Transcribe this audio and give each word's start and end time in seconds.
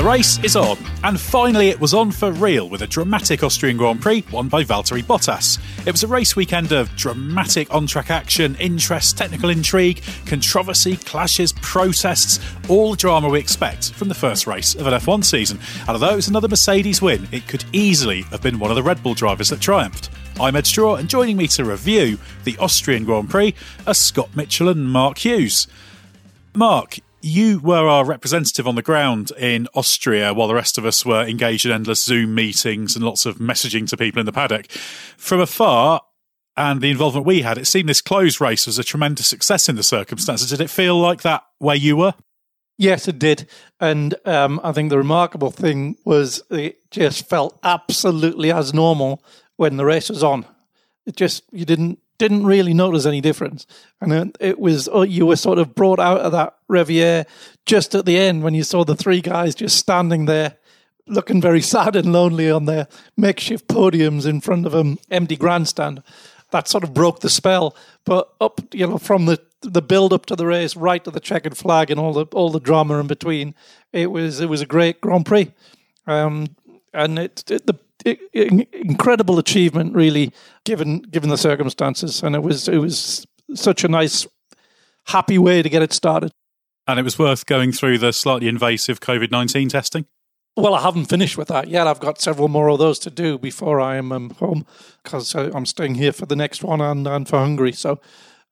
The 0.00 0.06
race 0.06 0.42
is 0.42 0.56
on, 0.56 0.78
and 1.04 1.20
finally 1.20 1.68
it 1.68 1.78
was 1.78 1.92
on 1.92 2.10
for 2.10 2.32
real 2.32 2.70
with 2.70 2.80
a 2.80 2.86
dramatic 2.86 3.44
Austrian 3.44 3.76
Grand 3.76 4.00
Prix 4.00 4.24
won 4.32 4.48
by 4.48 4.64
Valtteri 4.64 5.02
Bottas. 5.02 5.58
It 5.86 5.92
was 5.92 6.02
a 6.02 6.08
race 6.08 6.34
weekend 6.34 6.72
of 6.72 6.88
dramatic 6.96 7.70
on 7.70 7.86
track 7.86 8.10
action, 8.10 8.56
interest, 8.58 9.18
technical 9.18 9.50
intrigue, 9.50 10.02
controversy, 10.24 10.96
clashes, 10.96 11.52
protests, 11.52 12.40
all 12.70 12.92
the 12.92 12.96
drama 12.96 13.28
we 13.28 13.40
expect 13.40 13.92
from 13.92 14.08
the 14.08 14.14
first 14.14 14.46
race 14.46 14.74
of 14.74 14.86
an 14.86 14.94
F1 14.94 15.22
season. 15.22 15.60
And 15.80 15.90
although 15.90 16.14
it 16.14 16.16
was 16.16 16.28
another 16.28 16.48
Mercedes 16.48 17.02
win, 17.02 17.28
it 17.30 17.46
could 17.46 17.64
easily 17.74 18.22
have 18.22 18.40
been 18.40 18.58
one 18.58 18.70
of 18.70 18.76
the 18.76 18.82
Red 18.82 19.02
Bull 19.02 19.12
drivers 19.12 19.50
that 19.50 19.60
triumphed. 19.60 20.08
I'm 20.40 20.56
Edd 20.56 20.66
Straw, 20.66 20.94
and 20.94 21.10
joining 21.10 21.36
me 21.36 21.46
to 21.48 21.64
review 21.66 22.18
the 22.44 22.56
Austrian 22.56 23.04
Grand 23.04 23.28
Prix 23.28 23.54
are 23.86 23.92
Scott 23.92 24.34
Mitchell 24.34 24.70
and 24.70 24.90
Mark 24.90 25.18
Hughes. 25.18 25.66
Mark, 26.54 26.96
you 27.20 27.60
were 27.60 27.88
our 27.88 28.04
representative 28.04 28.66
on 28.66 28.74
the 28.74 28.82
ground 28.82 29.32
in 29.38 29.68
Austria 29.74 30.32
while 30.32 30.48
the 30.48 30.54
rest 30.54 30.78
of 30.78 30.84
us 30.84 31.04
were 31.04 31.22
engaged 31.24 31.66
in 31.66 31.72
endless 31.72 32.02
Zoom 32.02 32.34
meetings 32.34 32.96
and 32.96 33.04
lots 33.04 33.26
of 33.26 33.36
messaging 33.36 33.88
to 33.88 33.96
people 33.96 34.20
in 34.20 34.26
the 34.26 34.32
paddock. 34.32 34.70
From 34.70 35.40
afar, 35.40 36.02
and 36.56 36.80
the 36.80 36.90
involvement 36.90 37.26
we 37.26 37.42
had, 37.42 37.58
it 37.58 37.66
seemed 37.66 37.88
this 37.88 38.02
closed 38.02 38.40
race 38.40 38.66
was 38.66 38.78
a 38.78 38.84
tremendous 38.84 39.26
success 39.26 39.68
in 39.68 39.76
the 39.76 39.82
circumstances. 39.82 40.50
Did 40.50 40.60
it 40.60 40.68
feel 40.68 40.98
like 40.98 41.22
that 41.22 41.44
where 41.58 41.76
you 41.76 41.96
were? 41.96 42.14
Yes, 42.76 43.08
it 43.08 43.18
did. 43.18 43.48
And 43.78 44.14
um, 44.24 44.60
I 44.64 44.72
think 44.72 44.90
the 44.90 44.98
remarkable 44.98 45.50
thing 45.50 45.96
was 46.04 46.42
it 46.50 46.90
just 46.90 47.28
felt 47.28 47.58
absolutely 47.62 48.52
as 48.52 48.74
normal 48.74 49.22
when 49.56 49.76
the 49.76 49.84
race 49.84 50.08
was 50.08 50.24
on. 50.24 50.46
It 51.06 51.16
just, 51.16 51.44
you 51.52 51.64
didn't 51.64 51.98
didn't 52.20 52.44
really 52.44 52.74
notice 52.74 53.06
any 53.06 53.22
difference. 53.22 53.66
And 53.98 54.36
it 54.38 54.58
was, 54.60 54.90
oh, 54.92 55.02
you 55.02 55.24
were 55.24 55.36
sort 55.36 55.58
of 55.58 55.74
brought 55.74 55.98
out 55.98 56.20
of 56.20 56.32
that 56.32 56.54
revier 56.68 57.24
just 57.64 57.94
at 57.94 58.04
the 58.04 58.18
end 58.18 58.42
when 58.42 58.52
you 58.52 58.62
saw 58.62 58.84
the 58.84 58.94
three 58.94 59.22
guys 59.22 59.54
just 59.54 59.78
standing 59.78 60.26
there 60.26 60.58
looking 61.06 61.40
very 61.40 61.62
sad 61.74 61.96
and 61.96 62.12
lonely 62.12 62.50
on 62.50 62.66
their 62.66 62.88
makeshift 63.16 63.66
podiums 63.68 64.26
in 64.26 64.42
front 64.42 64.66
of 64.66 64.74
an 64.74 64.98
empty 65.10 65.34
grandstand. 65.34 66.02
That 66.50 66.68
sort 66.68 66.84
of 66.84 66.92
broke 66.92 67.20
the 67.20 67.30
spell. 67.30 67.74
But 68.04 68.30
up, 68.38 68.60
you 68.74 68.86
know, 68.86 68.98
from 68.98 69.24
the 69.24 69.40
the 69.62 69.82
build 69.82 70.12
up 70.12 70.26
to 70.26 70.36
the 70.36 70.46
race, 70.46 70.74
right 70.76 71.04
to 71.04 71.10
the 71.10 71.20
checkered 71.20 71.56
flag 71.56 71.90
and 71.90 71.98
all 71.98 72.12
the 72.12 72.26
all 72.32 72.50
the 72.50 72.60
drama 72.60 72.98
in 72.98 73.06
between, 73.06 73.54
it 73.92 74.10
was 74.10 74.40
it 74.40 74.48
was 74.50 74.60
a 74.60 74.66
great 74.66 75.00
Grand 75.00 75.24
Prix. 75.24 75.52
Um, 76.06 76.48
and 76.92 77.18
it, 77.18 77.50
it 77.50 77.66
the 77.66 77.78
incredible 78.32 79.38
achievement, 79.38 79.94
really, 79.94 80.32
given 80.64 81.00
given 81.02 81.30
the 81.30 81.38
circumstances. 81.38 82.22
And 82.22 82.34
it 82.34 82.42
was 82.42 82.68
it 82.68 82.78
was 82.78 83.26
such 83.54 83.84
a 83.84 83.88
nice, 83.88 84.26
happy 85.06 85.38
way 85.38 85.62
to 85.62 85.68
get 85.68 85.82
it 85.82 85.92
started. 85.92 86.32
And 86.86 86.98
it 86.98 87.02
was 87.02 87.18
worth 87.18 87.46
going 87.46 87.72
through 87.72 87.98
the 87.98 88.12
slightly 88.12 88.48
invasive 88.48 89.00
COVID 89.00 89.30
nineteen 89.30 89.68
testing. 89.68 90.06
Well, 90.56 90.74
I 90.74 90.82
haven't 90.82 91.06
finished 91.06 91.38
with 91.38 91.48
that 91.48 91.68
yet. 91.68 91.86
I've 91.86 92.00
got 92.00 92.20
several 92.20 92.48
more 92.48 92.68
of 92.68 92.78
those 92.78 92.98
to 93.00 93.10
do 93.10 93.38
before 93.38 93.80
I 93.80 93.96
am 93.96 94.10
um, 94.12 94.30
home 94.30 94.66
because 95.02 95.34
I'm 95.34 95.64
staying 95.64 95.94
here 95.94 96.12
for 96.12 96.26
the 96.26 96.36
next 96.36 96.64
one 96.64 96.80
and, 96.80 97.06
and 97.06 97.28
for 97.28 97.38
Hungary. 97.38 97.72
So, 97.72 98.00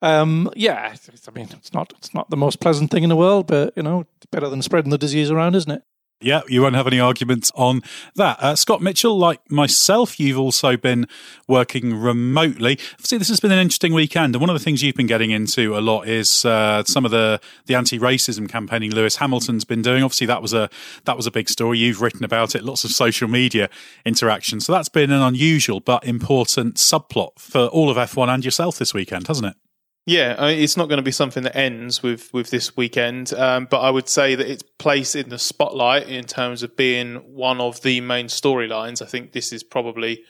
um, 0.01 0.49
yeah, 0.55 0.95
I 1.27 1.31
mean, 1.33 1.49
it's 1.53 1.75
not 1.75 1.93
it's 1.99 2.15
not 2.15 2.31
the 2.31 2.37
most 2.37 2.61
pleasant 2.61 2.91
thing 2.91 3.03
in 3.03 3.09
the 3.09 3.17
world, 3.17 3.49
but 3.49 3.73
you 3.77 3.83
know, 3.83 4.07
better 4.31 4.49
than 4.49 4.63
spreading 4.63 4.91
the 4.91 4.99
disease 4.99 5.31
around, 5.31 5.57
isn't 5.57 5.71
it? 5.71 5.83
Yeah, 6.21 6.41
you 6.49 6.63
won't 6.63 6.75
have 6.75 6.89
any 6.89 6.99
arguments 6.99 7.53
on 7.55 7.81
that. 8.17 8.43
Uh, 8.43 8.57
Scott 8.57 8.83
Mitchell, 8.83 9.17
like 9.17 9.49
myself, 9.53 10.19
you've 10.19 10.39
also 10.39 10.77
been 10.77 11.07
working 11.47 11.95
remotely. 11.95 12.77
See, 12.99 13.19
this 13.19 13.29
has 13.29 13.39
been 13.39 13.53
an 13.53 13.61
interesting 13.61 13.95
weekend, 13.95 14.35
and 14.35 14.41
one 14.41 14.51
of 14.51 14.55
the 14.55 14.63
things 14.63 14.83
you've 14.83 14.97
been 14.97 15.07
getting 15.07 15.31
into 15.31 15.79
a 15.79 15.81
lot 15.81 16.09
is 16.09 16.45
uh, 16.45 16.83
some 16.85 17.05
of 17.05 17.13
the 17.13 17.41
the 17.67 17.77
anti-racism 17.77 18.49
campaigning 18.49 18.91
Lewis 18.91 19.17
Hamilton's 19.17 19.65
been 19.65 19.81
doing. 19.81 20.03
Obviously, 20.03 20.27
that 20.27 20.43
was 20.43 20.53
a 20.53 20.69
that 21.05 21.17
was 21.17 21.29
a 21.29 21.31
big 21.31 21.49
story. 21.49 21.79
You've 21.79 22.03
written 22.03 22.25
about 22.25 22.57
it, 22.57 22.65
lots 22.65 22.83
of 22.83 22.91
social 22.91 23.29
media 23.29 23.71
interaction. 24.05 24.59
So 24.59 24.73
that's 24.73 24.89
been 24.89 25.13
an 25.13 25.23
unusual 25.23 25.79
but 25.79 26.05
important 26.05 26.77
subplot 26.77 27.39
for 27.39 27.67
all 27.67 27.91
of 27.91 27.97
F1 27.97 28.29
and 28.29 28.45
yourself 28.45 28.77
this 28.77 28.93
weekend, 28.93 29.29
hasn't 29.29 29.47
it? 29.47 29.68
Yeah, 30.09 30.37
I 30.39 30.49
mean, 30.55 30.63
it's 30.63 30.79
not 30.79 30.89
going 30.89 30.97
to 30.97 31.03
be 31.03 31.13
something 31.13 31.43
that 31.43 31.55
ends 31.55 32.03
with 32.03 32.33
with 32.33 32.49
this 32.49 32.75
weekend, 32.79 33.35
um, 33.35 33.67
but 33.71 33.81
I 33.81 33.91
would 33.91 34.09
say 34.09 34.35
that 34.35 34.51
its 34.51 34.63
placed 34.63 35.15
in 35.15 35.29
the 35.29 35.39
spotlight 35.39 36.09
in 36.09 36.25
terms 36.25 36.63
of 36.63 36.75
being 36.79 37.17
one 37.35 37.61
of 37.61 37.83
the 37.83 38.01
main 38.01 38.29
storylines. 38.29 39.03
I 39.03 39.05
think 39.05 39.33
this 39.33 39.53
is 39.53 39.63
probably 39.63 40.25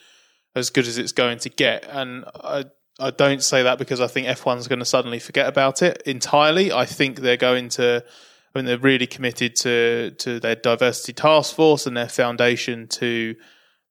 as 0.53 0.69
good 0.69 0.85
as 0.85 0.97
it's 0.97 1.13
going 1.13 1.37
to 1.39 1.49
get, 1.49 1.87
and 1.89 2.25
I 2.35 2.65
I 2.99 3.11
don't 3.11 3.41
say 3.41 3.63
that 3.63 3.79
because 3.79 4.01
I 4.01 4.07
think 4.07 4.27
F1's 4.27 4.67
going 4.67 4.79
to 4.79 4.85
suddenly 4.85 5.17
forget 5.17 5.47
about 5.47 5.81
it 5.81 6.03
entirely. 6.05 6.73
I 6.73 6.83
think 6.83 7.21
they're 7.21 7.37
going 7.37 7.69
to. 7.69 8.03
I 8.53 8.59
mean, 8.59 8.65
they're 8.65 8.77
really 8.77 9.07
committed 9.07 9.55
to 9.57 10.11
to 10.11 10.41
their 10.41 10.55
diversity 10.55 11.13
task 11.13 11.55
force 11.55 11.87
and 11.87 11.95
their 11.95 12.09
foundation 12.09 12.89
to 12.99 13.33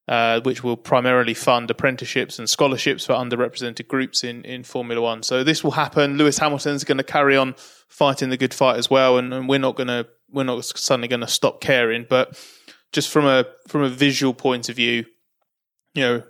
uh, 0.09 0.41
which 0.41 0.65
will 0.65 0.77
primarily 0.77 1.35
fund 1.35 1.71
apprenticeships 1.71 2.39
and 2.39 2.49
scholarships 2.49 3.05
for 3.05 3.13
underrepresented 3.13 3.87
groups 3.89 4.25
in, 4.25 4.43
in 4.45 4.65
Formula 4.65 5.03
One. 5.03 5.23
So 5.23 5.45
this 5.45 5.63
will 5.63 5.73
happen. 5.73 6.17
Lewis 6.17 6.39
Hamilton's 6.39 6.85
going 6.85 6.99
to 6.99 7.05
carry 7.05 7.37
on 7.37 7.55
fighting 7.89 8.31
the 8.31 8.39
good 8.39 8.55
fight 8.55 8.79
as 8.79 8.89
well, 8.89 9.19
and, 9.19 9.35
and 9.35 9.49
we're 9.49 9.59
not 9.59 9.77
going 9.77 9.89
to 9.89 10.07
we're 10.31 10.45
not 10.45 10.65
suddenly 10.65 11.09
going 11.09 11.21
to 11.21 11.29
stop 11.29 11.61
caring. 11.61 12.07
But 12.09 12.43
just 12.91 13.11
from 13.11 13.27
a 13.27 13.45
from 13.67 13.83
a 13.83 13.91
visual 13.91 14.33
point 14.33 14.71
of 14.71 14.77
view, 14.77 15.05
you 15.95 16.03
know, 16.03 16.23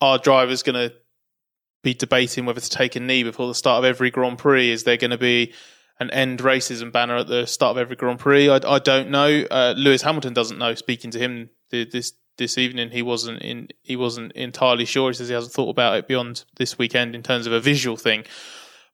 our 0.00 0.18
driver's 0.18 0.62
going 0.62 0.88
to 0.90 0.94
be 1.82 1.92
debating 1.92 2.46
whether 2.46 2.60
to 2.60 2.70
take 2.70 2.96
a 2.96 3.00
knee 3.00 3.24
before 3.24 3.46
the 3.46 3.54
start 3.54 3.78
of 3.78 3.84
every 3.84 4.10
Grand 4.10 4.38
Prix. 4.38 4.70
Is 4.70 4.84
there 4.84 4.96
going 4.96 5.10
to 5.10 5.18
be 5.18 5.52
an 6.00 6.10
end 6.12 6.38
racism 6.38 6.92
banner 6.92 7.16
at 7.16 7.26
the 7.26 7.46
start 7.46 7.72
of 7.72 7.78
every 7.78 7.96
Grand 7.96 8.20
Prix? 8.20 8.48
I, 8.48 8.58
I 8.66 8.78
don't 8.78 9.10
know. 9.10 9.44
Uh, 9.50 9.74
Lewis 9.76 10.00
Hamilton 10.00 10.32
doesn't 10.32 10.58
know. 10.58 10.74
Speaking 10.74 11.10
to 11.10 11.18
him 11.18 11.50
this 11.70 12.14
this 12.38 12.56
evening, 12.56 12.90
he 12.90 13.02
wasn't 13.02 13.42
in. 13.42 13.68
He 13.82 13.96
wasn't 13.96 14.32
entirely 14.32 14.84
sure. 14.84 15.10
He 15.10 15.14
says 15.14 15.28
he 15.28 15.34
hasn't 15.34 15.52
thought 15.52 15.70
about 15.70 15.96
it 15.96 16.08
beyond 16.08 16.44
this 16.56 16.78
weekend 16.78 17.14
in 17.14 17.22
terms 17.22 17.46
of 17.46 17.52
a 17.52 17.60
visual 17.60 17.96
thing. 17.96 18.24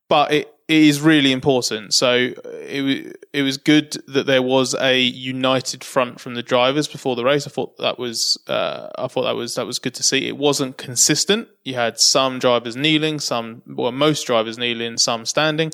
But 0.09 0.33
it, 0.33 0.55
it 0.67 0.83
is 0.83 1.01
really 1.01 1.33
important. 1.33 1.95
So 1.95 2.33
it 2.45 3.17
it 3.33 3.43
was 3.43 3.59
good 3.59 3.97
that 4.09 4.27
there 4.27 4.43
was 4.43 4.75
a 4.75 4.99
united 4.99 5.85
front 5.85 6.21
from 6.21 6.35
the 6.35 6.43
drivers 6.43 6.89
before 6.89 7.17
the 7.17 7.25
race. 7.25 7.47
I 7.47 7.51
thought 7.51 7.77
that 7.79 7.99
was 7.99 8.39
uh, 8.49 8.89
I 8.97 9.09
thought 9.09 9.25
that 9.25 9.37
was 9.37 9.55
that 9.57 9.67
was 9.67 9.79
good 9.79 9.95
to 9.95 10.03
see. 10.03 10.27
It 10.27 10.39
wasn't 10.39 10.79
consistent. 10.79 11.49
You 11.65 11.75
had 11.75 12.01
some 12.01 12.39
drivers 12.39 12.77
kneeling, 12.77 13.21
some 13.21 13.63
well 13.67 13.93
most 13.93 14.27
drivers 14.27 14.59
kneeling, 14.59 14.97
some 14.97 15.27
standing. 15.27 15.71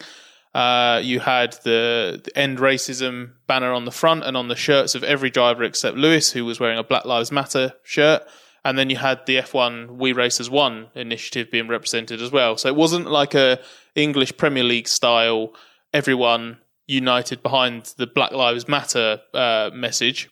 Uh, 0.53 1.01
you 1.03 1.21
had 1.21 1.53
the, 1.65 2.21
the, 2.25 2.37
end 2.37 2.59
racism 2.59 3.33
banner 3.47 3.73
on 3.73 3.85
the 3.85 3.93
front 3.93 4.25
and 4.25 4.37
on 4.37 4.49
the 4.49 4.57
shirts 4.57 4.97
of 4.97 5.05
every 5.05 5.31
driver 5.31 5.63
except 5.63 5.97
Lewis, 5.97 6.33
who 6.33 6.45
was 6.45 6.59
wearing 6.59 6.79
a 6.79 6.83
Black 6.83 7.05
Lives 7.05 7.31
Matter 7.31 7.75
shirt. 7.85 8.23
And 8.65 8.77
then 8.77 8.91
you 8.91 8.97
had 8.97 9.25
the 9.27 9.37
F1 9.37 9.97
We 9.97 10.13
Race 10.13 10.41
as 10.41 10.51
One 10.51 10.89
initiative 10.95 11.53
being 11.53 11.69
represented 11.69 12.21
as 12.21 12.33
well. 12.33 12.57
So 12.57 12.69
it 12.69 12.75
wasn't 12.75 13.09
like 13.09 13.35
a 13.35 13.61
English 13.95 14.37
Premier 14.37 14.65
League 14.65 14.89
style, 14.89 15.55
everyone 15.95 16.59
united 16.87 17.43
behind 17.43 17.95
the 17.97 18.09
Black 18.09 18.33
Lives 18.33 18.67
Matter 18.67 19.21
uh, 19.33 19.71
message 19.73 20.29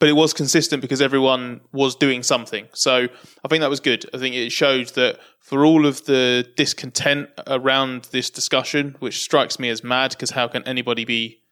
but 0.00 0.08
it 0.08 0.14
was 0.14 0.32
consistent 0.32 0.80
because 0.80 1.02
everyone 1.02 1.60
was 1.72 1.94
doing 1.94 2.22
something. 2.22 2.66
So 2.72 3.06
I 3.44 3.48
think 3.48 3.60
that 3.60 3.70
was 3.70 3.80
good. 3.80 4.08
I 4.14 4.18
think 4.18 4.34
it 4.34 4.50
showed 4.50 4.88
that 4.94 5.20
for 5.38 5.64
all 5.64 5.86
of 5.86 6.06
the 6.06 6.48
discontent 6.56 7.28
around 7.46 8.08
this 8.10 8.30
discussion, 8.30 8.96
which 8.98 9.22
strikes 9.22 9.58
me 9.58 9.68
as 9.68 9.84
mad, 9.84 10.12
because 10.12 10.30
how 10.30 10.48
can 10.48 10.66
anybody 10.66 11.04
be, 11.04 11.42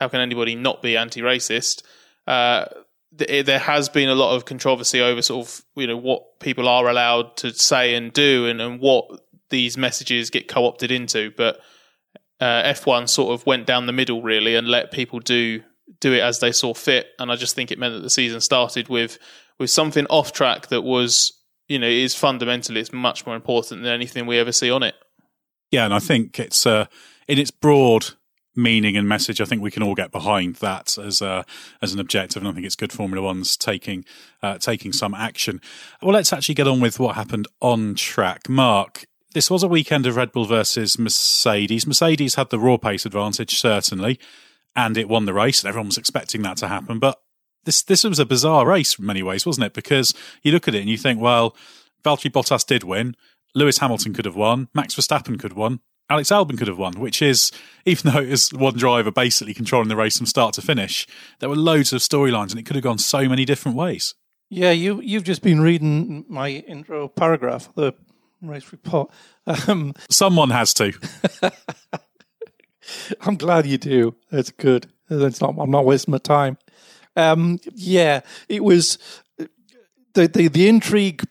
how 0.00 0.06
can 0.08 0.20
anybody 0.20 0.54
not 0.54 0.82
be 0.82 0.96
anti-racist? 0.96 1.82
Uh, 2.28 2.66
there 3.10 3.58
has 3.58 3.88
been 3.88 4.08
a 4.08 4.14
lot 4.14 4.36
of 4.36 4.44
controversy 4.44 5.00
over 5.00 5.22
sort 5.22 5.46
of 5.46 5.62
you 5.74 5.86
know 5.86 5.96
what 5.96 6.38
people 6.38 6.68
are 6.68 6.88
allowed 6.88 7.36
to 7.38 7.52
say 7.54 7.94
and 7.94 8.12
do, 8.12 8.46
and, 8.46 8.60
and 8.60 8.78
what 8.78 9.04
these 9.50 9.76
messages 9.76 10.30
get 10.30 10.48
co-opted 10.48 10.90
into. 10.90 11.32
But 11.36 11.60
uh, 12.40 12.62
F1 12.64 13.08
sort 13.08 13.32
of 13.32 13.46
went 13.46 13.66
down 13.66 13.86
the 13.86 13.92
middle 13.92 14.22
really 14.22 14.54
and 14.54 14.68
let 14.68 14.92
people 14.92 15.18
do 15.18 15.62
do 16.00 16.12
it 16.12 16.20
as 16.20 16.40
they 16.40 16.52
saw 16.52 16.74
fit. 16.74 17.08
And 17.18 17.30
I 17.30 17.36
just 17.36 17.54
think 17.54 17.70
it 17.70 17.78
meant 17.78 17.94
that 17.94 18.02
the 18.02 18.10
season 18.10 18.40
started 18.40 18.88
with 18.88 19.18
with 19.58 19.70
something 19.70 20.06
off 20.06 20.32
track 20.32 20.68
that 20.68 20.82
was, 20.82 21.32
you 21.68 21.78
know, 21.78 21.86
is 21.86 22.14
fundamentally 22.14 22.80
it's 22.80 22.92
much 22.92 23.24
more 23.26 23.34
important 23.34 23.82
than 23.82 23.92
anything 23.92 24.26
we 24.26 24.38
ever 24.38 24.52
see 24.52 24.70
on 24.70 24.82
it. 24.82 24.94
Yeah, 25.70 25.84
and 25.84 25.94
I 25.94 25.98
think 25.98 26.38
it's 26.38 26.66
uh, 26.66 26.86
in 27.26 27.38
its 27.38 27.50
broad 27.50 28.06
meaning 28.56 28.96
and 28.96 29.08
message, 29.08 29.40
I 29.40 29.44
think 29.44 29.62
we 29.62 29.70
can 29.70 29.82
all 29.82 29.94
get 29.94 30.10
behind 30.10 30.56
that 30.56 30.96
as 30.98 31.20
a, 31.20 31.44
as 31.82 31.92
an 31.92 32.00
objective, 32.00 32.42
and 32.42 32.48
I 32.48 32.52
think 32.52 32.64
it's 32.64 32.74
good 32.74 32.92
Formula 32.92 33.24
One's 33.24 33.56
taking 33.56 34.04
uh, 34.42 34.58
taking 34.58 34.92
some 34.92 35.14
action. 35.14 35.60
Well, 36.02 36.14
let's 36.14 36.32
actually 36.32 36.54
get 36.54 36.66
on 36.66 36.80
with 36.80 36.98
what 36.98 37.16
happened 37.16 37.46
on 37.60 37.94
track. 37.94 38.48
Mark, 38.48 39.06
this 39.34 39.50
was 39.50 39.62
a 39.62 39.68
weekend 39.68 40.06
of 40.06 40.16
Red 40.16 40.32
Bull 40.32 40.46
versus 40.46 40.98
Mercedes. 40.98 41.86
Mercedes 41.86 42.36
had 42.36 42.50
the 42.50 42.58
raw 42.58 42.78
pace 42.78 43.04
advantage 43.04 43.58
certainly, 43.58 44.18
and 44.76 44.96
it 44.96 45.08
won 45.08 45.24
the 45.24 45.34
race, 45.34 45.62
and 45.62 45.68
everyone 45.68 45.88
was 45.88 45.98
expecting 45.98 46.42
that 46.42 46.58
to 46.58 46.68
happen. 46.68 46.98
But 46.98 47.18
this 47.64 47.82
this 47.82 48.04
was 48.04 48.18
a 48.18 48.26
bizarre 48.26 48.66
race 48.66 48.98
in 48.98 49.06
many 49.06 49.22
ways, 49.22 49.44
wasn't 49.44 49.66
it? 49.66 49.74
Because 49.74 50.14
you 50.42 50.52
look 50.52 50.68
at 50.68 50.74
it 50.74 50.80
and 50.80 50.90
you 50.90 50.98
think, 50.98 51.20
well, 51.20 51.56
Valtteri 52.04 52.30
Bottas 52.30 52.64
did 52.66 52.84
win. 52.84 53.16
Lewis 53.54 53.78
Hamilton 53.78 54.12
could 54.12 54.26
have 54.26 54.36
won. 54.36 54.68
Max 54.74 54.94
Verstappen 54.94 55.38
could 55.38 55.52
have 55.52 55.58
won. 55.58 55.80
Alex 56.08 56.28
Albon 56.30 56.56
could 56.56 56.68
have 56.68 56.78
won, 56.78 57.00
which 57.00 57.20
is, 57.20 57.50
even 57.84 58.12
though 58.12 58.20
it 58.20 58.30
was 58.30 58.52
one 58.52 58.74
driver 58.74 59.10
basically 59.10 59.54
controlling 59.54 59.88
the 59.88 59.96
race 59.96 60.16
from 60.16 60.26
start 60.26 60.54
to 60.54 60.62
finish, 60.62 61.06
there 61.40 61.48
were 61.48 61.56
loads 61.56 61.92
of 61.92 62.00
storylines 62.00 62.50
and 62.50 62.60
it 62.60 62.66
could 62.66 62.76
have 62.76 62.84
gone 62.84 62.98
so 62.98 63.28
many 63.28 63.44
different 63.44 63.76
ways. 63.76 64.14
Yeah, 64.48 64.70
you, 64.70 65.00
you've 65.00 65.24
just 65.24 65.42
been 65.42 65.60
reading 65.60 66.24
my 66.28 66.50
intro 66.50 67.08
paragraph, 67.08 67.68
the 67.74 67.92
race 68.40 68.70
report. 68.70 69.10
Um, 69.68 69.94
Someone 70.08 70.50
has 70.50 70.72
to. 70.74 70.92
I'm 73.20 73.36
glad 73.36 73.66
you 73.66 73.78
do. 73.78 74.14
That's 74.30 74.50
good. 74.50 74.86
That's 75.08 75.40
not, 75.40 75.54
I'm 75.58 75.70
not 75.70 75.84
wasting 75.84 76.12
my 76.12 76.18
time. 76.18 76.58
Um, 77.16 77.58
yeah, 77.74 78.20
it 78.48 78.62
was 78.62 78.98
the, 79.36 80.28
the, 80.28 80.48
the 80.48 80.68
intrigue 80.68 81.24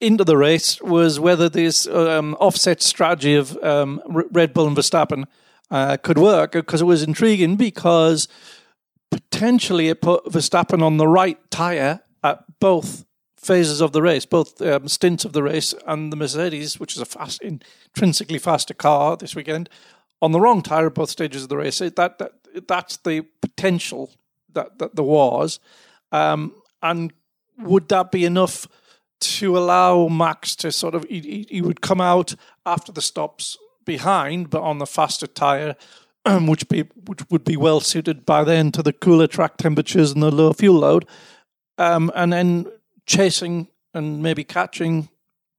into 0.00 0.24
the 0.24 0.36
race 0.36 0.80
was 0.82 1.18
whether 1.18 1.48
this 1.48 1.86
um, 1.86 2.34
offset 2.38 2.82
strategy 2.82 3.34
of 3.34 3.56
um, 3.62 4.02
Red 4.06 4.52
Bull 4.52 4.66
and 4.66 4.76
Verstappen 4.76 5.24
uh, 5.70 5.96
could 5.96 6.18
work 6.18 6.52
because 6.52 6.82
it 6.82 6.84
was 6.84 7.02
intriguing 7.02 7.56
because 7.56 8.28
potentially 9.10 9.88
it 9.88 10.00
put 10.00 10.24
Verstappen 10.26 10.82
on 10.82 10.98
the 10.98 11.08
right 11.08 11.38
tyre 11.50 12.02
at 12.22 12.44
both 12.60 13.04
phases 13.36 13.80
of 13.80 13.92
the 13.92 14.02
race, 14.02 14.26
both 14.26 14.60
um, 14.60 14.88
stints 14.88 15.24
of 15.24 15.32
the 15.32 15.42
race, 15.42 15.74
and 15.86 16.12
the 16.12 16.16
Mercedes, 16.16 16.80
which 16.80 16.94
is 16.94 17.00
a 17.00 17.06
fast, 17.06 17.40
intrinsically 17.42 18.38
faster 18.38 18.74
car 18.74 19.16
this 19.16 19.36
weekend, 19.36 19.70
on 20.22 20.32
the 20.32 20.40
wrong 20.40 20.62
tyre 20.62 20.86
at 20.86 20.94
both 20.94 21.10
stages 21.10 21.42
of 21.42 21.48
the 21.48 21.56
race. 21.56 21.78
That, 21.78 21.94
that 21.96 22.32
that's 22.66 22.96
the 22.98 23.22
potential 23.40 24.10
that 24.52 24.78
that 24.78 24.96
there 24.96 25.04
was, 25.04 25.60
um, 26.12 26.54
and 26.82 27.12
would 27.58 27.88
that 27.88 28.10
be 28.10 28.24
enough? 28.24 28.66
to 29.18 29.56
allow 29.56 30.08
Max 30.08 30.54
to 30.56 30.70
sort 30.70 30.94
of 30.94 31.04
he, 31.08 31.46
he 31.48 31.62
would 31.62 31.80
come 31.80 32.00
out 32.00 32.34
after 32.64 32.92
the 32.92 33.02
stops 33.02 33.56
behind, 33.84 34.50
but 34.50 34.62
on 34.62 34.78
the 34.78 34.86
faster 34.86 35.26
tire, 35.26 35.76
which 36.26 36.68
be 36.68 36.82
which 37.06 37.20
would 37.30 37.44
be 37.44 37.56
well 37.56 37.80
suited 37.80 38.26
by 38.26 38.44
then 38.44 38.72
to 38.72 38.82
the 38.82 38.92
cooler 38.92 39.26
track 39.26 39.56
temperatures 39.56 40.12
and 40.12 40.22
the 40.22 40.30
low 40.30 40.52
fuel 40.52 40.80
load, 40.80 41.06
um, 41.78 42.10
and 42.14 42.32
then 42.32 42.66
chasing 43.06 43.68
and 43.94 44.22
maybe 44.22 44.44
catching 44.44 45.08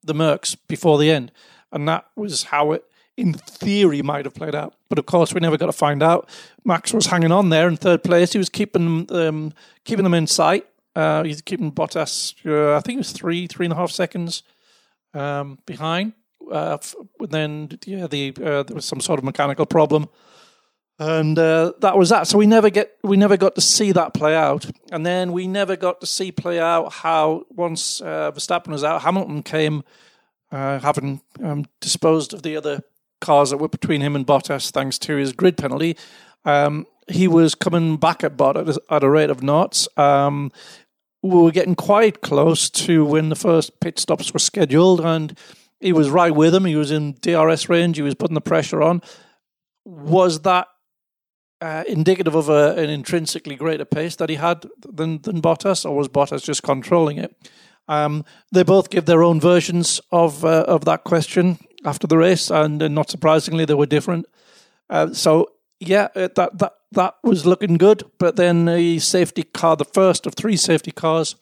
the 0.03 0.13
Mercs 0.13 0.55
before 0.67 0.97
the 0.97 1.11
end, 1.11 1.31
and 1.71 1.87
that 1.87 2.05
was 2.15 2.43
how 2.43 2.71
it. 2.73 2.83
In 3.17 3.33
theory, 3.33 4.03
might 4.03 4.25
have 4.25 4.35
played 4.35 4.53
out, 4.53 4.75
but 4.89 4.99
of 4.99 5.07
course, 5.07 5.33
we 5.33 5.39
never 5.39 5.57
got 5.57 5.65
to 5.65 5.71
find 5.71 6.03
out. 6.03 6.29
Max 6.63 6.93
was 6.93 7.07
hanging 7.07 7.31
on 7.31 7.49
there 7.49 7.67
in 7.67 7.75
third 7.75 8.03
place. 8.03 8.31
He 8.31 8.37
was 8.37 8.49
keeping 8.49 9.11
um, 9.11 9.53
keeping 9.85 10.03
them 10.03 10.13
in 10.13 10.27
sight, 10.27 10.67
uh, 10.97 11.23
he's 11.23 11.43
keeping 11.43 11.71
Bottas, 11.71 12.33
uh, 12.43 12.75
I 12.75 12.79
think 12.79 12.95
it 12.95 13.01
was 13.01 13.11
three, 13.11 13.45
three 13.45 13.67
and 13.67 13.73
a 13.73 13.75
half 13.75 13.91
seconds 13.91 14.41
um, 15.13 15.59
behind. 15.67 16.13
Uh, 16.51 16.79
then, 17.19 17.77
yeah, 17.85 18.07
the 18.07 18.33
uh, 18.43 18.63
there 18.63 18.75
was 18.75 18.85
some 18.85 18.99
sort 18.99 19.19
of 19.19 19.23
mechanical 19.23 19.67
problem, 19.67 20.09
and 20.97 21.37
uh, 21.37 21.73
that 21.81 21.99
was 21.99 22.09
that. 22.09 22.25
So 22.25 22.39
we 22.39 22.47
never 22.47 22.71
get, 22.71 22.97
we 23.03 23.15
never 23.15 23.37
got 23.37 23.53
to 23.55 23.61
see 23.61 23.91
that 23.91 24.15
play 24.15 24.35
out, 24.35 24.65
and 24.91 25.05
then 25.05 25.33
we 25.33 25.45
never 25.45 25.75
got 25.75 26.01
to 26.01 26.07
see 26.07 26.31
play 26.31 26.59
out 26.59 26.91
how 26.91 27.45
once 27.51 28.01
uh, 28.01 28.31
Verstappen 28.31 28.69
was 28.69 28.83
out, 28.83 29.03
Hamilton 29.03 29.43
came, 29.43 29.83
having 30.49 31.21
um, 31.43 31.65
disposed 31.79 32.33
of 32.33 32.41
the 32.41 32.57
other 32.57 32.81
cars 33.19 33.49
that 33.49 33.57
were 33.57 33.67
between 33.67 34.01
him 34.01 34.15
and 34.15 34.25
Bottas, 34.25 34.71
thanks 34.71 34.97
to 34.99 35.15
his 35.15 35.33
grid 35.33 35.57
penalty. 35.57 35.97
Um, 36.45 36.85
he 37.09 37.27
was 37.27 37.55
coming 37.55 37.97
back 37.97 38.23
at 38.23 38.37
Bottas 38.37 38.77
at 38.89 39.03
a 39.03 39.09
rate 39.09 39.29
of 39.29 39.41
knots. 39.41 39.87
Um, 39.97 40.51
we 41.23 41.41
were 41.41 41.51
getting 41.51 41.75
quite 41.75 42.21
close 42.21 42.69
to 42.69 43.05
when 43.05 43.29
the 43.29 43.35
first 43.35 43.79
pit 43.79 43.99
stops 43.99 44.33
were 44.33 44.39
scheduled, 44.39 45.01
and 45.01 45.37
he 45.79 45.93
was 45.93 46.09
right 46.09 46.33
with 46.33 46.53
him. 46.53 46.65
He 46.65 46.75
was 46.75 46.91
in 46.91 47.15
DRS 47.21 47.69
range. 47.69 47.97
He 47.97 48.03
was 48.03 48.15
putting 48.15 48.35
the 48.35 48.41
pressure 48.41 48.81
on. 48.81 49.01
Was 49.85 50.41
that 50.41 50.67
uh, 51.61 51.83
indicative 51.87 52.35
of 52.35 52.49
a, 52.49 52.75
an 52.75 52.89
intrinsically 52.89 53.55
greater 53.55 53.85
pace 53.85 54.15
that 54.17 54.29
he 54.29 54.35
had 54.35 54.65
than 54.81 55.21
than 55.21 55.41
Bottas, 55.41 55.85
or 55.85 55.95
was 55.95 56.07
Bottas 56.07 56.43
just 56.43 56.63
controlling 56.63 57.17
it? 57.17 57.35
Um, 57.87 58.25
they 58.51 58.63
both 58.63 58.89
give 58.89 59.05
their 59.05 59.23
own 59.23 59.39
versions 59.39 60.01
of 60.11 60.45
uh, 60.45 60.65
of 60.67 60.85
that 60.85 61.03
question 61.03 61.57
after 61.87 62.07
the 62.07 62.17
race, 62.17 62.51
and 62.51 62.83
uh, 62.83 62.87
not 62.87 63.09
surprisingly, 63.09 63.65
they 63.65 63.73
were 63.73 63.87
different. 63.87 64.25
Uh, 64.89 65.13
so 65.13 65.51
yeah, 65.79 66.07
uh, 66.15 66.29
that 66.35 66.57
that 66.57 66.73
that 66.91 67.15
was 67.23 67.45
looking 67.45 67.77
good. 67.77 68.03
But 68.19 68.35
then 68.35 68.65
the 68.65 68.99
safety 68.99 69.43
car, 69.43 69.75
the 69.75 69.85
first 69.85 70.27
of 70.27 70.33
three 70.33 70.57
safety 70.57 70.91
cars, 70.91 71.35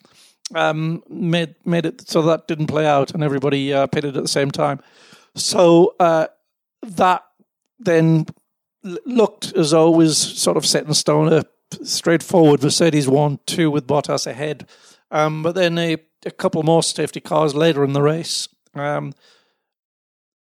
um, 0.54 1.04
made 1.10 1.56
made 1.66 1.86
it 1.86 2.08
so 2.08 2.22
that 2.24 2.48
didn't 2.48 2.68
play 2.68 2.86
out, 2.86 3.14
and 3.14 3.24
everybody 3.24 3.74
uh, 3.74 3.88
pitted 3.88 4.18
at 4.18 4.24
the 4.24 4.30
same 4.30 4.52
time. 4.52 4.80
So 5.36 5.96
uh, 6.00 6.28
that 6.82 7.24
then 7.80 8.26
looked 9.06 9.54
as 9.56 9.74
was 9.74 10.18
sort 10.18 10.58
of 10.58 10.66
set 10.66 10.86
in 10.86 10.94
stone, 10.94 11.34
a 11.34 11.44
straightforward 11.84 12.62
Mercedes 12.62 13.08
one 13.08 13.40
two 13.46 13.72
with 13.72 13.88
Bottas 13.88 14.28
ahead. 14.28 14.68
Um, 15.12 15.44
but 15.44 15.56
then 15.56 15.78
a, 15.78 15.98
a 16.26 16.32
couple 16.32 16.64
more 16.64 16.84
safety 16.84 17.20
cars 17.20 17.54
later 17.54 17.84
in 17.84 17.94
the 17.94 18.02
race. 18.02 18.48
Um, 18.74 19.14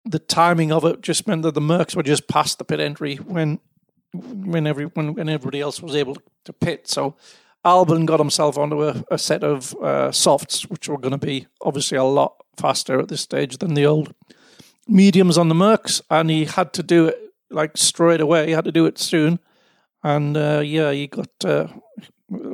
the 0.09 0.19
timing 0.19 0.73
of 0.73 0.85
it 0.85 1.03
just 1.03 1.27
meant 1.27 1.43
that 1.43 1.55
the 1.55 1.61
Mercs 1.61 1.95
were 1.95 2.03
just 2.03 2.29
past 2.29 2.59
the 2.59 2.65
pit 2.65 2.81
entry 2.81 3.17
when 3.17 3.61
when 4.13 4.67
every 4.67 4.87
when, 4.87 5.15
when 5.15 5.29
everybody 5.29 5.61
else 5.61 5.83
was 5.83 5.95
able 5.95 6.17
to 6.45 6.53
pit. 6.53 6.89
So 6.89 7.15
Albon 7.65 8.07
got 8.07 8.21
himself 8.21 8.57
onto 8.57 8.85
a, 8.85 9.05
a 9.11 9.19
set 9.19 9.45
of 9.45 9.75
uh, 9.77 10.11
softs, 10.13 10.63
which 10.63 10.89
were 10.89 10.99
going 10.99 11.19
to 11.19 11.27
be 11.27 11.47
obviously 11.61 11.99
a 11.99 12.05
lot 12.05 12.37
faster 12.57 12.99
at 13.01 13.09
this 13.09 13.21
stage 13.21 13.59
than 13.59 13.75
the 13.75 13.87
old 13.87 14.15
mediums 14.87 15.37
on 15.37 15.49
the 15.49 15.55
Mercs, 15.55 16.01
and 16.11 16.31
he 16.31 16.47
had 16.47 16.73
to 16.73 16.83
do 16.83 17.07
it 17.07 17.19
like 17.51 17.77
straight 17.77 18.21
away. 18.21 18.47
He 18.47 18.53
had 18.53 18.65
to 18.65 18.73
do 18.73 18.87
it 18.87 18.99
soon, 18.99 19.39
and 20.03 20.37
uh, 20.37 20.63
yeah, 20.65 20.93
he 20.93 21.07
got. 21.07 21.31
Uh, 21.45 21.69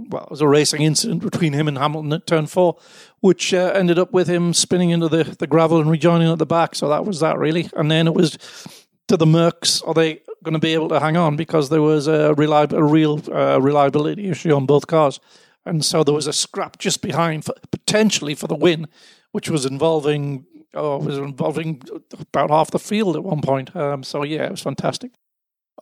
well, 0.09 0.25
it 0.25 0.31
was 0.31 0.41
a 0.41 0.49
racing 0.49 0.83
incident 0.83 1.23
between 1.23 1.53
him 1.53 1.69
and 1.69 1.79
Hamilton 1.79 2.13
at 2.13 2.27
turn 2.27 2.47
four, 2.47 2.79
which 3.21 3.55
uh, 3.55 3.73
ended 3.75 3.99
up 3.99 4.13
with 4.13 4.29
him 4.29 4.53
spinning 4.53 4.91
into 4.91 5.09
the, 5.09 5.25
the 5.25 5.47
gravel 5.47 5.81
and 5.81 5.91
rejoining 5.91 6.31
at 6.31 6.39
the 6.39 6.47
back. 6.47 6.75
So 6.75 6.89
that 6.89 7.05
was 7.05 7.21
that, 7.21 7.39
really. 7.39 7.71
And 7.77 7.91
then 7.91 8.07
it 8.07 8.15
was 8.15 8.39
to 9.09 9.17
the 9.17 9.27
Mercs. 9.27 9.87
Are 9.87 9.95
they 9.95 10.21
going 10.45 10.53
to 10.53 10.61
be 10.61 10.75
able 10.75 10.91
to 10.91 11.01
hang 11.01 11.17
on 11.17 11.37
because 11.37 11.71
there 11.71 11.83
was 11.83 12.07
a, 12.07 12.35
reliab- 12.37 12.73
a 12.73 12.85
real 12.85 13.21
uh, 13.33 13.61
reliability 13.61 14.29
issue 14.29 14.55
on 14.55 14.67
both 14.67 14.87
cars. 14.87 15.19
And 15.67 15.85
so 15.85 16.05
there 16.05 16.15
was 16.15 16.27
a 16.27 16.33
scrap 16.33 16.79
just 16.79 17.01
behind, 17.01 17.47
for, 17.47 17.55
potentially 17.73 18.35
for 18.35 18.47
the 18.47 18.55
win, 18.55 18.87
which 19.33 19.49
was 19.49 19.65
involving 19.65 20.47
oh, 20.75 20.99
was 20.99 21.19
involving 21.19 21.83
about 22.21 22.51
half 22.51 22.71
the 22.71 22.79
field 22.79 23.17
at 23.17 23.25
one 23.25 23.41
point. 23.41 23.75
Um, 23.75 24.03
so 24.03 24.23
yeah, 24.23 24.45
it 24.45 24.51
was 24.51 24.61
fantastic. 24.61 25.13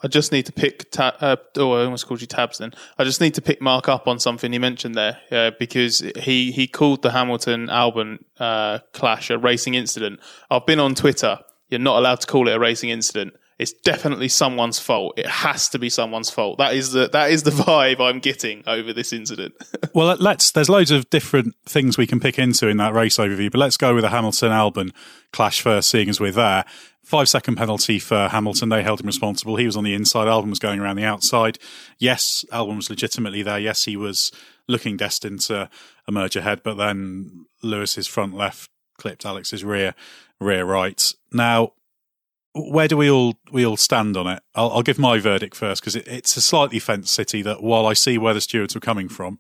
I 0.03 0.09
just 0.09 0.33
need 0.33 0.47
to 0.47 0.53
pick. 0.53 0.91
Ta- 0.91 1.17
uh, 1.21 1.37
oh, 1.57 1.73
I 1.73 1.85
almost 1.85 2.07
called 2.07 2.21
you 2.21 2.27
tabs. 2.27 2.59
Then 2.59 2.73
I 2.99 3.05
just 3.05 3.21
need 3.21 3.35
to 3.35 3.43
pick 3.43 3.61
Mark 3.61 3.89
up 3.89 4.09
on 4.09 4.19
something 4.19 4.53
he 4.53 4.59
mentioned 4.59 4.95
there 4.95 5.19
uh, 5.31 5.51
because 5.59 6.01
he 6.19 6.53
he 6.53 6.67
called 6.67 7.03
the 7.03 7.13
Hamilton 7.13 7.69
Albon 7.69 8.19
uh, 8.39 8.81
clash 8.93 9.31
a 9.31 9.39
racing 9.39 9.75
incident. 9.75 10.21
I've 10.51 10.67
been 10.67 10.81
on 10.81 10.95
Twitter. 10.95 11.39
You're 11.69 11.81
not 11.81 11.99
allowed 11.99 12.21
to 12.21 12.27
call 12.27 12.49
it 12.49 12.53
a 12.53 12.59
racing 12.59 12.91
incident 12.91 13.35
it's 13.63 13.73
definitely 13.73 14.29
someone's 14.29 14.79
fault. 14.79 15.15
It 15.17 15.27
has 15.27 15.69
to 15.71 15.79
be 15.79 15.89
someone's 15.89 16.31
fault. 16.31 16.59
That 16.59 16.75
is 16.75 16.93
the 16.93 17.09
that 17.11 17.31
is 17.31 17.45
the 17.45 17.51
vibe 17.53 18.01
I'm 18.01 18.19
getting 18.19 18.65
over 18.67 18.93
this 18.93 19.13
incident. 19.13 19.55
well, 19.95 20.17
let's. 20.19 20.51
There's 20.51 20.69
loads 20.69 20.91
of 20.91 21.09
different 21.11 21.55
things 21.65 21.97
we 21.97 22.07
can 22.07 22.19
pick 22.21 22.39
into 22.39 22.69
in 22.69 22.77
that 22.79 22.93
race 22.93 23.17
overview, 23.17 23.51
but 23.51 23.59
let's 23.59 23.77
go 23.77 23.95
with 23.95 24.03
the 24.03 24.11
Hamilton 24.11 24.51
Albon 24.51 24.93
clash 25.33 25.61
first, 25.61 25.89
seeing 25.89 26.09
as 26.09 26.21
we're 26.21 26.33
there. 26.33 26.65
Five 27.13 27.29
second 27.29 27.57
penalty 27.57 27.99
for 27.99 28.29
Hamilton. 28.29 28.71
They 28.71 28.83
held 28.83 29.01
him 29.01 29.07
responsible. 29.07 29.57
He 29.57 29.67
was 29.67 29.77
on 29.77 29.85
the 29.85 29.93
inside. 29.93 30.29
Albon 30.29 30.49
was 30.49 30.59
going 30.59 30.81
around 30.81 30.97
the 30.97 31.05
outside. 31.05 31.59
Yes, 31.99 32.43
Albon 32.51 32.77
was 32.77 32.89
legitimately 32.89 33.43
there. 33.43 33.59
Yes, 33.59 33.85
he 33.85 33.99
was 33.99 34.33
looking 34.67 34.97
destined 34.97 35.41
to 35.41 35.69
emerge 36.09 36.37
ahead, 36.37 36.63
but 36.63 36.79
then 36.79 37.45
Lewis's 37.63 38.07
front 38.07 38.35
left 38.35 38.71
clipped 38.97 39.27
Alex's 39.27 39.63
rear 39.63 39.95
rear 40.41 40.65
right. 40.65 41.13
Now 41.31 41.75
where 42.55 42.89
do 42.89 42.97
we 42.97 43.11
all 43.11 43.35
we 43.51 43.67
all 43.67 43.77
stand 43.77 44.17
on 44.17 44.27
it? 44.27 44.43
I'll, 44.55 44.71
I'll 44.71 44.83
give 44.83 44.99
my 44.99 45.19
verdict 45.19 45.55
first 45.55 45.83
because 45.83 45.97
it, 45.97 46.09
it's 46.09 46.39
a 46.39 46.41
slightly 46.41 46.79
fenced 46.79 47.13
city. 47.13 47.43
That 47.43 47.63
while 47.63 47.85
I 47.85 47.93
see 47.93 48.17
where 48.17 48.33
the 48.33 48.41
stewards 48.41 48.75
were 48.75 48.81
coming 48.81 49.11
from, 49.11 49.39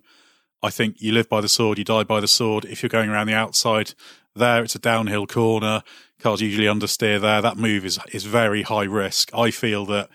I 0.62 0.68
think 0.68 1.00
you 1.00 1.12
live 1.12 1.30
by 1.30 1.40
the 1.40 1.48
sword, 1.48 1.78
you 1.78 1.84
die 1.84 2.04
by 2.04 2.20
the 2.20 2.28
sword. 2.28 2.66
If 2.66 2.82
you're 2.82 2.90
going 2.90 3.08
around 3.08 3.28
the 3.28 3.34
outside 3.34 3.94
there, 4.36 4.62
it's 4.62 4.74
a 4.74 4.78
downhill 4.78 5.26
corner. 5.26 5.82
Cars 6.22 6.40
usually 6.40 6.66
understeer 6.66 7.20
there. 7.20 7.42
That 7.42 7.56
move 7.56 7.84
is 7.84 7.98
is 8.12 8.24
very 8.24 8.62
high 8.62 8.84
risk. 8.84 9.30
I 9.34 9.50
feel 9.50 9.84
that 9.86 10.08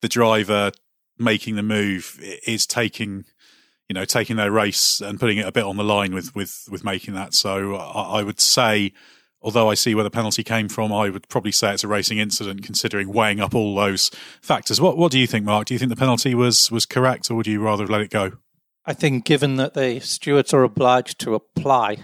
the 0.00 0.08
driver 0.08 0.72
making 1.18 1.56
the 1.56 1.62
move 1.62 2.18
is 2.46 2.66
taking 2.66 3.24
you 3.88 3.94
know 3.94 4.04
taking 4.04 4.36
their 4.36 4.50
race 4.50 5.00
and 5.00 5.20
putting 5.20 5.38
it 5.38 5.46
a 5.46 5.52
bit 5.52 5.64
on 5.64 5.76
the 5.76 5.84
line 5.84 6.14
with 6.14 6.34
with 6.34 6.68
with 6.70 6.84
making 6.84 7.14
that. 7.14 7.34
So 7.34 7.76
I, 7.76 8.20
I 8.20 8.22
would 8.22 8.40
say 8.40 8.92
although 9.42 9.70
I 9.70 9.74
see 9.74 9.94
where 9.94 10.04
the 10.04 10.10
penalty 10.10 10.44
came 10.44 10.68
from, 10.68 10.92
I 10.92 11.10
would 11.10 11.28
probably 11.28 11.52
say 11.52 11.72
it's 11.72 11.84
a 11.84 11.88
racing 11.88 12.18
incident, 12.18 12.62
considering 12.62 13.12
weighing 13.12 13.40
up 13.40 13.54
all 13.54 13.74
those 13.74 14.10
factors. 14.40 14.80
What 14.80 14.96
What 14.96 15.12
do 15.12 15.18
you 15.18 15.26
think, 15.26 15.44
Mark? 15.44 15.66
Do 15.66 15.74
you 15.74 15.78
think 15.78 15.90
the 15.90 15.96
penalty 15.96 16.34
was 16.34 16.70
was 16.70 16.86
correct, 16.86 17.30
or 17.30 17.34
would 17.34 17.46
you 17.46 17.60
rather 17.60 17.82
have 17.84 17.90
let 17.90 18.00
it 18.00 18.10
go? 18.10 18.32
I 18.84 18.94
think, 18.94 19.24
given 19.24 19.56
that 19.56 19.74
the 19.74 20.00
stewards 20.00 20.52
are 20.52 20.64
obliged 20.64 21.20
to 21.20 21.34
apply 21.34 21.98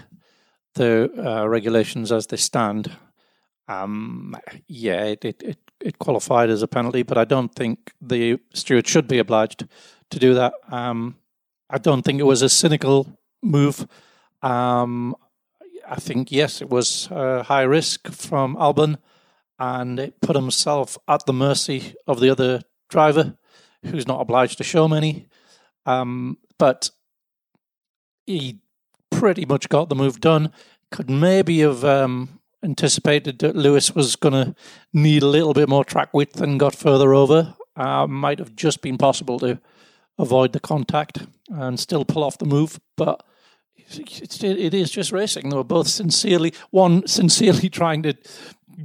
the 0.75 1.11
uh, 1.17 1.47
regulations 1.47 2.11
as 2.11 2.27
they 2.27 2.37
stand, 2.37 2.95
um, 3.69 4.35
yeah, 4.67 5.03
it, 5.05 5.23
it 5.23 5.57
it 5.81 5.99
qualified 5.99 6.49
as 6.49 6.61
a 6.61 6.67
penalty, 6.67 7.03
but 7.03 7.17
I 7.17 7.25
don't 7.25 7.53
think 7.53 7.93
the 8.01 8.39
steward 8.53 8.87
should 8.87 9.07
be 9.07 9.19
obliged 9.19 9.65
to 10.09 10.19
do 10.19 10.33
that. 10.33 10.53
Um, 10.69 11.15
I 11.69 11.77
don't 11.77 12.03
think 12.03 12.19
it 12.19 12.25
was 12.25 12.41
a 12.41 12.49
cynical 12.49 13.17
move. 13.41 13.87
Um, 14.41 15.15
I 15.87 15.95
think, 15.95 16.31
yes, 16.31 16.61
it 16.61 16.69
was 16.69 17.09
uh, 17.11 17.43
high 17.43 17.63
risk 17.63 18.11
from 18.11 18.55
Albon 18.55 18.97
and 19.57 19.99
it 19.99 20.21
put 20.21 20.35
himself 20.35 20.97
at 21.07 21.25
the 21.25 21.33
mercy 21.33 21.95
of 22.07 22.19
the 22.19 22.29
other 22.29 22.61
driver 22.89 23.37
who's 23.85 24.07
not 24.07 24.21
obliged 24.21 24.57
to 24.57 24.63
show 24.63 24.87
many. 24.87 25.27
Um, 25.85 26.37
but 26.57 26.91
he 28.25 28.59
pretty 29.11 29.45
much 29.45 29.69
got 29.69 29.89
the 29.89 29.95
move 29.95 30.19
done. 30.19 30.51
Could 30.91 31.09
maybe 31.09 31.59
have 31.59 31.85
um, 31.85 32.38
anticipated 32.63 33.39
that 33.39 33.55
Lewis 33.55 33.95
was 33.95 34.15
going 34.15 34.33
to 34.33 34.55
need 34.93 35.23
a 35.23 35.27
little 35.27 35.53
bit 35.53 35.69
more 35.69 35.85
track 35.85 36.13
width 36.13 36.41
and 36.41 36.59
got 36.59 36.75
further 36.75 37.13
over. 37.13 37.55
Uh, 37.75 38.07
might 38.07 38.39
have 38.39 38.55
just 38.55 38.81
been 38.81 38.97
possible 38.97 39.39
to 39.39 39.59
avoid 40.17 40.51
the 40.51 40.59
contact 40.59 41.19
and 41.49 41.79
still 41.79 42.03
pull 42.03 42.23
off 42.23 42.37
the 42.37 42.45
move, 42.45 42.79
but 42.97 43.23
it's, 43.75 44.43
it 44.43 44.73
is 44.73 44.91
just 44.91 45.11
racing. 45.11 45.49
They 45.49 45.55
were 45.55 45.63
both 45.63 45.87
sincerely, 45.87 46.53
one 46.71 47.07
sincerely 47.07 47.69
trying 47.69 48.03
to 48.03 48.15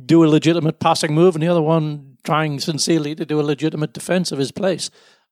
do 0.07 0.25
a 0.25 0.29
legitimate 0.29 0.81
passing 0.81 1.15
move, 1.15 1.35
and 1.35 1.43
the 1.43 1.49
other 1.49 1.63
one 1.63 2.17
trying 2.25 2.59
sincerely 2.61 3.15
to 3.15 3.27
do 3.27 3.41
a 3.41 3.43
legitimate 3.43 3.93
defense 3.93 4.33
of 4.33 4.39
his 4.39 4.53
place. 4.53 4.91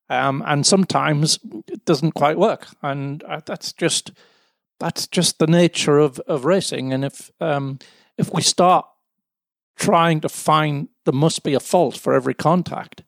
Um, 0.08 0.42
and 0.46 0.66
sometimes 0.66 1.38
it 1.68 1.84
doesn't 1.84 2.12
quite 2.12 2.38
work, 2.38 2.66
and 2.82 3.22
uh, 3.24 3.40
that's 3.46 3.72
just 3.72 4.12
that's 4.78 5.06
just 5.06 5.38
the 5.38 5.46
nature 5.46 5.98
of, 5.98 6.18
of 6.20 6.44
racing. 6.44 6.92
And 6.92 7.04
if 7.04 7.30
um, 7.40 7.78
if 8.22 8.32
we 8.32 8.40
start 8.42 8.86
trying 9.76 10.20
to 10.20 10.28
find 10.28 10.88
there 11.04 11.12
must 11.12 11.42
be 11.42 11.54
a 11.54 11.60
fault 11.60 11.96
for 11.96 12.14
every 12.14 12.34
contact, 12.34 13.02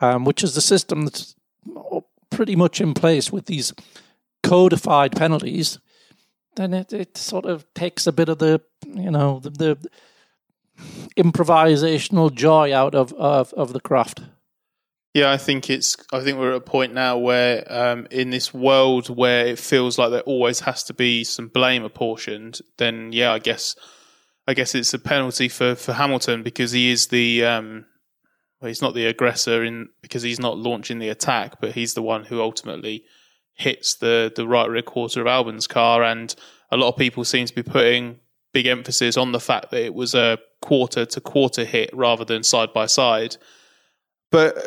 um, 0.00 0.24
which 0.24 0.42
is 0.42 0.54
the 0.54 0.60
system 0.60 1.04
that's 1.04 1.36
pretty 2.30 2.56
much 2.56 2.80
in 2.80 2.94
place 2.94 3.30
with 3.30 3.46
these 3.46 3.72
codified 4.42 5.12
penalties, 5.14 5.78
then 6.56 6.74
it, 6.74 6.92
it 6.92 7.16
sort 7.16 7.44
of 7.44 7.64
takes 7.74 8.06
a 8.06 8.12
bit 8.12 8.28
of 8.28 8.38
the 8.38 8.60
you 8.86 9.10
know 9.10 9.40
the, 9.40 9.50
the 9.50 9.78
improvisational 11.16 12.32
joy 12.32 12.74
out 12.74 12.94
of, 12.94 13.12
of 13.14 13.52
of 13.54 13.72
the 13.72 13.80
craft. 13.80 14.22
Yeah, 15.14 15.30
I 15.30 15.36
think 15.36 15.70
it's. 15.70 15.96
I 16.12 16.20
think 16.24 16.38
we're 16.38 16.50
at 16.50 16.56
a 16.56 16.60
point 16.60 16.92
now 16.92 17.16
where, 17.18 17.64
um, 17.72 18.08
in 18.10 18.30
this 18.30 18.52
world 18.52 19.08
where 19.08 19.46
it 19.46 19.60
feels 19.60 19.96
like 19.96 20.10
there 20.10 20.22
always 20.22 20.60
has 20.60 20.82
to 20.84 20.94
be 20.94 21.22
some 21.22 21.46
blame 21.46 21.84
apportioned, 21.84 22.58
then 22.78 23.12
yeah, 23.12 23.32
I 23.32 23.38
guess, 23.38 23.76
I 24.46 24.54
guess 24.54 24.74
it's 24.74 24.94
a 24.94 24.98
penalty 24.98 25.48
for, 25.48 25.74
for 25.74 25.94
Hamilton 25.94 26.42
because 26.42 26.72
he 26.72 26.90
is 26.90 27.08
the, 27.08 27.44
um, 27.44 27.86
well, 28.60 28.68
he's 28.68 28.82
not 28.82 28.94
the 28.94 29.06
aggressor 29.06 29.64
in 29.64 29.88
because 30.02 30.22
he's 30.22 30.40
not 30.40 30.58
launching 30.58 30.98
the 30.98 31.08
attack, 31.08 31.60
but 31.60 31.72
he's 31.72 31.94
the 31.94 32.02
one 32.02 32.24
who 32.24 32.40
ultimately 32.40 33.04
hits 33.54 33.94
the 33.94 34.32
the 34.34 34.46
right 34.46 34.68
rear 34.68 34.82
quarter 34.82 35.20
of 35.20 35.26
Albon's 35.26 35.66
car, 35.66 36.02
and 36.02 36.34
a 36.70 36.76
lot 36.76 36.88
of 36.88 36.96
people 36.96 37.24
seem 37.24 37.46
to 37.46 37.54
be 37.54 37.62
putting 37.62 38.18
big 38.52 38.66
emphasis 38.66 39.16
on 39.16 39.32
the 39.32 39.40
fact 39.40 39.70
that 39.70 39.82
it 39.82 39.94
was 39.94 40.14
a 40.14 40.38
quarter 40.60 41.04
to 41.04 41.20
quarter 41.20 41.64
hit 41.64 41.90
rather 41.92 42.24
than 42.24 42.42
side 42.42 42.72
by 42.72 42.86
side. 42.86 43.36
But 44.34 44.58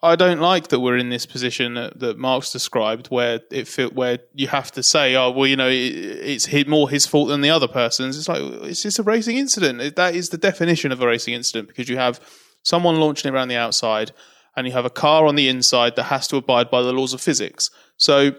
I 0.00 0.14
don't 0.14 0.38
like 0.38 0.68
that 0.68 0.78
we're 0.78 0.96
in 0.96 1.08
this 1.08 1.26
position 1.26 1.74
that, 1.74 1.98
that 1.98 2.18
Mark's 2.18 2.52
described, 2.52 3.08
where 3.08 3.40
it 3.50 3.66
feel, 3.66 3.90
where 3.90 4.20
you 4.32 4.46
have 4.46 4.70
to 4.72 4.82
say, 4.84 5.16
"Oh, 5.16 5.32
well, 5.32 5.48
you 5.48 5.56
know, 5.56 5.68
it, 5.68 5.74
it's 5.74 6.68
more 6.68 6.88
his 6.88 7.04
fault 7.04 7.26
than 7.26 7.40
the 7.40 7.50
other 7.50 7.66
person's." 7.66 8.16
It's 8.16 8.28
like 8.28 8.40
it's 8.40 8.80
just 8.80 9.00
a 9.00 9.02
racing 9.02 9.38
incident. 9.38 9.96
That 9.96 10.14
is 10.14 10.28
the 10.28 10.38
definition 10.38 10.92
of 10.92 11.02
a 11.02 11.06
racing 11.08 11.34
incident 11.34 11.66
because 11.66 11.88
you 11.88 11.96
have 11.96 12.20
someone 12.62 13.00
launching 13.00 13.28
it 13.28 13.34
around 13.34 13.48
the 13.48 13.56
outside, 13.56 14.12
and 14.56 14.68
you 14.68 14.72
have 14.72 14.84
a 14.84 14.90
car 14.90 15.26
on 15.26 15.34
the 15.34 15.48
inside 15.48 15.96
that 15.96 16.04
has 16.04 16.28
to 16.28 16.36
abide 16.36 16.70
by 16.70 16.82
the 16.82 16.92
laws 16.92 17.12
of 17.12 17.20
physics. 17.20 17.70
So, 17.96 18.36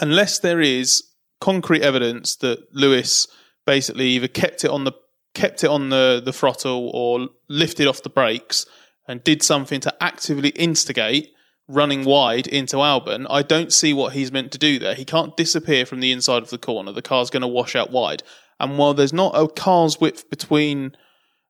unless 0.00 0.40
there 0.40 0.60
is 0.60 1.04
concrete 1.40 1.82
evidence 1.82 2.34
that 2.38 2.66
Lewis 2.74 3.28
basically 3.64 4.08
either 4.08 4.26
kept 4.26 4.64
it 4.64 4.72
on 4.72 4.82
the 4.82 4.92
kept 5.34 5.62
it 5.62 5.70
on 5.70 5.90
the, 5.90 6.20
the 6.24 6.32
throttle 6.32 6.90
or 6.92 7.28
lifted 7.48 7.86
off 7.86 8.02
the 8.02 8.10
brakes 8.10 8.66
and 9.06 9.24
did 9.24 9.42
something 9.42 9.80
to 9.80 10.02
actively 10.02 10.50
instigate 10.50 11.32
running 11.68 12.04
wide 12.04 12.46
into 12.46 12.76
Albon, 12.76 13.26
I 13.30 13.42
don't 13.42 13.72
see 13.72 13.92
what 13.92 14.12
he's 14.12 14.32
meant 14.32 14.52
to 14.52 14.58
do 14.58 14.78
there. 14.78 14.94
He 14.94 15.04
can't 15.04 15.36
disappear 15.36 15.86
from 15.86 16.00
the 16.00 16.12
inside 16.12 16.42
of 16.42 16.50
the 16.50 16.58
corner. 16.58 16.92
The 16.92 17.02
car's 17.02 17.30
going 17.30 17.42
to 17.42 17.48
wash 17.48 17.74
out 17.74 17.90
wide. 17.90 18.22
And 18.60 18.78
while 18.78 18.94
there's 18.94 19.12
not 19.12 19.36
a 19.36 19.48
car's 19.48 20.00
width 20.00 20.28
between 20.30 20.96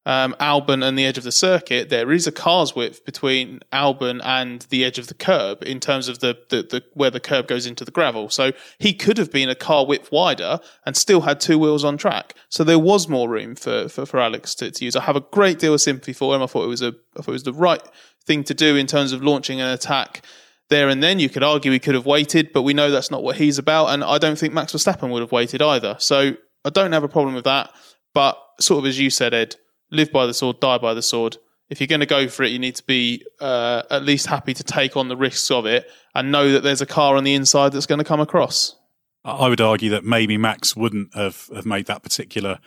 um, 0.06 0.36
Albon 0.38 0.86
and 0.86 0.98
the 0.98 1.04
edge 1.06 1.16
of 1.16 1.24
the 1.24 1.32
circuit, 1.32 1.88
there 1.88 2.12
is 2.12 2.26
a 2.26 2.32
car's 2.32 2.76
width 2.76 3.04
between 3.04 3.60
Albon 3.72 4.20
and 4.24 4.62
the 4.62 4.84
edge 4.84 4.98
of 4.98 5.06
the 5.06 5.14
curb 5.14 5.62
in 5.62 5.80
terms 5.80 6.08
of 6.08 6.18
the, 6.18 6.38
the, 6.50 6.62
the, 6.62 6.84
where 6.92 7.10
the 7.10 7.20
curb 7.20 7.46
goes 7.46 7.66
into 7.66 7.84
the 7.84 7.90
gravel. 7.90 8.28
So 8.28 8.52
he 8.78 8.92
could 8.92 9.16
have 9.16 9.32
been 9.32 9.48
a 9.48 9.54
car 9.54 9.86
width 9.86 10.12
wider 10.12 10.60
and 10.84 10.96
still 10.96 11.22
had 11.22 11.40
two 11.40 11.58
wheels 11.58 11.84
on 11.84 11.96
track. 11.96 12.34
So 12.50 12.64
there 12.64 12.78
was 12.78 13.08
more 13.08 13.28
room 13.28 13.54
for, 13.54 13.88
for, 13.88 14.04
for 14.04 14.20
Alex 14.20 14.54
to, 14.56 14.70
to 14.70 14.84
use. 14.84 14.94
I 14.94 15.02
have 15.02 15.16
a 15.16 15.20
great 15.20 15.58
deal 15.58 15.74
of 15.74 15.80
sympathy 15.80 16.12
for 16.12 16.34
him. 16.34 16.42
I 16.42 16.46
thought 16.46 16.64
it 16.64 16.68
was 16.68 16.82
a 16.82 16.94
I 17.16 17.22
thought 17.22 17.28
it 17.28 17.32
was 17.32 17.42
the 17.44 17.52
right 17.52 17.82
thing 18.26 18.44
to 18.44 18.54
do 18.54 18.76
in 18.76 18.86
terms 18.86 19.12
of 19.12 19.22
launching 19.22 19.60
an 19.60 19.68
attack 19.68 20.22
there 20.68 20.88
and 20.88 21.02
then. 21.02 21.18
You 21.18 21.28
could 21.28 21.42
argue 21.42 21.72
he 21.72 21.78
could 21.78 21.94
have 21.94 22.06
waited, 22.06 22.52
but 22.52 22.62
we 22.62 22.74
know 22.74 22.90
that's 22.90 23.10
not 23.10 23.22
what 23.22 23.36
he's 23.36 23.58
about. 23.58 23.86
And 23.86 24.04
I 24.04 24.18
don't 24.18 24.38
think 24.38 24.52
Max 24.52 24.72
Verstappen 24.72 25.10
would 25.10 25.20
have 25.20 25.32
waited 25.32 25.62
either. 25.62 25.96
So 25.98 26.36
I 26.64 26.70
don't 26.70 26.92
have 26.92 27.04
a 27.04 27.08
problem 27.08 27.34
with 27.34 27.44
that. 27.44 27.70
But 28.12 28.38
sort 28.60 28.78
of 28.78 28.86
as 28.86 28.98
you 28.98 29.10
said, 29.10 29.34
Edd, 29.34 29.56
live 29.90 30.12
by 30.12 30.26
the 30.26 30.34
sword, 30.34 30.60
die 30.60 30.78
by 30.78 30.94
the 30.94 31.02
sword. 31.02 31.36
If 31.70 31.80
you're 31.80 31.88
going 31.88 32.00
to 32.00 32.06
go 32.06 32.28
for 32.28 32.42
it, 32.42 32.50
you 32.50 32.58
need 32.58 32.76
to 32.76 32.84
be 32.84 33.24
uh, 33.40 33.82
at 33.90 34.02
least 34.02 34.26
happy 34.26 34.54
to 34.54 34.62
take 34.62 34.96
on 34.96 35.08
the 35.08 35.16
risks 35.16 35.50
of 35.50 35.66
it 35.66 35.90
and 36.14 36.30
know 36.30 36.52
that 36.52 36.62
there's 36.62 36.82
a 36.82 36.86
car 36.86 37.16
on 37.16 37.24
the 37.24 37.34
inside 37.34 37.72
that's 37.72 37.86
going 37.86 37.98
to 37.98 38.04
come 38.04 38.20
across. 38.20 38.76
I 39.24 39.48
would 39.48 39.60
argue 39.60 39.90
that 39.90 40.04
maybe 40.04 40.36
Max 40.36 40.76
wouldn't 40.76 41.14
have, 41.14 41.48
have 41.54 41.64
made 41.64 41.86
that 41.86 42.02
particular 42.02 42.58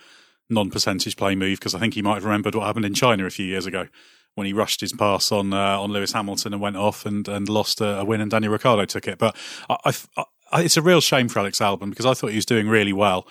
non 0.50 0.70
percentage 0.70 1.16
play 1.16 1.34
move 1.34 1.58
because 1.58 1.74
I 1.74 1.78
think 1.78 1.94
he 1.94 2.02
might 2.02 2.14
have 2.14 2.24
remembered 2.24 2.54
what 2.54 2.66
happened 2.66 2.84
in 2.84 2.94
China 2.94 3.26
a 3.26 3.30
few 3.30 3.46
years 3.46 3.66
ago 3.66 3.86
when 4.34 4.46
he 4.46 4.52
rushed 4.52 4.80
his 4.80 4.92
pass 4.92 5.30
on 5.30 5.52
uh, 5.52 5.80
on 5.80 5.90
Lewis 5.92 6.12
Hamilton 6.12 6.52
and 6.52 6.62
went 6.62 6.76
off 6.76 7.06
and, 7.06 7.28
and 7.28 7.48
lost 7.48 7.80
a, 7.80 7.98
a 7.98 8.04
win 8.04 8.20
and 8.20 8.30
Daniel 8.30 8.52
Ricciardo 8.52 8.84
took 8.84 9.06
it. 9.06 9.18
But 9.18 9.36
I, 9.68 9.76
I, 10.16 10.24
I, 10.52 10.62
it's 10.62 10.76
a 10.76 10.82
real 10.82 11.00
shame 11.00 11.28
for 11.28 11.38
Alex 11.40 11.58
Albon 11.58 11.90
because 11.90 12.06
I 12.06 12.14
thought 12.14 12.30
he 12.30 12.36
was 12.36 12.46
doing 12.46 12.68
really 12.68 12.92
well. 12.92 13.26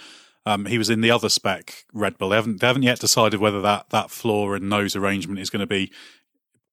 Um, 0.48 0.66
he 0.66 0.78
was 0.78 0.90
in 0.90 1.02
the 1.02 1.12
other 1.12 1.28
spec 1.28 1.84
Red 1.92 2.18
Bull. 2.18 2.30
They 2.30 2.38
haven't 2.38 2.62
they 2.62 2.68
haven't 2.68 2.84
yet 2.84 3.00
decided 3.00 3.42
whether 3.42 3.60
that 3.62 3.90
that 3.90 4.10
floor 4.10 4.56
and 4.56 4.70
nose 4.70 4.96
arrangement 4.96 5.42
is 5.42 5.50
going 5.50 5.60
to 5.60 5.68
be 5.68 5.92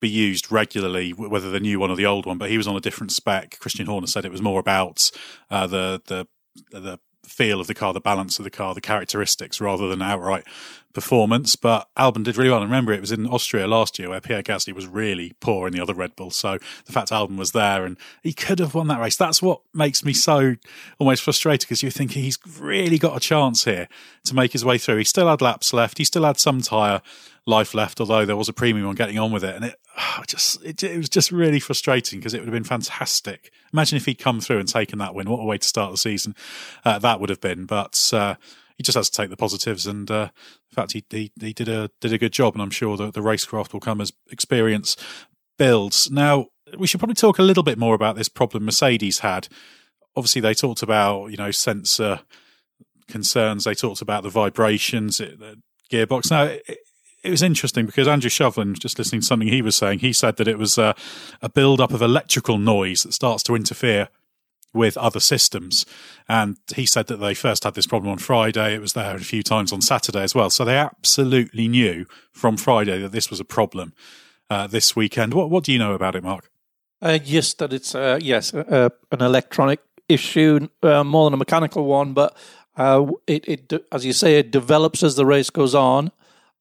be 0.00 0.08
used 0.08 0.52
regularly, 0.52 1.10
whether 1.10 1.50
the 1.50 1.58
new 1.58 1.80
one 1.80 1.90
or 1.90 1.96
the 1.96 2.06
old 2.06 2.24
one. 2.24 2.38
But 2.38 2.50
he 2.50 2.56
was 2.56 2.68
on 2.68 2.76
a 2.76 2.80
different 2.80 3.10
spec. 3.10 3.58
Christian 3.58 3.86
Horner 3.86 4.06
said 4.06 4.24
it 4.24 4.30
was 4.30 4.42
more 4.42 4.60
about 4.60 5.10
uh, 5.50 5.66
the 5.66 6.00
the 6.06 6.28
the 6.70 7.00
feel 7.26 7.60
of 7.60 7.66
the 7.66 7.74
car, 7.74 7.92
the 7.92 8.00
balance 8.00 8.38
of 8.38 8.44
the 8.44 8.50
car, 8.50 8.74
the 8.74 8.80
characteristics 8.80 9.60
rather 9.60 9.88
than 9.88 10.02
outright 10.02 10.44
performance. 10.92 11.56
But 11.56 11.88
Albon 11.96 12.24
did 12.24 12.36
really 12.36 12.50
well. 12.50 12.62
And 12.62 12.70
remember, 12.70 12.92
it 12.92 13.00
was 13.00 13.12
in 13.12 13.26
Austria 13.26 13.66
last 13.66 13.98
year 13.98 14.08
where 14.08 14.20
Pierre 14.20 14.42
Gasly 14.42 14.72
was 14.72 14.86
really 14.86 15.34
poor 15.40 15.66
in 15.66 15.74
the 15.74 15.80
other 15.80 15.92
Red 15.92 16.16
Bull. 16.16 16.30
So 16.30 16.58
the 16.86 16.92
fact 16.92 17.10
Albon 17.10 17.36
was 17.36 17.52
there 17.52 17.84
and 17.84 17.98
he 18.22 18.32
could 18.32 18.58
have 18.60 18.74
won 18.74 18.88
that 18.88 19.00
race, 19.00 19.16
that's 19.16 19.42
what 19.42 19.60
makes 19.74 20.04
me 20.04 20.12
so 20.12 20.56
almost 20.98 21.22
frustrated 21.22 21.68
because 21.68 21.82
you 21.82 21.90
think 21.90 22.12
he's 22.12 22.38
really 22.58 22.98
got 22.98 23.16
a 23.16 23.20
chance 23.20 23.64
here 23.64 23.88
to 24.24 24.34
make 24.34 24.52
his 24.52 24.64
way 24.64 24.78
through. 24.78 24.98
He 24.98 25.04
still 25.04 25.28
had 25.28 25.42
laps 25.42 25.72
left. 25.72 25.98
He 25.98 26.04
still 26.04 26.24
had 26.24 26.38
some 26.38 26.60
tyre 26.62 27.02
life 27.46 27.74
left, 27.74 28.00
although 28.00 28.24
there 28.24 28.36
was 28.36 28.48
a 28.48 28.52
premium 28.52 28.86
on 28.86 28.94
getting 28.94 29.18
on 29.18 29.30
with 29.30 29.44
it. 29.44 29.54
And 29.54 29.64
it 29.64 29.76
just 30.26 30.64
it, 30.64 30.82
it, 30.82 30.96
was 30.96 31.08
just 31.08 31.30
really 31.30 31.60
frustrating 31.60 32.18
because 32.18 32.34
it 32.34 32.38
would 32.38 32.48
have 32.48 32.54
been 32.54 32.64
fantastic. 32.64 33.52
Imagine 33.72 33.96
if 33.96 34.06
he'd 34.06 34.18
come 34.18 34.40
through 34.40 34.58
and 34.58 34.68
taken 34.68 34.98
that 34.98 35.14
win. 35.14 35.28
What 35.28 35.40
a 35.40 35.44
way 35.44 35.58
to 35.58 35.66
start 35.66 35.92
the 35.92 35.98
season 35.98 36.34
uh, 36.84 36.98
that 36.98 37.20
would 37.20 37.30
have 37.30 37.40
been. 37.40 37.66
But 37.66 38.10
uh, 38.12 38.36
he 38.76 38.82
just 38.82 38.96
has 38.96 39.10
to 39.10 39.16
take 39.16 39.30
the 39.30 39.36
positives, 39.36 39.86
and 39.86 40.10
uh, 40.10 40.28
in 40.70 40.74
fact, 40.74 40.92
he, 40.92 41.04
he, 41.10 41.32
he 41.40 41.52
did 41.52 41.68
a 41.68 41.90
did 42.00 42.12
a 42.12 42.18
good 42.18 42.32
job. 42.32 42.54
And 42.54 42.62
I'm 42.62 42.70
sure 42.70 42.96
that 42.96 43.14
the 43.14 43.20
racecraft 43.20 43.72
will 43.72 43.80
come 43.80 44.00
as 44.00 44.12
experience 44.30 44.96
builds. 45.58 46.10
Now 46.10 46.48
we 46.76 46.86
should 46.86 47.00
probably 47.00 47.14
talk 47.14 47.38
a 47.38 47.42
little 47.42 47.62
bit 47.62 47.78
more 47.78 47.94
about 47.94 48.16
this 48.16 48.28
problem 48.28 48.64
Mercedes 48.64 49.20
had. 49.20 49.48
Obviously, 50.16 50.40
they 50.40 50.54
talked 50.54 50.82
about 50.82 51.30
you 51.30 51.36
know 51.36 51.50
sensor 51.50 52.20
concerns. 53.08 53.64
They 53.64 53.74
talked 53.74 54.02
about 54.02 54.22
the 54.22 54.30
vibrations. 54.30 55.20
It, 55.20 55.38
gearbox. 55.92 56.30
Now, 56.30 56.56
it, 57.24 57.30
was 57.30 57.42
interesting 57.42 57.86
because 57.86 58.06
Andrew 58.06 58.30
Shovlin, 58.30 58.78
just 58.78 58.98
listening 58.98 59.20
to 59.22 59.26
something 59.26 59.48
he 59.48 59.62
was 59.62 59.76
saying, 59.76 60.00
he 60.00 60.12
said 60.12 60.36
that 60.36 60.48
it 60.48 60.58
was 60.58 60.78
uh, 60.78 60.92
a 61.42 61.48
build 61.48 61.80
up 61.80 61.92
of 61.92 62.02
electrical 62.02 62.58
noise 62.58 63.02
that 63.02 63.12
starts 63.12 63.42
to 63.44 63.54
interfere 63.54 64.08
with 64.72 64.96
other 64.96 65.20
systems. 65.20 65.86
And 66.28 66.58
he 66.74 66.84
said 66.84 67.06
that 67.06 67.18
they 67.18 67.34
first 67.34 67.64
had 67.64 67.74
this 67.74 67.86
problem 67.86 68.10
on 68.10 68.18
Friday. 68.18 68.74
It 68.74 68.80
was 68.80 68.92
there 68.92 69.14
a 69.14 69.20
few 69.20 69.42
times 69.42 69.72
on 69.72 69.80
Saturday 69.80 70.22
as 70.22 70.34
well. 70.34 70.50
So 70.50 70.64
they 70.64 70.76
absolutely 70.76 71.68
knew 71.68 72.06
from 72.32 72.56
Friday 72.56 73.00
that 73.00 73.12
this 73.12 73.30
was 73.30 73.40
a 73.40 73.44
problem 73.44 73.94
uh, 74.50 74.66
this 74.66 74.96
weekend. 74.96 75.32
What, 75.32 75.48
what 75.48 75.64
do 75.64 75.72
you 75.72 75.78
know 75.78 75.94
about 75.94 76.16
it, 76.16 76.24
Mark? 76.24 76.50
Uh, 77.00 77.18
yes, 77.22 77.54
that 77.54 77.72
it's 77.72 77.94
uh, 77.94 78.18
yes 78.20 78.54
uh, 78.54 78.88
an 79.12 79.20
electronic 79.20 79.80
issue 80.08 80.68
uh, 80.82 81.04
more 81.04 81.26
than 81.26 81.34
a 81.34 81.36
mechanical 81.36 81.84
one, 81.84 82.12
but 82.14 82.36
uh, 82.76 83.06
it, 83.26 83.46
it 83.46 83.86
as 83.92 84.04
you 84.06 84.12
say 84.12 84.38
it 84.38 84.50
develops 84.50 85.02
as 85.02 85.14
the 85.14 85.26
race 85.26 85.50
goes 85.50 85.74
on. 85.74 86.10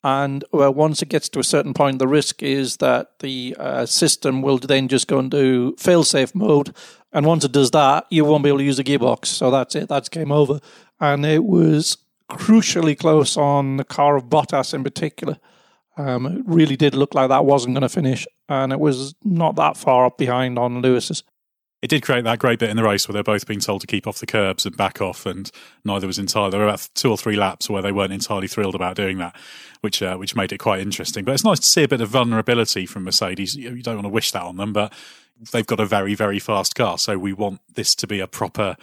And 0.03 0.43
well, 0.51 0.73
once 0.73 1.01
it 1.01 1.09
gets 1.09 1.29
to 1.29 1.39
a 1.39 1.43
certain 1.43 1.73
point, 1.73 1.99
the 1.99 2.07
risk 2.07 2.43
is 2.43 2.77
that 2.77 3.19
the 3.19 3.55
uh, 3.57 3.85
system 3.85 4.41
will 4.41 4.57
then 4.57 4.87
just 4.87 5.07
go 5.07 5.19
into 5.19 5.75
fail-safe 5.77 6.35
mode. 6.35 6.75
And 7.13 7.25
once 7.25 7.45
it 7.45 7.51
does 7.51 7.71
that, 7.71 8.05
you 8.09 8.25
won't 8.25 8.43
be 8.43 8.49
able 8.49 8.59
to 8.59 8.65
use 8.65 8.77
the 8.77 8.83
gearbox. 8.83 9.27
So 9.27 9.49
that's 9.49 9.75
it. 9.75 9.87
That's 9.87 10.09
game 10.09 10.31
over. 10.31 10.59
And 10.99 11.25
it 11.25 11.45
was 11.45 11.97
crucially 12.29 12.97
close 12.97 13.37
on 13.37 13.77
the 13.77 13.83
car 13.83 14.17
of 14.17 14.25
Bottas 14.25 14.73
in 14.73 14.83
particular. 14.83 15.37
Um, 15.95 16.25
it 16.25 16.43
really 16.45 16.75
did 16.75 16.95
look 16.95 17.13
like 17.13 17.29
that 17.29 17.45
wasn't 17.45 17.75
going 17.75 17.83
to 17.83 17.89
finish, 17.89 18.25
and 18.49 18.73
it 18.73 18.79
was 18.79 19.13
not 19.23 19.55
that 19.57 19.77
far 19.77 20.07
up 20.07 20.17
behind 20.17 20.57
on 20.57 20.81
Lewis's 20.81 21.21
it 21.83 21.89
did 21.89 22.01
create 22.01 22.23
that 22.23 22.39
great 22.39 22.59
bit 22.59 22.69
in 22.69 22.77
the 22.77 22.83
race 22.83 23.09
where 23.09 23.13
they're 23.13 23.23
both 23.23 23.45
being 23.45 23.59
told 23.59 23.81
to 23.81 23.87
keep 23.87 24.07
off 24.07 24.19
the 24.19 24.25
curbs 24.25 24.65
and 24.65 24.75
back 24.77 25.01
off, 25.01 25.25
and 25.25 25.51
neither 25.83 26.07
was 26.07 26.17
entirely. 26.17 26.51
There 26.51 26.61
were 26.61 26.67
about 26.67 26.89
two 26.95 27.11
or 27.11 27.17
three 27.17 27.35
laps 27.35 27.69
where 27.69 27.81
they 27.81 27.91
weren't 27.91 28.13
entirely 28.13 28.47
thrilled 28.47 28.73
about 28.73 28.95
doing 28.95 29.17
that, 29.17 29.35
which 29.81 30.01
uh, 30.01 30.15
which 30.15 30.33
made 30.33 30.53
it 30.53 30.59
quite 30.59 30.79
interesting. 30.79 31.25
But 31.25 31.33
it's 31.33 31.43
nice 31.43 31.59
to 31.59 31.65
see 31.65 31.83
a 31.83 31.87
bit 31.89 31.99
of 31.99 32.07
vulnerability 32.07 32.85
from 32.85 33.03
Mercedes. 33.03 33.57
You 33.57 33.83
don't 33.83 33.95
want 33.95 34.05
to 34.05 34.09
wish 34.09 34.31
that 34.31 34.43
on 34.43 34.55
them, 34.55 34.71
but 34.71 34.93
they've 35.51 35.67
got 35.67 35.81
a 35.81 35.85
very 35.85 36.15
very 36.15 36.39
fast 36.39 36.73
car, 36.73 36.97
so 36.97 37.17
we 37.17 37.33
want 37.33 37.59
this 37.75 37.95
to 37.95 38.07
be 38.07 38.21
a 38.21 38.27
proper 38.27 38.77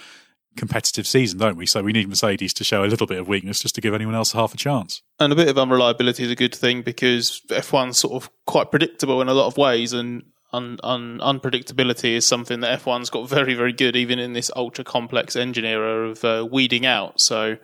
competitive 0.59 1.07
season, 1.07 1.39
don't 1.39 1.57
we? 1.57 1.65
So 1.65 1.83
we 1.83 1.93
need 1.93 2.07
Mercedes 2.07 2.53
to 2.53 2.65
show 2.65 2.85
a 2.85 2.87
little 2.87 3.07
bit 3.07 3.19
of 3.19 3.27
weakness 3.29 3.61
just 3.61 3.77
to 3.77 3.81
give 3.81 3.95
anyone 3.95 4.15
else 4.15 4.33
half 4.33 4.53
a 4.53 4.59
chance. 4.59 5.01
And 5.19 5.33
a 5.33 5.37
bit 5.37 5.49
of 5.49 5.57
unreliability 5.57 6.25
is 6.25 6.31
a 6.31 6.37
good 6.37 6.55
thing 6.55 6.83
because 6.83 7.41
F1's 7.49 7.97
sort 7.97 8.23
of 8.23 8.31
quite 8.47 8.71
predictable 8.71 9.23
in 9.23 9.29
a 9.29 9.33
lot 9.33 9.47
of 9.47 9.57
ways, 9.57 9.95
and 9.95 10.25
un, 10.53 10.79
un, 10.83 11.19
unpredictability 11.19 12.15
is 12.15 12.27
something 12.27 12.61
that 12.61 12.81
F1's 12.81 13.11
got 13.11 13.29
very, 13.29 13.55
very 13.55 13.73
good, 13.73 13.97
even 13.97 14.19
in 14.19 14.33
this 14.33 14.51
ultra 14.57 14.85
complex 14.85 15.37
engine 15.37 15.65
era 15.65 16.09
of 16.09 16.25
uh, 16.25 16.47
weeding 16.51 16.87
out. 16.87 17.21
So 17.21 17.57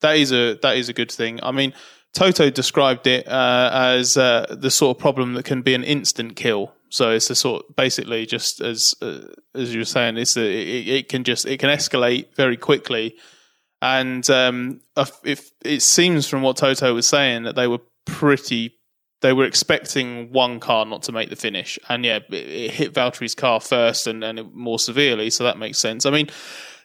that 0.00 0.16
is 0.16 0.32
a 0.32 0.54
that 0.62 0.76
is 0.76 0.88
a 0.88 0.92
good 0.92 1.10
thing. 1.10 1.40
I 1.42 1.52
mean, 1.52 1.72
Toto 2.12 2.50
described 2.50 3.06
it 3.06 3.26
uh, 3.28 3.70
as 3.72 4.16
uh, 4.16 4.46
the 4.50 4.70
sort 4.70 4.96
of 4.96 5.00
problem 5.00 5.34
that 5.34 5.44
can 5.44 5.62
be 5.62 5.74
an 5.74 5.84
instant 5.84 6.36
kill. 6.36 6.72
So 6.90 7.10
it's 7.10 7.28
a 7.28 7.34
sort 7.34 7.76
basically 7.76 8.24
just 8.24 8.60
as 8.60 8.94
uh, 9.02 9.20
as 9.54 9.74
you 9.74 9.80
were 9.80 9.84
saying, 9.84 10.16
it's 10.16 10.36
a, 10.36 10.42
it, 10.42 10.88
it, 10.88 11.08
can 11.08 11.24
just 11.24 11.46
it 11.46 11.58
can 11.58 11.70
escalate 11.70 12.34
very 12.34 12.56
quickly. 12.56 13.16
And 13.80 14.28
um, 14.30 14.80
if 15.24 15.50
it 15.64 15.82
seems 15.82 16.26
from 16.26 16.42
what 16.42 16.56
Toto 16.56 16.94
was 16.94 17.06
saying 17.06 17.44
that 17.44 17.54
they 17.54 17.68
were 17.68 17.80
pretty 18.06 18.77
they 19.20 19.32
were 19.32 19.44
expecting 19.44 20.32
one 20.32 20.60
car 20.60 20.86
not 20.86 21.02
to 21.04 21.12
make 21.12 21.30
the 21.30 21.36
finish, 21.36 21.78
and 21.88 22.04
yeah, 22.04 22.16
it, 22.16 22.34
it 22.34 22.70
hit 22.70 22.94
Valtteri's 22.94 23.34
car 23.34 23.60
first 23.60 24.06
and, 24.06 24.22
and 24.22 24.52
more 24.54 24.78
severely, 24.78 25.30
so 25.30 25.44
that 25.44 25.58
makes 25.58 25.78
sense. 25.78 26.06
I 26.06 26.10
mean, 26.10 26.28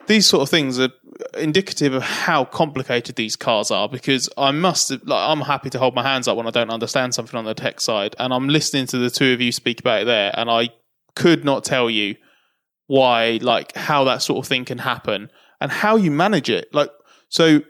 these 0.08 0.26
sort 0.26 0.44
of 0.44 0.50
things 0.50 0.80
are 0.80 0.90
indicative 1.38 1.94
of 1.94 2.04
how 2.04 2.46
complicated 2.46 3.16
these 3.16 3.36
cars 3.36 3.72
are 3.72 3.88
because 3.88 4.30
I 4.38 4.52
must 4.52 4.92
like 4.92 5.30
I'm 5.30 5.42
happy 5.42 5.70
to 5.72 5.80
hold 5.80 5.96
my 5.96 6.04
hands 6.04 6.28
up 6.28 6.38
when 6.38 6.48
I 6.48 6.52
don't 6.52 6.70
understand 6.70 7.14
something 7.14 7.38
on 7.38 7.46
the 7.46 7.54
tech 7.54 7.80
side. 7.80 8.16
And 8.20 8.34
I'm 8.34 8.50
listening 8.50 8.88
to 8.88 8.98
the 8.98 9.10
two 9.10 9.34
of 9.34 9.42
you 9.42 9.52
speak 9.52 9.80
about 9.80 10.02
it 10.02 10.06
there 10.06 10.32
and 10.34 10.50
I 10.50 10.70
could 11.16 11.46
not 11.46 11.64
tell 11.64 11.90
you 11.90 12.16
why 12.88 13.40
like 13.42 13.76
how 13.76 14.04
that 14.06 14.22
sort 14.22 14.44
of 14.44 14.48
thing 14.48 14.66
can 14.66 14.80
happen 14.80 15.30
and 15.62 15.72
how 15.72 15.96
you 15.96 16.12
manage 16.12 16.50
it. 16.50 16.74
Like 16.74 16.90
so 17.30 17.62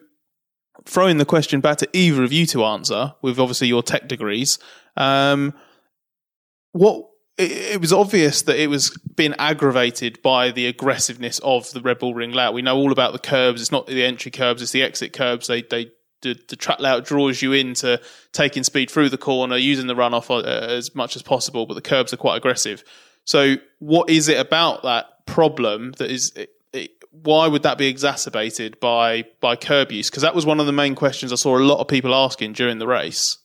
throwing 0.86 1.18
the 1.18 1.26
question 1.26 1.62
back 1.62 1.78
to 1.78 1.90
either 1.94 2.24
of 2.24 2.32
you 2.32 2.46
to 2.48 2.64
answer, 2.66 3.14
with 3.22 3.40
obviously 3.40 3.68
your 3.68 3.84
tech 3.84 4.08
degrees, 4.08 4.60
um, 4.98 5.54
what 6.72 7.10
it, 7.38 7.82
was 7.82 7.94
obvious 7.94 8.44
that 8.44 8.62
it 8.62 8.68
was 8.68 8.96
being 9.16 9.34
aggravated 9.40 10.22
by 10.22 10.52
the 10.52 10.68
aggressiveness 10.68 11.40
of 11.40 11.72
the 11.72 11.82
Red 11.82 12.00
Bull 12.00 12.14
ring 12.14 12.32
layout. 12.32 12.54
We 12.54 12.62
know 12.62 12.78
all 12.78 12.92
about 12.92 13.14
the 13.14 13.20
curbs. 13.20 13.62
It's 13.62 13.72
not 13.72 13.88
the 13.88 14.04
entry 14.04 14.32
curbs; 14.32 14.62
it's 14.62 14.72
the 14.72 14.84
exit 14.84 15.14
curbs. 15.14 15.48
They 15.48 15.64
they 15.64 15.92
the, 16.22 16.40
the 16.48 16.56
track 16.56 16.80
layout 16.80 17.06
draws 17.06 17.42
you 17.42 17.54
into 17.54 18.00
taking 18.32 18.64
speed 18.64 18.90
through 18.90 19.10
the 19.10 19.18
corner, 19.18 19.58
using 19.58 19.88
the 19.88 19.96
runoff 19.96 20.30
uh, 20.30 20.48
as 20.48 20.96
much 20.96 21.16
as 21.16 21.22
possible, 21.22 21.66
but 21.66 21.76
the 21.76 21.82
curbs 21.82 22.14
are 22.14 22.18
quite 22.18 22.38
aggressive. 22.38 22.84
So, 23.26 23.56
what 23.80 24.10
is 24.10 24.28
it 24.28 24.40
about 24.40 24.84
that 24.84 25.26
problem 25.26 25.94
that 25.94 26.12
is 26.12 26.34
why 27.14 27.48
would 27.48 27.64
that 27.64 27.78
be 27.78 27.88
exacerbated 27.88 28.80
by 28.80 29.26
by 29.40 29.56
curb 29.56 29.92
use? 29.92 30.10
Because 30.10 30.24
that 30.24 30.36
was 30.36 30.46
one 30.46 30.60
of 30.60 30.66
the 30.66 30.72
main 30.72 30.96
questions 30.96 31.32
I 31.32 31.36
saw 31.36 31.58
a 31.58 31.60
lot 31.60 31.80
of 31.80 31.88
people 31.88 32.14
asking 32.14 32.54
during 32.54 32.80
the 32.80 32.88
race. 32.88 33.38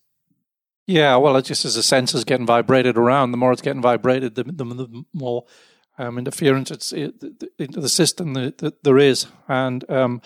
Yeah, 0.86 1.16
well, 1.16 1.40
just 1.42 1.66
as 1.66 1.74
the 1.74 1.82
sensors 1.82 2.24
getting 2.24 2.46
vibrated 2.46 2.96
around, 2.96 3.30
the 3.30 3.36
more 3.36 3.52
it's 3.52 3.60
getting 3.60 3.82
vibrated, 3.82 4.36
the, 4.36 4.44
the, 4.44 4.64
the 4.64 5.04
more 5.12 5.44
um, 5.98 6.16
interference 6.16 6.70
it's 6.70 6.92
it, 6.92 7.12
into 7.58 7.80
the 7.82 7.90
system 7.90 8.32
that, 8.32 8.82
there 8.84 8.96
is, 8.96 9.26
and 9.48 9.88
um, 9.90 10.22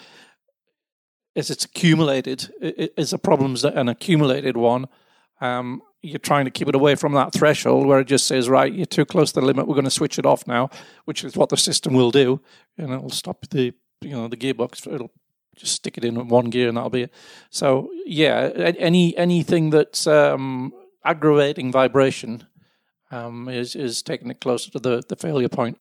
as 1.34 1.50
it's 1.50 1.64
accumulated, 1.64 2.48
it, 2.60 2.94
it's 2.96 3.12
a 3.12 3.18
problem's 3.18 3.64
an 3.64 3.88
accumulated 3.88 4.56
one. 4.56 4.86
Um, 5.40 5.82
you're 6.02 6.18
trying 6.18 6.44
to 6.44 6.50
keep 6.50 6.68
it 6.68 6.74
away 6.74 6.96
from 6.96 7.12
that 7.12 7.32
threshold 7.32 7.86
where 7.86 8.00
it 8.00 8.06
just 8.06 8.26
says, 8.26 8.48
right, 8.48 8.72
you're 8.72 8.86
too 8.86 9.04
close 9.04 9.32
to 9.32 9.40
the 9.40 9.46
limit. 9.46 9.68
We're 9.68 9.74
going 9.74 9.84
to 9.84 9.90
switch 9.90 10.18
it 10.18 10.26
off 10.26 10.46
now, 10.46 10.68
which 11.04 11.22
is 11.24 11.36
what 11.36 11.48
the 11.48 11.56
system 11.56 11.94
will 11.94 12.10
do, 12.10 12.40
and 12.76 12.92
it'll 12.92 13.10
stop 13.10 13.46
the 13.50 13.72
you 14.00 14.10
know 14.10 14.28
the 14.28 14.36
gearbox. 14.36 14.92
It'll 14.92 15.12
just 15.56 15.74
stick 15.74 15.96
it 15.98 16.04
in 16.04 16.28
one 16.28 16.50
gear 16.50 16.68
and 16.68 16.76
that'll 16.76 16.90
be 16.90 17.02
it. 17.02 17.14
So 17.50 17.90
yeah, 18.04 18.50
any 18.78 19.16
anything 19.16 19.70
that's 19.70 20.06
um, 20.06 20.72
aggravating 21.04 21.70
vibration 21.70 22.46
um, 23.10 23.48
is 23.48 23.76
is 23.76 24.02
taking 24.02 24.30
it 24.30 24.40
closer 24.40 24.70
to 24.72 24.78
the 24.78 25.02
the 25.08 25.16
failure 25.16 25.48
point 25.48 25.78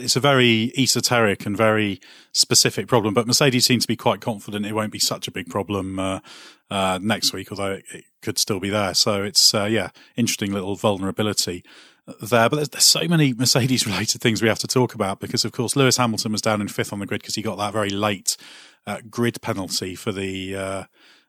it's 0.00 0.16
a 0.16 0.20
very 0.20 0.72
esoteric 0.76 1.46
and 1.46 1.56
very 1.56 2.00
specific 2.32 2.86
problem, 2.86 3.14
but 3.14 3.26
Mercedes 3.26 3.66
seems 3.66 3.84
to 3.84 3.88
be 3.88 3.96
quite 3.96 4.20
confident 4.20 4.66
it 4.66 4.74
won't 4.74 4.92
be 4.92 4.98
such 4.98 5.28
a 5.28 5.30
big 5.30 5.48
problem 5.48 5.98
uh, 5.98 6.20
uh, 6.70 6.98
next 7.02 7.32
week, 7.32 7.50
although 7.50 7.72
it, 7.72 7.84
it, 7.92 8.04
could 8.22 8.38
still 8.38 8.60
be 8.60 8.68
there. 8.68 8.92
So 8.92 9.22
it's 9.22 9.54
uh, 9.54 9.64
yeah, 9.64 9.90
interesting 10.14 10.52
little 10.52 10.76
vulnerability 10.76 11.64
there. 12.20 12.50
But 12.50 12.56
there's, 12.56 12.68
there's 12.68 12.84
so 12.84 13.08
many 13.08 13.32
Mercedes 13.38 13.86
related 13.86 14.20
things 14.20 14.42
we 14.42 14.48
have 14.48 14.58
to 14.58 14.66
talk 14.66 14.94
about 14.94 15.20
because, 15.20 15.44
of 15.44 15.52
course, 15.52 15.74
Lewis 15.74 15.96
Hamilton 15.96 16.32
was 16.32 16.42
down 16.42 16.60
in 16.60 16.68
fifth 16.68 16.92
on 16.92 16.98
the 16.98 17.06
grid 17.06 17.22
because 17.22 17.34
he 17.34 17.42
got 17.42 17.56
that 17.56 17.72
very 17.72 17.90
late 17.90 18.36
uh, 18.86 18.98
grid 19.08 19.40
penalty 19.42 19.94
for 19.94 20.12
the. 20.12 20.56
Uh, 20.56 20.84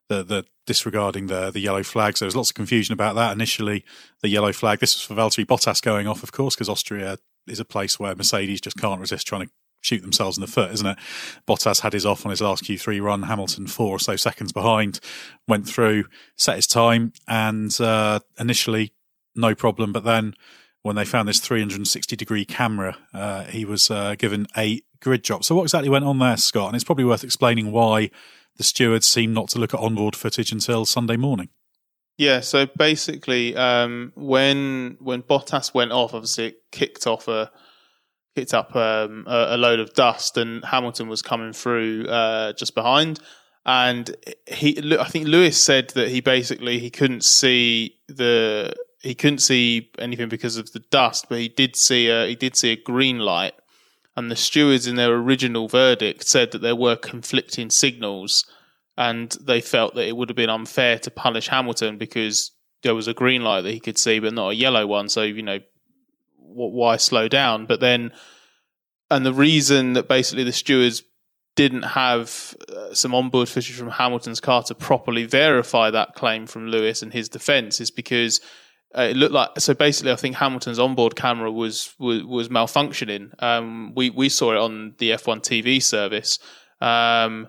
the, 0.09 0.23
the 0.23 0.45
disregarding 0.67 1.27
the 1.27 1.51
the 1.51 1.61
yellow 1.61 1.83
flag. 1.83 2.17
So 2.17 2.25
there 2.25 2.27
was 2.27 2.35
lots 2.35 2.49
of 2.49 2.55
confusion 2.55 2.91
about 2.91 3.15
that 3.15 3.31
initially. 3.31 3.85
The 4.19 4.27
yellow 4.27 4.51
flag. 4.51 4.79
This 4.79 4.93
was 4.93 5.03
for 5.03 5.13
Valtteri 5.13 5.45
Bottas 5.45 5.81
going 5.81 6.05
off, 6.05 6.21
of 6.21 6.33
course, 6.33 6.53
because 6.53 6.67
Austria 6.67 7.17
is 7.47 7.59
a 7.59 7.65
place 7.65 7.99
where 7.99 8.15
Mercedes 8.15 8.61
just 8.61 8.77
can't 8.77 8.99
resist 8.99 9.27
trying 9.27 9.47
to 9.47 9.51
shoot 9.81 10.01
themselves 10.01 10.37
in 10.37 10.41
the 10.41 10.47
foot, 10.47 10.71
isn't 10.71 10.85
it? 10.85 10.97
Bottas 11.47 11.81
had 11.81 11.93
his 11.93 12.05
off 12.05 12.25
on 12.25 12.29
his 12.29 12.41
last 12.41 12.63
Q3 12.63 13.01
run. 13.01 13.23
Hamilton, 13.23 13.67
four 13.67 13.95
or 13.95 13.99
so 13.99 14.15
seconds 14.15 14.51
behind, 14.51 14.99
went 15.47 15.67
through, 15.67 16.05
set 16.37 16.55
his 16.55 16.67
time, 16.67 17.13
and 17.27 17.79
uh, 17.81 18.19
initially 18.39 18.93
no 19.35 19.55
problem. 19.55 19.91
But 19.91 20.03
then 20.03 20.35
when 20.83 20.95
they 20.95 21.05
found 21.05 21.27
this 21.27 21.39
360 21.39 22.15
degree 22.15 22.45
camera, 22.45 22.97
uh, 23.13 23.45
he 23.45 23.65
was 23.65 23.91
uh, 23.91 24.15
given 24.17 24.47
a 24.55 24.81
grid 24.99 25.23
drop. 25.23 25.43
So 25.43 25.55
what 25.55 25.63
exactly 25.63 25.89
went 25.89 26.05
on 26.05 26.19
there, 26.19 26.37
Scott? 26.37 26.67
And 26.67 26.75
it's 26.75 26.83
probably 26.83 27.05
worth 27.05 27.23
explaining 27.23 27.71
why 27.71 28.11
the 28.57 28.63
stewards 28.63 29.07
seemed 29.07 29.33
not 29.33 29.49
to 29.49 29.59
look 29.59 29.73
at 29.73 29.79
onboard 29.79 30.15
footage 30.15 30.51
until 30.51 30.85
Sunday 30.85 31.17
morning. 31.17 31.49
Yeah, 32.17 32.41
so 32.41 32.67
basically, 32.77 33.55
um, 33.55 34.11
when 34.15 34.97
when 34.99 35.23
Bottas 35.23 35.73
went 35.73 35.91
off, 35.91 36.13
obviously 36.13 36.47
it 36.47 36.55
kicked 36.71 37.07
off 37.07 37.27
a 37.27 37.51
kicked 38.35 38.53
up 38.53 38.75
um, 38.75 39.25
a, 39.27 39.55
a, 39.55 39.57
load 39.57 39.79
of 39.79 39.93
dust, 39.93 40.37
and 40.37 40.63
Hamilton 40.63 41.07
was 41.07 41.21
coming 41.21 41.53
through 41.53 42.05
uh, 42.07 42.53
just 42.53 42.75
behind. 42.75 43.19
And 43.65 44.15
he, 44.47 44.97
I 44.99 45.05
think 45.05 45.27
Lewis 45.27 45.61
said 45.61 45.91
that 45.91 46.09
he 46.09 46.21
basically 46.21 46.79
he 46.79 46.89
couldn't 46.89 47.23
see 47.23 47.95
the 48.07 48.73
he 49.01 49.15
couldn't 49.15 49.39
see 49.39 49.91
anything 49.99 50.29
because 50.29 50.57
of 50.57 50.71
the 50.71 50.79
dust, 50.79 51.27
but 51.29 51.39
he 51.39 51.49
did 51.49 51.75
see 51.75 52.09
a 52.09 52.27
he 52.27 52.35
did 52.35 52.55
see 52.55 52.71
a 52.71 52.75
green 52.75 53.19
light. 53.19 53.53
And 54.15 54.29
the 54.29 54.35
stewards, 54.35 54.87
in 54.87 54.97
their 54.97 55.13
original 55.13 55.69
verdict, 55.69 56.27
said 56.27 56.51
that 56.51 56.61
there 56.61 56.75
were 56.75 56.97
conflicting 56.97 57.69
signals 57.69 58.45
and 59.01 59.35
they 59.41 59.61
felt 59.61 59.95
that 59.95 60.07
it 60.07 60.15
would 60.15 60.29
have 60.29 60.35
been 60.35 60.49
unfair 60.49 60.99
to 60.99 61.09
punish 61.09 61.47
Hamilton 61.47 61.97
because 61.97 62.51
there 62.83 62.93
was 62.93 63.07
a 63.07 63.15
green 63.15 63.43
light 63.43 63.61
that 63.61 63.71
he 63.71 63.79
could 63.79 63.97
see, 63.97 64.19
but 64.19 64.31
not 64.31 64.49
a 64.49 64.55
yellow 64.55 64.85
one. 64.85 65.09
So 65.09 65.23
you 65.23 65.41
know, 65.41 65.59
why 66.37 66.97
slow 66.97 67.27
down? 67.27 67.65
But 67.65 67.79
then, 67.79 68.11
and 69.09 69.25
the 69.25 69.33
reason 69.33 69.93
that 69.93 70.07
basically 70.07 70.43
the 70.43 70.53
stewards 70.53 71.01
didn't 71.55 71.81
have 71.81 72.55
uh, 72.69 72.93
some 72.93 73.15
onboard 73.15 73.49
footage 73.49 73.75
from 73.75 73.89
Hamilton's 73.89 74.39
car 74.39 74.61
to 74.63 74.75
properly 74.75 75.25
verify 75.25 75.89
that 75.89 76.13
claim 76.13 76.45
from 76.45 76.67
Lewis 76.67 77.01
and 77.01 77.11
his 77.11 77.27
defence 77.27 77.81
is 77.81 77.89
because 77.89 78.39
uh, 78.95 79.01
it 79.01 79.17
looked 79.17 79.33
like 79.33 79.49
so 79.57 79.73
basically 79.73 80.11
I 80.11 80.15
think 80.15 80.35
Hamilton's 80.35 80.79
onboard 80.79 81.15
camera 81.15 81.51
was 81.51 81.95
was, 81.97 82.23
was 82.23 82.49
malfunctioning. 82.49 83.31
Um, 83.41 83.93
we 83.95 84.11
we 84.11 84.29
saw 84.29 84.51
it 84.51 84.59
on 84.59 84.93
the 84.99 85.09
F1 85.09 85.41
TV 85.41 85.81
service. 85.81 86.37
Um, 86.79 87.47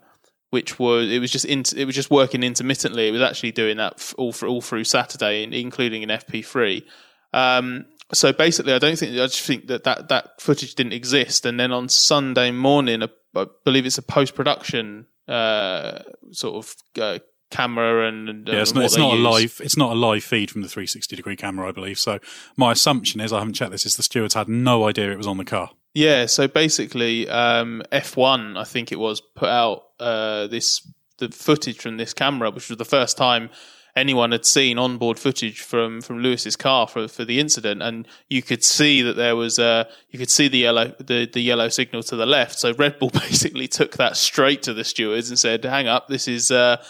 which 0.53 0.79
was 0.79 1.11
it 1.11 1.19
was 1.19 1.31
just 1.31 1.47
it 1.47 1.87
was 1.87 1.95
just 1.95 2.11
working 2.11 2.43
intermittently. 2.43 3.09
It 3.09 3.11
was 3.11 3.23
actually 3.23 3.53
doing 3.53 3.79
that 3.79 4.12
all 4.19 4.33
for 4.33 4.47
all 4.47 4.61
through 4.61 4.85
Saturday, 4.85 5.45
including 5.45 6.03
in 6.03 6.11
FP3. 6.11 6.85
Um, 7.33 7.87
so 8.12 8.35
basically, 8.35 8.75
I 8.75 8.79
don't 8.79 8.99
think 8.99 9.12
I 9.12 9.25
just 9.25 9.41
think 9.41 9.69
that, 9.69 9.85
that 9.85 10.11
that 10.11 10.43
footage 10.43 10.75
didn't 10.75 10.93
exist. 10.93 11.47
And 11.47 11.59
then 11.59 11.73
on 11.73 11.88
Sunday 11.88 12.51
morning, 12.51 13.03
I 13.03 13.47
believe 13.65 13.87
it's 13.87 13.97
a 13.97 14.03
post 14.03 14.35
production 14.35 15.07
uh, 15.27 16.01
sort 16.33 16.57
of 16.57 16.77
uh, 17.01 17.19
camera 17.51 18.07
and, 18.09 18.29
and 18.29 18.49
yeah, 18.49 18.61
it's 18.61 18.75
not, 18.75 18.85
it's 18.85 18.99
not 18.99 19.15
a 19.15 19.17
live 19.17 19.61
it's 19.65 19.77
not 19.77 19.93
a 19.93 19.95
live 19.95 20.25
feed 20.25 20.51
from 20.51 20.61
the 20.61 20.69
360 20.69 21.17
degree 21.17 21.37
camera, 21.37 21.67
I 21.67 21.73
believe. 21.73 21.99
So 21.99 22.19
my 22.59 22.73
assumption 22.73 23.23
is 23.23 23.33
I 23.33 23.38
haven't 23.38 23.55
checked 23.55 23.71
this 23.71 23.87
is 23.87 23.97
the 23.97 24.03
stewards 24.03 24.35
had 24.35 24.51
no 24.51 24.87
idea 24.87 25.12
it 25.12 25.17
was 25.17 25.27
on 25.27 25.38
the 25.38 25.47
car. 25.47 25.71
Yeah, 25.94 26.26
so 26.26 26.48
basically, 26.48 27.28
um, 27.28 27.83
F1 27.92 28.57
I 28.57 28.64
think 28.64 28.92
it 28.92 28.98
was 28.98 29.20
put 29.20 29.48
out 29.48 29.85
uh, 30.00 30.46
this 30.46 30.87
the 31.18 31.28
footage 31.28 31.78
from 31.78 31.98
this 31.98 32.14
camera, 32.14 32.50
which 32.50 32.68
was 32.68 32.78
the 32.78 32.85
first 32.85 33.16
time 33.16 33.50
anyone 33.94 34.33
had 34.33 34.46
seen 34.46 34.78
onboard 34.78 35.18
footage 35.18 35.61
from 35.61 36.00
from 36.00 36.18
Lewis's 36.18 36.57
car 36.57 36.87
for 36.87 37.09
for 37.09 37.24
the 37.24 37.40
incident, 37.40 37.83
and 37.83 38.07
you 38.28 38.42
could 38.42 38.64
see 38.64 39.02
that 39.02 39.16
there 39.16 39.37
was 39.37 39.59
uh, 39.59 39.85
you 40.11 40.18
could 40.18 40.31
see 40.31 40.48
the 40.48 40.59
yellow 40.59 40.94
the 40.98 41.28
the 41.31 41.42
yellow 41.42 41.68
signal 41.68 42.02
to 42.05 42.16
the 42.16 42.26
left. 42.26 42.59
So 42.59 42.72
Red 42.74 42.98
Bull 42.98 43.11
basically 43.12 43.68
took 43.68 43.96
that 43.96 44.16
straight 44.16 44.62
to 44.62 44.74
the 44.74 44.85
stewards 44.85 45.28
and 45.28 45.38
said, 45.38 45.64
"Hang 45.64 45.88
up, 45.88 46.09
this 46.09 46.26
is 46.28 46.50
uh, 46.50 46.83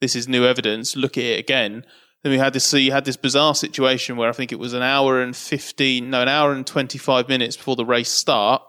this 0.00 0.14
is 0.14 0.28
new 0.28 0.44
evidence. 0.44 0.96
Look 0.96 1.16
at 1.16 1.24
it 1.24 1.38
again." 1.38 1.84
Then 2.22 2.32
we 2.32 2.38
had 2.38 2.52
this. 2.52 2.66
So 2.66 2.76
you 2.76 2.92
had 2.92 3.04
this 3.04 3.16
bizarre 3.16 3.54
situation 3.54 4.16
where 4.16 4.28
I 4.28 4.32
think 4.32 4.52
it 4.52 4.58
was 4.58 4.74
an 4.74 4.82
hour 4.82 5.22
and 5.22 5.34
fifteen, 5.34 6.10
no, 6.10 6.22
an 6.22 6.28
hour 6.28 6.52
and 6.52 6.66
twenty 6.66 6.98
five 6.98 7.28
minutes 7.28 7.56
before 7.56 7.76
the 7.76 7.84
race 7.84 8.10
start. 8.10 8.62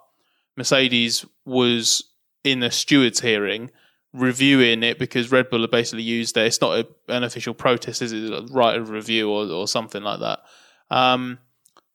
Mercedes 0.58 1.26
was 1.46 2.04
in 2.44 2.64
a 2.64 2.72
stewards 2.72 3.22
hearing 3.22 3.72
reviewing 4.14 4.84
it 4.84 5.00
because 5.00 5.32
Red 5.32 5.50
Bull 5.50 5.62
have 5.62 5.72
basically 5.72 6.04
used 6.04 6.36
it. 6.36 6.46
It's 6.46 6.60
not 6.60 6.80
a, 6.80 6.88
an 7.08 7.24
official 7.24 7.54
protest, 7.54 8.02
is 8.02 8.12
it? 8.12 8.32
A 8.32 8.46
right 8.52 8.78
of 8.78 8.90
review 8.90 9.30
or, 9.30 9.46
or 9.46 9.68
something 9.68 10.04
like 10.04 10.20
that. 10.20 10.40
Um, 10.90 11.40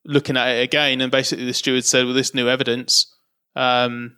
looking 0.05 0.37
at 0.37 0.49
it 0.49 0.63
again, 0.63 1.01
and 1.01 1.13
basically 1.13 1.45
the 1.45 1.53
steward 1.53 1.85
said, 1.85 2.07
with 2.07 2.17
this 2.17 2.33
new 2.33 2.49
evidence, 2.49 3.15
um, 3.55 4.17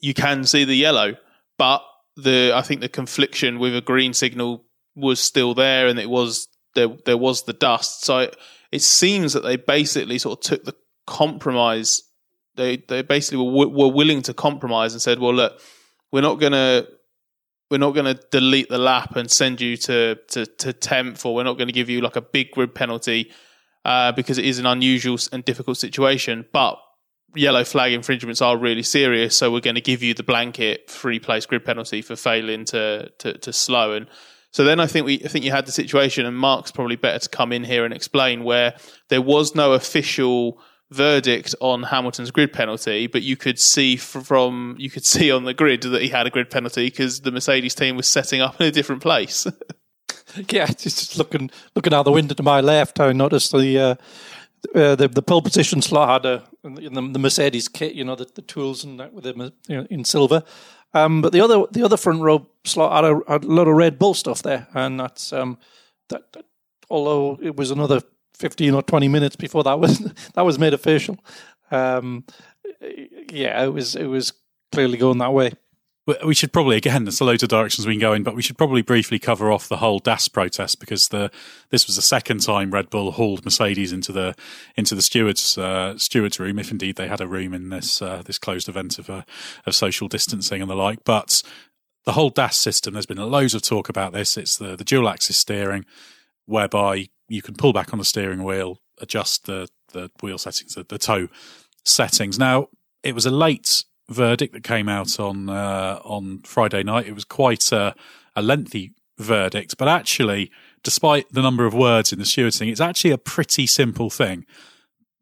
you 0.00 0.14
can 0.14 0.44
see 0.44 0.64
the 0.64 0.74
yellow, 0.74 1.16
but 1.58 1.82
the 2.16 2.52
I 2.54 2.62
think 2.62 2.80
the 2.80 2.88
confliction 2.88 3.58
with 3.58 3.76
a 3.76 3.80
green 3.82 4.14
signal 4.14 4.64
was 4.94 5.20
still 5.20 5.54
there, 5.54 5.86
and 5.86 5.98
it 5.98 6.08
was 6.08 6.48
there. 6.78 6.96
There 7.04 7.18
was 7.18 7.42
the 7.42 7.52
dust, 7.52 8.04
so 8.04 8.18
it, 8.18 8.36
it 8.70 8.82
seems 8.82 9.32
that 9.32 9.42
they 9.42 9.56
basically 9.56 10.18
sort 10.18 10.38
of 10.38 10.50
took 10.50 10.64
the 10.64 10.74
compromise. 11.06 12.02
They 12.56 12.78
they 12.88 13.02
basically 13.02 13.44
were, 13.44 13.68
were 13.68 13.92
willing 13.92 14.22
to 14.22 14.34
compromise 14.34 14.92
and 14.92 15.02
said, 15.02 15.18
well, 15.18 15.34
look, 15.34 15.60
we're 16.12 16.22
not 16.22 16.40
to 16.40 16.88
we're 17.70 17.78
not 17.78 17.94
to 17.94 18.14
delete 18.30 18.68
the 18.68 18.78
lap 18.78 19.16
and 19.16 19.30
send 19.30 19.60
you 19.60 19.76
to 19.76 20.18
to, 20.28 20.46
to 20.46 20.72
tenth, 20.72 21.24
or 21.24 21.34
we're 21.34 21.44
not 21.44 21.58
going 21.58 21.68
to 21.68 21.72
give 21.72 21.90
you 21.90 22.00
like 22.00 22.16
a 22.16 22.22
big 22.22 22.50
grid 22.52 22.74
penalty 22.74 23.30
uh, 23.84 24.12
because 24.12 24.38
it 24.38 24.44
is 24.44 24.58
an 24.58 24.66
unusual 24.66 25.18
and 25.32 25.44
difficult 25.44 25.76
situation. 25.76 26.46
But 26.52 26.78
yellow 27.34 27.64
flag 27.64 27.92
infringements 27.92 28.40
are 28.40 28.56
really 28.56 28.82
serious, 28.82 29.36
so 29.36 29.52
we're 29.52 29.60
going 29.60 29.74
to 29.74 29.80
give 29.80 30.02
you 30.02 30.14
the 30.14 30.22
blanket 30.22 30.90
free 30.90 31.18
place 31.18 31.46
grid 31.46 31.64
penalty 31.64 32.02
for 32.02 32.16
failing 32.16 32.64
to 32.66 33.10
to, 33.18 33.38
to 33.38 33.52
slow. 33.52 33.92
And 33.92 34.08
so 34.50 34.64
then 34.64 34.80
I 34.80 34.86
think 34.86 35.06
we 35.06 35.22
I 35.24 35.28
think 35.28 35.44
you 35.44 35.50
had 35.50 35.66
the 35.66 35.72
situation, 35.72 36.26
and 36.26 36.36
Mark's 36.36 36.70
probably 36.70 36.96
better 36.96 37.18
to 37.18 37.28
come 37.28 37.52
in 37.52 37.64
here 37.64 37.84
and 37.84 37.92
explain 37.92 38.44
where 38.44 38.74
there 39.08 39.22
was 39.22 39.54
no 39.54 39.72
official 39.72 40.60
verdict 40.90 41.54
on 41.60 41.82
Hamilton's 41.82 42.30
grid 42.30 42.52
penalty, 42.52 43.06
but 43.06 43.22
you 43.22 43.36
could 43.36 43.58
see 43.58 43.96
from 43.96 44.76
you 44.78 44.90
could 44.90 45.04
see 45.14 45.30
on 45.30 45.44
the 45.44 45.54
grid 45.54 45.82
that 45.82 46.02
he 46.02 46.08
had 46.08 46.26
a 46.26 46.30
grid 46.30 46.50
penalty 46.50 46.86
because 46.86 47.20
the 47.20 47.30
Mercedes 47.30 47.74
team 47.74 47.96
was 47.96 48.06
setting 48.06 48.40
up 48.40 48.60
in 48.60 48.66
a 48.66 48.70
different 48.70 49.02
place. 49.02 49.46
yeah, 50.50 50.66
just 50.66 51.18
looking 51.18 51.50
looking 51.74 51.92
out 51.92 52.04
the 52.04 52.12
window 52.12 52.34
to 52.34 52.42
my 52.42 52.60
left, 52.60 53.00
I 53.00 53.12
noticed 53.12 53.52
the. 53.52 53.78
Uh, 53.78 53.94
uh, 54.74 54.96
the 54.96 55.06
the 55.06 55.22
pole 55.22 55.40
position 55.40 55.80
slot 55.80 56.24
had 56.24 56.26
a 56.26 56.44
the, 56.64 56.90
the 57.12 57.18
Mercedes 57.18 57.68
kit, 57.68 57.94
you 57.94 58.02
know, 58.02 58.16
the, 58.16 58.24
the 58.34 58.42
tools 58.42 58.82
and 58.82 58.98
that 58.98 59.12
with 59.12 59.22
them 59.22 59.52
you 59.68 59.76
know, 59.76 59.86
in 59.88 60.04
silver. 60.04 60.42
Um, 60.94 61.20
but 61.20 61.32
the 61.32 61.40
other 61.40 61.64
the 61.70 61.84
other 61.84 61.96
front 61.96 62.22
row 62.22 62.48
slot 62.64 63.04
had 63.04 63.12
a, 63.12 63.32
had 63.32 63.44
a 63.44 63.48
lot 63.48 63.68
of 63.68 63.74
Red 63.76 63.98
Bull 63.98 64.14
stuff 64.14 64.42
there, 64.42 64.68
and 64.74 64.98
that's 64.98 65.32
um, 65.32 65.58
that, 66.08 66.32
that. 66.32 66.44
Although 66.90 67.38
it 67.42 67.54
was 67.56 67.70
another 67.70 68.00
15 68.38 68.72
or 68.72 68.82
20 68.82 69.08
minutes 69.08 69.36
before 69.36 69.62
that 69.64 69.78
was 69.78 69.98
that 70.34 70.42
was 70.42 70.58
made 70.58 70.74
official. 70.74 71.18
Um, 71.70 72.24
yeah, 73.30 73.62
it 73.64 73.72
was 73.72 73.94
it 73.96 74.06
was 74.06 74.32
clearly 74.72 74.96
going 74.98 75.18
that 75.18 75.32
way. 75.32 75.52
We 76.24 76.34
should 76.34 76.52
probably 76.52 76.76
again 76.76 77.04
there's 77.04 77.20
a 77.20 77.24
loads 77.24 77.42
of 77.42 77.50
directions 77.50 77.86
we 77.86 77.94
can 77.94 78.00
go 78.00 78.14
in, 78.14 78.22
but 78.22 78.34
we 78.34 78.42
should 78.42 78.56
probably 78.56 78.82
briefly 78.82 79.18
cover 79.18 79.52
off 79.52 79.68
the 79.68 79.76
whole 79.76 79.98
DAS 79.98 80.28
protest 80.28 80.80
because 80.80 81.08
the 81.08 81.30
this 81.70 81.86
was 81.86 81.96
the 81.96 82.02
second 82.02 82.40
time 82.40 82.70
Red 82.70 82.88
Bull 82.88 83.12
hauled 83.12 83.44
Mercedes 83.44 83.92
into 83.92 84.12
the 84.12 84.34
into 84.76 84.94
the 84.94 85.02
stewards 85.02 85.58
uh, 85.58 85.98
stewards 85.98 86.40
room, 86.40 86.58
if 86.58 86.70
indeed 86.70 86.96
they 86.96 87.08
had 87.08 87.20
a 87.20 87.26
room 87.26 87.52
in 87.52 87.68
this 87.68 88.00
uh, 88.00 88.22
this 88.24 88.38
closed 88.38 88.68
event 88.68 88.98
of 88.98 89.10
uh, 89.10 89.22
of 89.66 89.74
social 89.74 90.08
distancing 90.08 90.62
and 90.62 90.70
the 90.70 90.74
like. 90.74 91.04
But 91.04 91.42
the 92.06 92.12
whole 92.12 92.30
DAS 92.30 92.56
system, 92.56 92.94
there's 92.94 93.04
been 93.04 93.18
loads 93.18 93.54
of 93.54 93.60
talk 93.60 93.90
about 93.90 94.14
this. 94.14 94.38
It's 94.38 94.56
the 94.56 94.76
the 94.76 94.84
dual 94.84 95.10
axis 95.10 95.36
steering, 95.36 95.84
whereby 96.46 97.08
you 97.28 97.42
can 97.42 97.54
pull 97.54 97.72
back 97.72 97.92
on 97.92 97.98
the 97.98 98.04
steering 98.04 98.42
wheel, 98.42 98.80
adjust 99.00 99.44
the, 99.44 99.68
the 99.92 100.10
wheel 100.22 100.38
settings, 100.38 100.74
the, 100.74 100.84
the 100.84 100.98
toe 100.98 101.28
settings. 101.84 102.38
Now, 102.38 102.68
it 103.02 103.14
was 103.14 103.26
a 103.26 103.30
late 103.30 103.84
verdict 104.08 104.54
that 104.54 104.64
came 104.64 104.88
out 104.88 105.18
on 105.20 105.48
uh, 105.48 106.00
on 106.04 106.40
Friday 106.40 106.82
night. 106.82 107.06
It 107.06 107.14
was 107.14 107.24
quite 107.24 107.70
a, 107.72 107.94
a, 108.34 108.42
lengthy 108.42 108.94
verdict, 109.18 109.76
but 109.78 109.88
actually, 109.88 110.50
despite 110.82 111.30
the 111.32 111.42
number 111.42 111.66
of 111.66 111.74
words 111.74 112.12
in 112.12 112.18
the 112.18 112.24
steward's 112.24 112.58
thing, 112.58 112.68
it's 112.68 112.80
actually 112.80 113.10
a 113.10 113.18
pretty 113.18 113.66
simple 113.66 114.10
thing. 114.10 114.46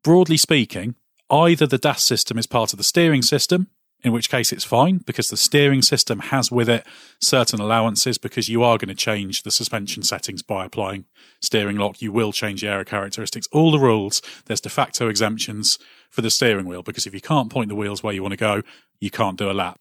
Broadly 0.04 0.36
speaking, 0.36 0.94
either 1.30 1.66
the 1.66 1.78
DAS 1.78 2.02
system 2.02 2.38
is 2.38 2.46
part 2.46 2.72
of 2.72 2.76
the 2.76 2.84
steering 2.84 3.22
system, 3.22 3.68
in 4.04 4.12
which 4.12 4.30
case 4.30 4.52
it's 4.52 4.64
fine 4.64 4.98
because 4.98 5.30
the 5.30 5.36
steering 5.36 5.82
system 5.82 6.20
has 6.20 6.52
with 6.52 6.68
it 6.68 6.86
certain 7.20 7.60
allowances 7.60 8.18
because 8.18 8.48
you 8.48 8.62
are 8.62 8.78
going 8.78 8.88
to 8.88 8.94
change 8.94 9.42
the 9.42 9.50
suspension 9.50 10.02
settings 10.02 10.42
by 10.42 10.64
applying 10.64 11.06
steering 11.40 11.76
lock. 11.76 12.00
You 12.00 12.12
will 12.12 12.32
change 12.32 12.60
the 12.60 12.68
aero 12.68 12.84
characteristics. 12.84 13.48
All 13.50 13.72
the 13.72 13.78
rules, 13.78 14.22
there's 14.44 14.60
de 14.60 14.68
facto 14.68 15.08
exemptions 15.08 15.78
for 16.16 16.22
the 16.22 16.30
steering 16.30 16.64
wheel 16.64 16.82
because 16.82 17.06
if 17.06 17.12
you 17.12 17.20
can't 17.20 17.50
point 17.50 17.68
the 17.68 17.74
wheels 17.74 18.02
where 18.02 18.14
you 18.14 18.22
want 18.22 18.32
to 18.32 18.38
go, 18.38 18.62
you 18.98 19.10
can't 19.10 19.36
do 19.36 19.50
a 19.50 19.52
lap. 19.52 19.78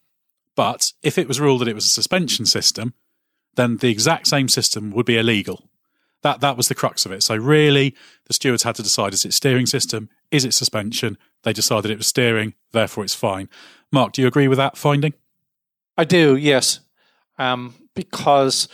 But 0.53 0.91
if 1.01 1.17
it 1.17 1.29
was 1.29 1.39
ruled 1.39 1.61
that 1.61 1.69
it 1.69 1.75
was 1.75 1.85
a 1.85 1.89
suspension 1.89 2.45
system, 2.45 2.93
then 3.55 3.77
the 3.77 3.89
exact 3.89 4.27
same 4.27 4.49
system 4.49 4.91
would 4.91 5.05
be 5.05 5.17
illegal. 5.17 5.69
That 6.23 6.41
that 6.41 6.57
was 6.57 6.67
the 6.67 6.75
crux 6.75 7.05
of 7.05 7.13
it. 7.13 7.23
So 7.23 7.37
really, 7.37 7.95
the 8.25 8.33
stewards 8.33 8.63
had 8.63 8.75
to 8.75 8.83
decide: 8.83 9.13
is 9.13 9.23
it 9.23 9.33
steering 9.33 9.65
system? 9.65 10.09
Is 10.29 10.43
it 10.43 10.53
suspension? 10.53 11.17
They 11.43 11.53
decided 11.53 11.89
it 11.89 11.97
was 11.97 12.07
steering, 12.07 12.53
therefore 12.73 13.05
it's 13.05 13.15
fine. 13.15 13.47
Mark, 13.91 14.11
do 14.11 14.21
you 14.21 14.27
agree 14.27 14.49
with 14.49 14.57
that 14.57 14.75
finding? 14.75 15.13
I 15.97 16.03
do, 16.03 16.35
yes, 16.35 16.81
um, 17.37 17.75
because 17.93 18.67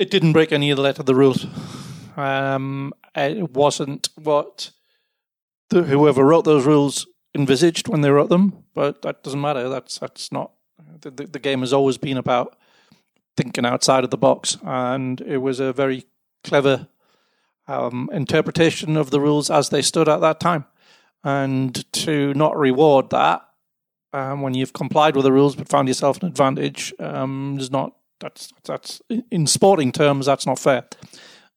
it 0.00 0.10
didn't 0.10 0.32
break 0.32 0.50
any 0.50 0.72
of 0.72 0.76
the 0.76 0.82
letter 0.82 1.02
of 1.02 1.06
the 1.06 1.14
rules. 1.14 1.46
Um, 2.16 2.92
it 3.14 3.52
wasn't 3.52 4.08
what 4.16 4.72
the, 5.72 5.82
whoever 5.82 6.24
wrote 6.24 6.44
those 6.44 6.66
rules 6.66 7.06
envisaged 7.34 7.88
when 7.88 8.02
they 8.02 8.10
wrote 8.10 8.28
them, 8.28 8.64
but 8.74 9.02
that 9.02 9.22
doesn't 9.22 9.40
matter. 9.40 9.68
That's 9.68 9.98
that's 9.98 10.30
not 10.30 10.52
the, 11.00 11.10
the, 11.10 11.38
game 11.38 11.60
has 11.60 11.72
always 11.72 11.98
been 11.98 12.16
about 12.16 12.56
thinking 13.36 13.66
outside 13.66 14.04
of 14.04 14.10
the 14.10 14.16
box, 14.16 14.58
and 14.62 15.20
it 15.22 15.38
was 15.38 15.60
a 15.60 15.72
very 15.72 16.04
clever 16.44 16.88
um, 17.66 18.10
interpretation 18.12 18.96
of 18.96 19.10
the 19.10 19.20
rules 19.20 19.50
as 19.50 19.70
they 19.70 19.82
stood 19.82 20.08
at 20.08 20.20
that 20.20 20.40
time. 20.40 20.66
And 21.24 21.90
to 21.92 22.34
not 22.34 22.56
reward 22.56 23.10
that 23.10 23.46
um, 24.12 24.42
when 24.42 24.54
you've 24.54 24.72
complied 24.72 25.14
with 25.14 25.24
the 25.24 25.32
rules 25.32 25.54
but 25.54 25.68
found 25.68 25.86
yourself 25.86 26.20
an 26.20 26.26
advantage 26.26 26.92
um, 26.98 27.56
is 27.60 27.70
not 27.70 27.94
that's 28.18 28.52
that's 28.64 29.00
in 29.30 29.46
sporting 29.46 29.92
terms 29.92 30.26
that's 30.26 30.46
not 30.46 30.58
fair. 30.58 30.84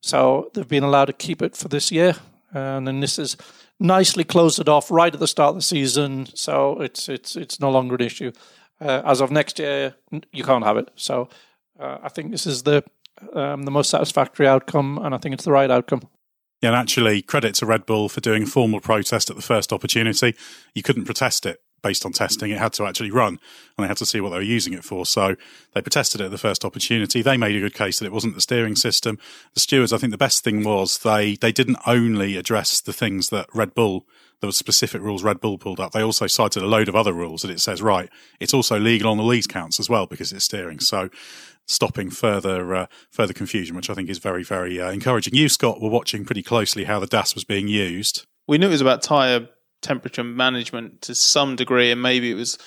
So 0.01 0.51
they've 0.53 0.67
been 0.67 0.83
allowed 0.83 1.05
to 1.05 1.13
keep 1.13 1.41
it 1.41 1.55
for 1.55 1.67
this 1.67 1.91
year, 1.91 2.15
and 2.51 2.87
then 2.87 2.99
this 2.99 3.17
is 3.17 3.37
nicely 3.79 4.23
closed 4.23 4.59
it 4.59 4.69
off 4.69 4.89
right 4.91 5.13
at 5.13 5.19
the 5.19 5.27
start 5.27 5.49
of 5.49 5.55
the 5.55 5.61
season. 5.61 6.27
So 6.33 6.81
it's 6.81 7.09
it's 7.09 7.35
it's 7.35 7.59
no 7.59 7.71
longer 7.71 7.95
an 7.95 8.01
issue. 8.01 8.31
Uh, 8.79 9.01
as 9.05 9.21
of 9.21 9.31
next 9.31 9.57
year, 9.59 9.95
you 10.33 10.43
can't 10.43 10.65
have 10.65 10.77
it. 10.77 10.89
So 10.95 11.29
uh, 11.79 11.99
I 12.03 12.09
think 12.09 12.31
this 12.31 12.45
is 12.45 12.63
the 12.63 12.83
um, 13.33 13.63
the 13.63 13.71
most 13.71 13.89
satisfactory 13.89 14.47
outcome, 14.47 14.99
and 14.99 15.15
I 15.15 15.17
think 15.17 15.33
it's 15.33 15.45
the 15.45 15.51
right 15.51 15.71
outcome. 15.71 16.01
Yeah, 16.61 16.69
and 16.69 16.77
actually, 16.77 17.21
credit 17.21 17.55
to 17.55 17.65
Red 17.65 17.85
Bull 17.85 18.09
for 18.09 18.21
doing 18.21 18.43
a 18.43 18.47
formal 18.47 18.79
protest 18.79 19.29
at 19.29 19.35
the 19.35 19.41
first 19.41 19.71
opportunity. 19.71 20.35
You 20.73 20.83
couldn't 20.83 21.05
protest 21.05 21.45
it 21.45 21.61
based 21.85 22.03
on 22.03 22.11
testing. 22.11 22.49
It 22.49 22.57
had 22.57 22.73
to 22.73 22.85
actually 22.85 23.11
run, 23.11 23.39
and 23.77 23.83
they 23.83 23.87
had 23.87 23.97
to 23.97 24.07
see 24.07 24.19
what 24.19 24.31
they 24.31 24.37
were 24.37 24.41
using 24.41 24.73
it 24.73 24.83
for. 24.83 25.05
So 25.05 25.35
they 25.73 25.81
protested 25.81 26.19
it 26.19 26.25
at 26.25 26.31
the 26.31 26.37
first 26.39 26.65
opportunity. 26.65 27.21
They 27.21 27.37
made 27.37 27.55
a 27.55 27.59
good 27.59 27.75
case 27.75 27.99
that 27.99 28.07
it 28.07 28.11
wasn't 28.11 28.33
the 28.33 28.41
steering 28.41 28.75
system. 28.75 29.19
The 29.53 29.59
stewards, 29.59 29.93
I 29.93 29.99
think, 29.99 30.09
the 30.09 30.17
best 30.17 30.43
thing 30.43 30.63
was 30.63 30.97
they 30.97 31.35
they 31.35 31.51
didn't 31.51 31.77
only 31.85 32.37
address 32.37 32.81
the 32.81 32.93
things 32.93 33.29
that 33.29 33.47
Red 33.53 33.75
Bull 33.75 34.07
there 34.41 34.49
were 34.49 34.51
specific 34.51 35.01
rules 35.01 35.23
Red 35.23 35.39
Bull 35.39 35.57
pulled 35.57 35.79
up. 35.79 35.93
They 35.93 36.03
also 36.03 36.27
cited 36.27 36.61
a 36.61 36.67
load 36.67 36.89
of 36.89 36.95
other 36.95 37.13
rules 37.13 37.41
that 37.41 37.51
it 37.51 37.61
says, 37.61 37.81
right, 37.81 38.09
it's 38.39 38.53
also 38.53 38.77
legal 38.77 39.09
on 39.09 39.17
the 39.17 39.23
lead 39.23 39.47
counts 39.47 39.79
as 39.79 39.89
well 39.89 40.07
because 40.07 40.33
it's 40.33 40.43
steering. 40.43 40.79
So 40.79 41.09
stopping 41.67 42.09
further 42.09 42.75
uh, 42.75 42.87
further 43.11 43.33
confusion, 43.33 43.75
which 43.75 43.89
I 43.89 43.93
think 43.93 44.09
is 44.09 44.17
very, 44.17 44.43
very 44.43 44.81
uh, 44.81 44.91
encouraging. 44.91 45.35
You, 45.35 45.49
Scott, 45.49 45.81
were 45.81 45.89
watching 45.89 46.25
pretty 46.25 46.43
closely 46.43 46.83
how 46.83 46.99
the 46.99 47.07
DAS 47.07 47.33
was 47.33 47.43
being 47.43 47.67
used. 47.67 48.25
We 48.47 48.57
knew 48.57 48.67
it 48.67 48.71
was 48.71 48.81
about 48.81 49.01
tyre 49.01 49.47
temperature 49.85 50.23
management 50.23 51.01
to 51.01 51.13
some 51.13 51.55
degree, 51.55 51.91
and 51.91 52.01
maybe 52.01 52.31
it 52.31 52.35
was 52.35 52.57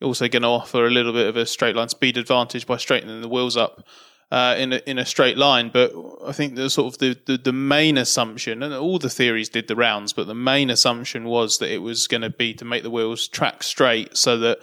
also 0.00 0.28
going 0.28 0.42
to 0.42 0.48
offer 0.48 0.86
a 0.86 0.90
little 0.90 1.12
bit 1.12 1.28
of 1.28 1.36
a 1.36 1.46
straight 1.46 1.76
line 1.76 1.88
speed 1.88 2.16
advantage 2.16 2.66
by 2.66 2.76
straightening 2.76 3.20
the 3.20 3.28
wheels 3.28 3.56
up 3.56 3.86
uh, 4.32 4.56
in 4.58 4.72
a, 4.72 4.80
in 4.86 4.98
a 4.98 5.04
straight 5.04 5.36
line. 5.36 5.70
But 5.72 5.92
I 6.26 6.32
think 6.32 6.56
the 6.56 6.70
sort 6.70 6.92
of 6.92 6.98
the, 6.98 7.16
the, 7.26 7.36
the 7.36 7.52
main 7.52 7.98
assumption, 7.98 8.62
and 8.62 8.74
all 8.74 8.98
the 8.98 9.10
theories 9.10 9.50
did 9.50 9.68
the 9.68 9.76
rounds, 9.76 10.12
but 10.12 10.26
the 10.26 10.34
main 10.34 10.70
assumption 10.70 11.24
was 11.24 11.58
that 11.58 11.72
it 11.72 11.82
was 11.82 12.08
going 12.08 12.22
to 12.22 12.30
be 12.30 12.54
to 12.54 12.64
make 12.64 12.82
the 12.82 12.90
wheels 12.90 13.28
track 13.28 13.62
straight, 13.62 14.16
so 14.16 14.38
that 14.38 14.58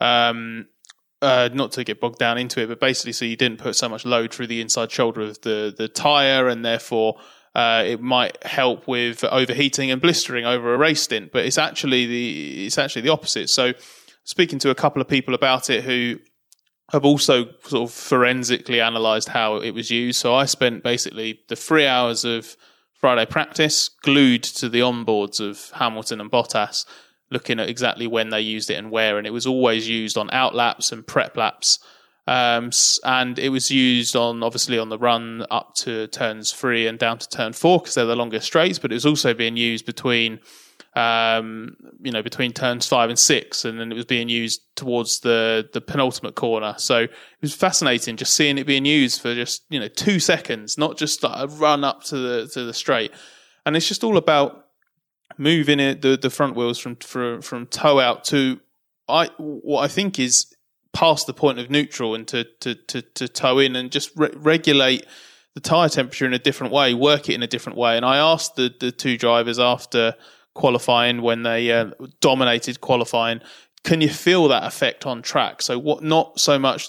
um, 0.00 0.66
uh, 1.22 1.48
not 1.52 1.72
to 1.72 1.84
get 1.84 2.00
bogged 2.00 2.18
down 2.18 2.38
into 2.38 2.60
it, 2.60 2.68
but 2.68 2.78
basically, 2.78 3.12
so 3.12 3.24
you 3.24 3.36
didn't 3.36 3.58
put 3.58 3.74
so 3.74 3.88
much 3.88 4.04
load 4.04 4.32
through 4.32 4.46
the 4.46 4.60
inside 4.60 4.92
shoulder 4.92 5.22
of 5.22 5.40
the 5.40 5.74
the 5.76 5.88
tire, 5.88 6.48
and 6.48 6.64
therefore. 6.64 7.16
Uh, 7.56 7.82
it 7.86 8.02
might 8.02 8.36
help 8.44 8.86
with 8.86 9.24
overheating 9.24 9.90
and 9.90 10.02
blistering 10.02 10.44
over 10.44 10.74
a 10.74 10.76
race 10.76 11.00
stint, 11.00 11.32
but 11.32 11.46
it's 11.46 11.56
actually 11.56 12.04
the 12.04 12.66
it's 12.66 12.76
actually 12.76 13.00
the 13.00 13.08
opposite. 13.08 13.48
So, 13.48 13.72
speaking 14.24 14.58
to 14.58 14.68
a 14.68 14.74
couple 14.74 15.00
of 15.00 15.08
people 15.08 15.32
about 15.32 15.70
it 15.70 15.82
who 15.82 16.18
I've 16.92 17.06
also 17.06 17.46
sort 17.64 17.88
of 17.88 17.92
forensically 17.94 18.78
analysed 18.78 19.30
how 19.30 19.56
it 19.56 19.70
was 19.70 19.90
used. 19.90 20.20
So 20.20 20.34
I 20.34 20.44
spent 20.44 20.82
basically 20.82 21.40
the 21.48 21.56
three 21.56 21.86
hours 21.86 22.26
of 22.26 22.58
Friday 22.92 23.24
practice 23.24 23.88
glued 23.88 24.42
to 24.44 24.68
the 24.68 24.80
onboards 24.80 25.40
of 25.40 25.70
Hamilton 25.78 26.20
and 26.20 26.30
Bottas, 26.30 26.84
looking 27.30 27.58
at 27.58 27.70
exactly 27.70 28.06
when 28.06 28.28
they 28.28 28.42
used 28.42 28.68
it 28.68 28.74
and 28.74 28.90
where. 28.90 29.16
And 29.16 29.26
it 29.26 29.32
was 29.32 29.46
always 29.46 29.88
used 29.88 30.18
on 30.18 30.30
out 30.30 30.54
laps 30.54 30.92
and 30.92 31.06
prep 31.06 31.38
laps. 31.38 31.78
Um, 32.28 32.70
and 33.04 33.38
it 33.38 33.50
was 33.50 33.70
used 33.70 34.16
on 34.16 34.42
obviously 34.42 34.78
on 34.78 34.88
the 34.88 34.98
run 34.98 35.46
up 35.50 35.74
to 35.76 36.08
turns 36.08 36.52
three 36.52 36.88
and 36.88 36.98
down 36.98 37.18
to 37.18 37.28
turn 37.28 37.52
four 37.52 37.78
because 37.78 37.94
they're 37.94 38.04
the 38.04 38.16
longest 38.16 38.46
straights, 38.46 38.78
but 38.78 38.90
it 38.90 38.94
was 38.94 39.06
also 39.06 39.32
being 39.32 39.56
used 39.56 39.86
between 39.86 40.40
um, 40.96 41.76
you 42.02 42.10
know, 42.10 42.22
between 42.22 42.52
turns 42.52 42.86
five 42.86 43.10
and 43.10 43.18
six, 43.18 43.66
and 43.66 43.78
then 43.78 43.92
it 43.92 43.94
was 43.94 44.06
being 44.06 44.30
used 44.30 44.62
towards 44.76 45.20
the 45.20 45.68
the 45.74 45.80
penultimate 45.80 46.34
corner. 46.34 46.74
So 46.78 47.00
it 47.00 47.10
was 47.42 47.54
fascinating 47.54 48.16
just 48.16 48.32
seeing 48.32 48.56
it 48.56 48.66
being 48.66 48.86
used 48.86 49.20
for 49.20 49.34
just 49.34 49.64
you 49.68 49.78
know 49.78 49.88
two 49.88 50.18
seconds, 50.18 50.78
not 50.78 50.96
just 50.96 51.22
like 51.22 51.34
a 51.36 51.48
run 51.48 51.84
up 51.84 52.02
to 52.04 52.16
the 52.16 52.48
to 52.48 52.64
the 52.64 52.72
straight. 52.72 53.12
And 53.66 53.76
it's 53.76 53.86
just 53.86 54.04
all 54.04 54.16
about 54.16 54.68
moving 55.36 55.80
it 55.80 56.00
the 56.00 56.16
the 56.16 56.30
front 56.30 56.56
wheels 56.56 56.78
from 56.78 56.96
from, 56.96 57.42
from 57.42 57.66
toe 57.66 58.00
out 58.00 58.24
to 58.24 58.58
I 59.06 59.28
what 59.36 59.82
I 59.82 59.88
think 59.88 60.18
is 60.18 60.55
past 60.96 61.26
the 61.26 61.34
point 61.34 61.58
of 61.58 61.68
neutral 61.70 62.14
and 62.14 62.26
to 62.26 62.44
to 62.60 62.74
to, 62.74 63.02
to 63.02 63.28
toe 63.28 63.58
in 63.58 63.76
and 63.76 63.92
just 63.92 64.10
re- 64.16 64.30
regulate 64.34 65.04
the 65.54 65.60
tire 65.60 65.90
temperature 65.90 66.24
in 66.24 66.32
a 66.32 66.38
different 66.38 66.72
way, 66.72 66.94
work 66.94 67.28
it 67.28 67.34
in 67.34 67.42
a 67.42 67.46
different 67.46 67.76
way. 67.76 67.96
And 67.96 68.04
I 68.04 68.16
asked 68.16 68.56
the 68.56 68.74
the 68.80 68.90
two 68.90 69.18
drivers 69.18 69.58
after 69.58 70.14
qualifying 70.54 71.20
when 71.20 71.42
they 71.42 71.70
uh, 71.70 71.90
dominated 72.20 72.80
qualifying. 72.80 73.42
Can 73.84 74.00
you 74.00 74.08
feel 74.08 74.48
that 74.48 74.64
effect 74.64 75.04
on 75.04 75.20
track? 75.20 75.60
So 75.60 75.78
what? 75.78 76.02
Not 76.02 76.40
so 76.40 76.58
much. 76.58 76.88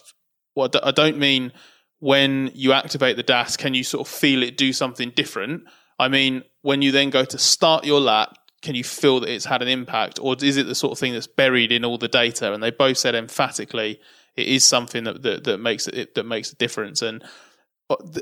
What 0.53 0.73
I 0.83 0.91
don't 0.91 1.17
mean 1.17 1.51
when 1.99 2.49
you 2.53 2.71
activate 2.71 3.17
the 3.17 3.23
DAS, 3.23 3.57
can 3.57 3.73
you 3.73 3.83
sort 3.83 4.07
of 4.07 4.13
feel 4.13 4.41
it 4.41 4.55
do 4.55 4.71
something 4.71 5.11
different? 5.15 5.63
I 5.99 6.07
mean, 6.07 6.43
when 6.61 6.81
you 6.81 6.91
then 6.91 7.09
go 7.09 7.25
to 7.25 7.37
start 7.37 7.85
your 7.85 7.99
lap, 7.99 8.37
can 8.61 8.75
you 8.75 8.83
feel 8.83 9.19
that 9.19 9.29
it's 9.29 9.45
had 9.45 9.61
an 9.61 9.67
impact, 9.67 10.19
or 10.21 10.35
is 10.41 10.57
it 10.57 10.67
the 10.67 10.75
sort 10.75 10.91
of 10.91 10.99
thing 10.99 11.13
that's 11.13 11.27
buried 11.27 11.71
in 11.71 11.85
all 11.85 11.97
the 11.97 12.07
data? 12.07 12.53
And 12.53 12.61
they 12.61 12.71
both 12.71 12.97
said 12.97 13.15
emphatically 13.15 13.99
it 14.35 14.47
is 14.47 14.63
something 14.63 15.03
that 15.03 15.23
that, 15.23 15.43
that 15.43 15.57
makes 15.59 15.87
it 15.87 16.15
that 16.15 16.25
makes 16.25 16.51
a 16.51 16.55
difference. 16.55 17.01
And 17.01 17.23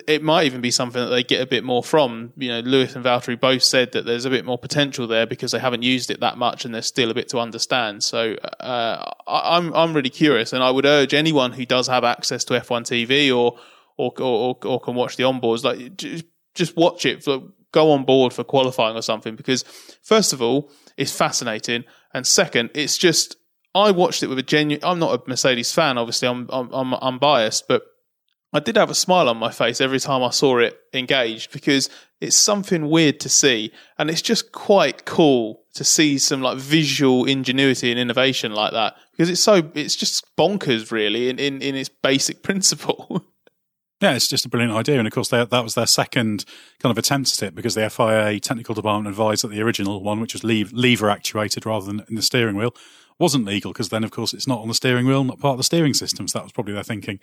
it 0.07 0.21
might 0.21 0.45
even 0.45 0.61
be 0.61 0.69
something 0.69 1.01
that 1.01 1.09
they 1.09 1.23
get 1.23 1.41
a 1.41 1.47
bit 1.47 1.63
more 1.63 1.83
from. 1.83 2.31
You 2.37 2.49
know, 2.49 2.59
Lewis 2.59 2.95
and 2.95 3.03
Valtteri 3.03 3.39
both 3.39 3.63
said 3.63 3.93
that 3.93 4.05
there's 4.05 4.25
a 4.25 4.29
bit 4.29 4.45
more 4.45 4.59
potential 4.59 5.07
there 5.07 5.25
because 5.25 5.51
they 5.51 5.59
haven't 5.59 5.81
used 5.81 6.11
it 6.11 6.19
that 6.19 6.37
much 6.37 6.65
and 6.65 6.73
there's 6.73 6.85
still 6.85 7.09
a 7.09 7.15
bit 7.15 7.29
to 7.29 7.39
understand. 7.39 8.03
So 8.03 8.35
uh, 8.59 9.11
I'm 9.27 9.73
I'm 9.73 9.93
really 9.93 10.09
curious, 10.09 10.53
and 10.53 10.63
I 10.63 10.69
would 10.69 10.85
urge 10.85 11.13
anyone 11.13 11.51
who 11.51 11.65
does 11.65 11.87
have 11.87 12.03
access 12.03 12.43
to 12.45 12.53
F1 12.53 12.83
TV 12.83 13.35
or 13.35 13.57
or 13.97 14.13
or, 14.21 14.57
or 14.63 14.79
can 14.79 14.95
watch 14.95 15.17
the 15.17 15.23
onboards, 15.23 15.63
like 15.63 15.95
just 16.53 16.77
watch 16.77 17.05
it. 17.05 17.23
For, 17.23 17.41
go 17.75 17.91
on 17.91 18.05
board 18.05 18.31
for 18.31 18.43
qualifying 18.43 18.95
or 18.95 19.01
something 19.01 19.35
because 19.35 19.63
first 20.01 20.31
of 20.33 20.41
all, 20.41 20.71
it's 20.97 21.11
fascinating, 21.11 21.83
and 22.13 22.25
second, 22.25 22.71
it's 22.73 22.97
just 22.97 23.35
I 23.75 23.91
watched 23.91 24.23
it 24.23 24.27
with 24.27 24.39
a 24.39 24.43
genuine. 24.43 24.83
I'm 24.83 24.97
not 24.97 25.13
a 25.13 25.29
Mercedes 25.29 25.73
fan, 25.73 25.97
obviously. 25.97 26.29
I'm 26.29 26.47
I'm 26.49 26.93
I'm, 26.93 27.19
biased, 27.19 27.67
but 27.67 27.83
I 28.53 28.61
did 28.61 28.77
have 28.77 28.89
a 28.89 28.95
smile 28.95 29.27
on 29.27 29.35
my 29.35 29.51
face 29.51 29.81
every 29.81 29.99
time 29.99 30.23
I 30.23 30.29
saw 30.29 30.57
it 30.59 30.79
engaged 30.93 31.51
because 31.51 31.89
it's 32.21 32.37
something 32.37 32.89
weird 32.89 33.19
to 33.19 33.29
see, 33.29 33.73
and 33.99 34.09
it's 34.09 34.21
just 34.21 34.53
quite 34.53 35.03
cool 35.03 35.65
to 35.73 35.83
see 35.83 36.17
some 36.17 36.41
like 36.41 36.57
visual 36.57 37.25
ingenuity 37.25 37.91
and 37.91 37.99
innovation 37.99 38.53
like 38.53 38.71
that 38.71 38.95
because 39.11 39.29
it's 39.29 39.41
so 39.41 39.69
it's 39.75 39.97
just 39.97 40.25
bonkers 40.37 40.91
really 40.91 41.27
in 41.27 41.37
in, 41.37 41.61
in 41.61 41.75
its 41.75 41.89
basic 41.89 42.41
principle. 42.47 43.25
Yeah, 44.05 44.13
it's 44.13 44.27
just 44.27 44.45
a 44.45 44.49
brilliant 44.49 44.71
idea, 44.71 44.99
and 44.99 45.07
of 45.07 45.13
course 45.13 45.29
they, 45.29 45.43
that 45.43 45.63
was 45.63 45.73
their 45.73 45.87
second 45.87 46.45
kind 46.79 46.91
of 46.91 46.97
attempt 46.99 47.33
at 47.33 47.47
it 47.47 47.55
because 47.55 47.73
the 47.73 47.89
FIA 47.89 48.39
technical 48.39 48.75
department 48.75 49.11
advised 49.11 49.43
that 49.43 49.47
the 49.47 49.63
original 49.63 50.03
one, 50.03 50.19
which 50.19 50.33
was 50.33 50.43
lever 50.43 51.09
actuated 51.09 51.65
rather 51.65 51.87
than 51.87 52.05
in 52.07 52.13
the 52.13 52.21
steering 52.21 52.55
wheel, 52.55 52.75
wasn't 53.17 53.45
legal 53.45 53.73
because 53.73 53.89
then, 53.89 54.03
of 54.03 54.11
course, 54.11 54.31
it's 54.31 54.45
not 54.45 54.59
on 54.59 54.67
the 54.67 54.75
steering 54.75 55.07
wheel, 55.07 55.23
not 55.23 55.39
part 55.39 55.53
of 55.53 55.57
the 55.57 55.63
steering 55.63 55.95
system. 55.95 56.27
So 56.27 56.37
that 56.37 56.43
was 56.43 56.51
probably 56.51 56.75
their 56.75 56.83
thinking 56.83 57.19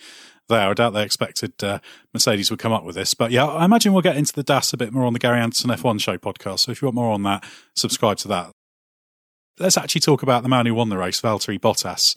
there. 0.49 0.71
I 0.71 0.75
doubt 0.75 0.91
they 0.91 1.05
expected 1.05 1.53
uh, 1.63 1.79
Mercedes 2.13 2.51
would 2.51 2.59
come 2.59 2.73
up 2.73 2.83
with 2.83 2.97
this. 2.97 3.15
But 3.15 3.31
yeah, 3.31 3.47
I 3.47 3.65
imagine 3.65 3.93
we'll 3.93 4.03
get 4.03 4.17
into 4.17 4.33
the 4.33 4.43
DAS 4.43 4.73
a 4.73 4.77
bit 4.77 4.93
more 4.93 5.05
on 5.05 5.13
the 5.13 5.21
Gary 5.21 5.39
Anderson 5.39 5.71
F1 5.71 6.01
show 6.01 6.19
podcast. 6.19 6.61
So 6.61 6.73
if 6.73 6.83
you 6.83 6.87
want 6.87 6.97
more 6.97 7.13
on 7.13 7.23
that, 7.23 7.45
subscribe 7.77 8.17
to 8.19 8.29
that. 8.29 8.51
Let's 9.61 9.79
actually 9.79 10.01
talk 10.01 10.25
about 10.25 10.43
the 10.43 10.49
man 10.49 10.67
who 10.67 10.75
won 10.75 10.89
the 10.89 10.99
race, 10.99 11.21
Valtteri 11.21 11.61
Bottas. 11.61 12.17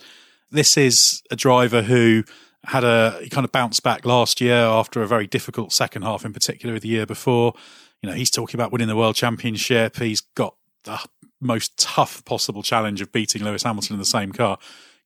This 0.49 0.75
is 0.75 1.21
a 1.29 1.35
driver 1.35 1.83
who 1.83 2.23
had 2.67 2.83
a 2.83 3.19
he 3.21 3.29
kind 3.29 3.45
of 3.45 3.51
bounced 3.51 3.83
back 3.83 4.05
last 4.05 4.41
year 4.41 4.55
after 4.55 5.01
a 5.01 5.07
very 5.07 5.27
difficult 5.27 5.71
second 5.71 6.03
half, 6.03 6.25
in 6.25 6.33
particular 6.33 6.79
the 6.79 6.87
year 6.87 7.05
before. 7.05 7.53
You 8.01 8.09
know, 8.09 8.15
he's 8.15 8.29
talking 8.29 8.59
about 8.59 8.71
winning 8.71 8.87
the 8.87 8.95
world 8.95 9.15
championship. 9.15 9.97
He's 9.97 10.21
got 10.21 10.55
the 10.83 10.99
most 11.41 11.77
tough 11.77 12.23
possible 12.25 12.63
challenge 12.63 13.01
of 13.01 13.11
beating 13.11 13.43
Lewis 13.43 13.63
Hamilton 13.63 13.95
in 13.95 13.99
the 13.99 14.05
same 14.05 14.31
car. 14.31 14.57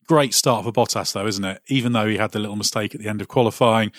Great 0.06 0.34
start 0.34 0.64
for 0.64 0.72
Bottas, 0.72 1.12
though, 1.12 1.26
isn't 1.26 1.44
it? 1.44 1.62
Even 1.68 1.92
though 1.92 2.06
he 2.06 2.16
had 2.16 2.32
the 2.32 2.38
little 2.38 2.56
mistake 2.56 2.94
at 2.94 3.00
the 3.00 3.08
end 3.08 3.20
of 3.20 3.28
qualifying, 3.28 3.92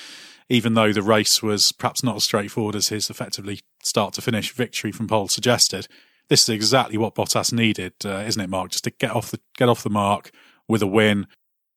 even 0.49 0.73
though 0.73 0.91
the 0.91 1.01
race 1.01 1.41
was 1.41 1.71
perhaps 1.71 2.03
not 2.03 2.17
as 2.17 2.23
straightforward 2.25 2.75
as 2.75 2.89
his 2.89 3.09
effectively 3.09 3.61
start 3.81 4.13
to 4.13 4.21
finish 4.21 4.51
victory 4.51 4.91
from 4.91 5.07
pole 5.07 5.29
suggested, 5.29 5.87
this 6.27 6.43
is 6.43 6.49
exactly 6.49 6.97
what 6.97 7.15
Bottas 7.15 7.53
needed, 7.53 7.93
uh, 8.05 8.23
isn't 8.27 8.41
it, 8.41 8.49
Mark? 8.49 8.71
Just 8.71 8.83
to 8.85 8.91
get 8.91 9.11
off 9.11 9.31
the 9.31 9.39
get 9.57 9.69
off 9.69 9.83
the 9.83 9.89
mark 9.89 10.31
with 10.67 10.81
a 10.81 10.87
win. 10.87 11.27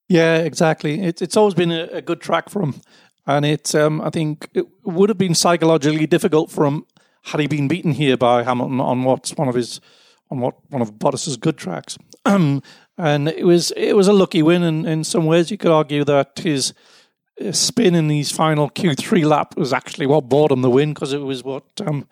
Yeah, 0.09 0.37
exactly. 0.39 1.01
It, 1.01 1.23
it's 1.23 1.37
always 1.37 1.55
been 1.55 1.73
a, 1.73 1.85
a, 1.93 2.03
good 2.03 2.21
track 2.21 2.51
for 2.51 2.63
him, 2.63 2.81
and 3.27 3.45
it 3.45 3.75
um, 3.75 4.01
I 4.03 4.11
think 4.11 4.49
it 4.53 4.67
would 4.85 5.09
have 5.09 5.19
been 5.19 5.35
psychologically 5.35 6.07
difficult 6.07 6.51
for 6.51 6.67
him 6.67 6.85
had 7.25 7.41
he 7.41 7.47
been 7.47 7.69
beaten 7.69 7.93
here 7.93 8.17
by 8.17 8.43
Hamilton 8.43 8.81
on 8.81 9.05
what's 9.05 9.35
one 9.35 9.49
of 9.49 9.55
his 9.55 9.81
on 10.31 10.41
what 10.41 10.57
one 10.71 10.83
of 10.83 10.99
Bottas's 10.99 11.37
good 11.37 11.57
tracks. 11.57 11.97
and 12.27 12.63
it 12.99 13.47
was 13.47 13.71
it 13.73 13.95
was 13.95 14.09
a 14.09 14.13
lucky 14.13 14.43
win, 14.43 14.63
and 14.63 14.87
in 14.87 15.05
some 15.05 15.25
ways 15.25 15.51
you 15.51 15.57
could 15.57 15.71
argue 15.71 16.05
that 16.05 16.39
his 16.39 16.75
spin 17.53 17.95
in 17.95 18.09
his 18.11 18.31
final 18.31 18.71
Q3 18.71 19.25
lap 19.25 19.57
was 19.57 19.73
actually 19.73 20.07
what 20.07 20.29
bought 20.29 20.53
him 20.53 20.63
the 20.63 20.71
win 20.71 20.95
because 20.95 21.13
it 21.13 21.19
was 21.19 21.43
what 21.43 21.65
um, 21.85 22.07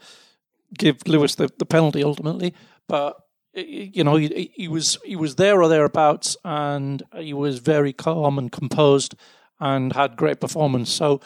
gave 0.77 0.97
Lewis 1.07 1.35
the, 1.37 1.49
the 1.59 1.67
penalty 1.67 2.03
ultimately. 2.03 2.55
But 2.89 3.17
you 3.55 4.05
know 4.05 4.17
he, 4.17 4.51
he 4.55 4.69
was 4.69 4.99
he 5.05 5.17
was 5.17 5.37
there 5.37 5.63
or 5.63 5.69
thereabouts, 5.69 6.37
and 6.45 7.03
he 7.17 7.33
was 7.33 7.59
very 7.59 7.93
calm 7.93 8.39
and 8.39 8.51
composed, 8.51 9.15
and 9.61 9.93
had 9.93 10.17
great 10.17 10.41
performance. 10.41 10.91
So 10.91 11.21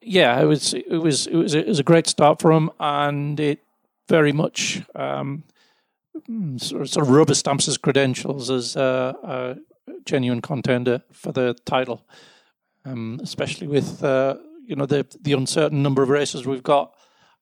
yeah, 0.00 0.40
it 0.40 0.44
was 0.44 0.74
it 0.74 0.98
was 0.98 1.26
it 1.26 1.34
was 1.34 1.54
a, 1.54 1.60
it 1.60 1.68
was 1.68 1.78
a 1.78 1.84
great 1.84 2.06
start 2.06 2.40
for 2.40 2.52
him, 2.52 2.70
and 2.78 3.38
it 3.38 3.60
very 4.08 4.32
much 4.32 4.82
um, 4.94 5.44
sort, 6.56 6.96
of, 6.96 7.08
rubber 7.08 7.34
stamps 7.34 7.66
his 7.66 7.78
credentials 7.78 8.50
as 8.50 8.76
a, 8.76 9.16
a 9.22 9.90
genuine 10.04 10.42
contender 10.42 11.02
for 11.12 11.32
the 11.32 11.54
title, 11.64 12.04
um, 12.84 13.20
especially 13.22 13.66
with 13.66 14.02
uh, 14.04 14.36
you 14.66 14.76
know 14.76 14.86
the 14.86 15.06
the 15.20 15.32
uncertain 15.32 15.82
number 15.82 16.02
of 16.02 16.08
races 16.08 16.46
we've 16.46 16.62
got. 16.62 16.94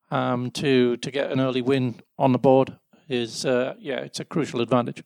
Um, 0.09 0.51
to 0.51 0.97
to 0.97 1.09
get 1.09 1.31
an 1.31 1.39
early 1.39 1.61
win 1.61 2.01
on 2.19 2.33
the 2.33 2.37
board 2.37 2.77
is 3.11 3.45
uh, 3.45 3.75
yeah, 3.79 3.99
it's 3.99 4.19
a 4.19 4.25
crucial 4.25 4.61
advantage. 4.61 5.03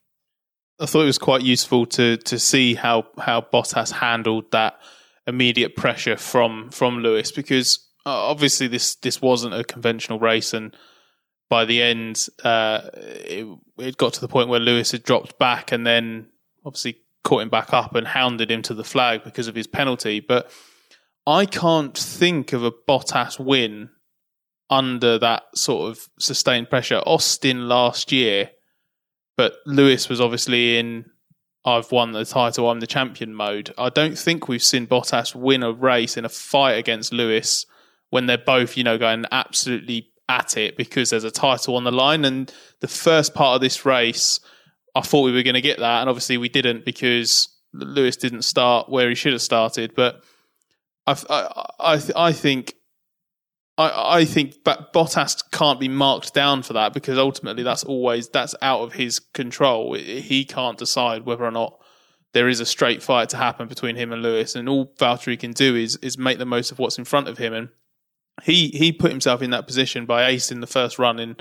I 0.80 0.86
thought 0.86 1.02
it 1.02 1.06
was 1.06 1.18
quite 1.18 1.42
useful 1.42 1.86
to 1.88 2.18
to 2.18 2.40
see 2.40 2.76
how 2.76 3.08
how 3.18 3.42
Bottas 3.42 3.92
handled 3.92 4.52
that 4.52 4.80
immediate 5.28 5.76
pressure 5.76 6.18
from 6.18 6.70
from 6.70 7.00
Lewis 7.00 7.32
because 7.32 7.80
uh, 8.06 8.10
obviously 8.10 8.68
this 8.68 8.96
this 8.96 9.22
wasn't 9.22 9.54
a 9.54 9.64
conventional 9.64 10.20
race 10.20 10.54
and 10.54 10.76
by 11.50 11.66
the 11.66 11.82
end 11.82 12.28
uh, 12.44 12.82
it, 12.94 13.48
it 13.78 13.98
got 13.98 14.14
to 14.14 14.22
the 14.22 14.28
point 14.28 14.50
where 14.50 14.60
Lewis 14.60 14.92
had 14.92 15.04
dropped 15.04 15.40
back 15.40 15.72
and 15.72 15.86
then 15.86 16.28
obviously 16.66 16.98
caught 17.24 17.42
him 17.42 17.50
back 17.50 17.74
up 17.74 17.96
and 17.96 18.06
hounded 18.06 18.52
him 18.52 18.62
to 18.62 18.74
the 18.74 18.84
flag 18.84 19.24
because 19.24 19.48
of 19.48 19.56
his 19.56 19.68
penalty 19.68 20.20
but 20.20 20.52
I 21.26 21.48
can't 21.48 21.98
think 21.98 22.54
of 22.54 22.64
a 22.64 22.72
Bottas 22.72 23.40
win 23.40 23.90
under 24.70 25.20
that 25.20 25.44
sort 25.56 25.90
of 25.90 26.10
sustained 26.20 26.70
pressure 26.70 27.02
Austin 27.06 27.68
last 27.68 28.12
year 28.12 28.50
but 29.38 29.58
Lewis 29.66 30.10
was 30.10 30.22
obviously 30.22 30.78
in 30.78 31.06
I've 31.66 31.92
won 31.92 32.12
the 32.12 32.26
title, 32.26 32.70
I'm 32.70 32.80
the 32.80 32.88
champion 32.88 33.34
mode. 33.34 33.74
I 33.78 33.90
don't 33.90 34.18
think 34.18 34.48
we've 34.48 34.62
seen 34.62 34.86
Bottas 34.86 35.34
win 35.34 35.64
a 35.64 35.72
race 35.72 36.16
in 36.16 36.24
a 36.24 36.30
fight 36.30 36.74
against 36.74 37.12
Lewis 37.12 37.66
when 38.12 38.28
they're 38.28 38.38
both, 38.38 38.78
you 38.78 38.84
know, 38.84 39.00
going 39.00 39.26
absolutely 39.32 40.12
at 40.30 40.58
it 40.58 40.78
because 40.78 41.10
there's 41.10 41.24
a 41.24 41.32
title 41.32 41.76
on 41.76 41.84
the 41.84 41.92
line. 41.92 42.24
And 42.24 42.54
the 42.82 42.88
first 42.88 43.34
part 43.34 43.56
of 43.56 43.62
this 43.62 43.84
race, 43.84 44.40
I 44.94 45.02
thought 45.02 45.24
we 45.24 45.32
were 45.32 45.42
going 45.42 45.56
to 45.56 45.62
get 45.62 45.80
that, 45.80 46.02
and 46.02 46.10
obviously 46.10 46.38
we 46.38 46.50
didn't 46.50 46.86
because 46.86 47.50
Lewis 47.74 48.16
didn't 48.16 48.44
start 48.44 48.88
where 48.88 49.10
he 49.10 49.16
should 49.16 49.34
have 49.34 49.42
started. 49.42 49.96
But 49.96 50.24
I, 51.08 51.66
I, 51.80 52.02
I, 52.16 52.32
think 52.32 52.76
I, 53.78 54.20
I 54.20 54.26
think 54.26 54.64
but 54.64 54.94
Bottas 54.94 55.44
can't 55.52 55.80
be 55.80 55.90
marked 55.90 56.34
down 56.34 56.64
for 56.64 56.74
that 56.74 56.94
because 56.94 57.18
ultimately 57.18 57.64
that's 57.64 57.84
always 57.84 58.30
that's 58.30 58.56
out 58.62 58.82
of 58.82 58.94
his 58.94 59.20
control. 59.20 59.94
He 59.94 60.46
can't 60.46 60.78
decide 60.78 61.26
whether 61.26 61.44
or 61.44 61.52
not 61.52 61.78
there 62.34 62.50
is 62.50 62.60
a 62.60 62.66
straight 62.66 63.02
fight 63.02 63.30
to 63.30 63.38
happen 63.38 63.68
between 63.68 63.96
him 63.96 64.12
and 64.12 64.22
Lewis, 64.22 64.56
and 64.56 64.68
all 64.68 64.94
Valtteri 64.98 65.40
can 65.40 65.52
do 65.52 65.76
is 65.76 65.98
is 65.98 66.18
make 66.18 66.38
the 66.38 66.46
most 66.46 66.72
of 66.72 66.80
what's 66.80 66.98
in 66.98 67.06
front 67.06 67.28
of 67.28 67.38
him. 67.38 67.54
And 67.54 67.70
he 68.44 68.70
he 68.70 68.92
put 68.92 69.12
himself 69.12 69.42
in 69.42 69.52
that 69.52 69.68
position 69.68 70.06
by 70.06 70.32
acing 70.32 70.62
the 70.62 70.68
first 70.68 71.00
run 71.00 71.20
in 71.20 71.36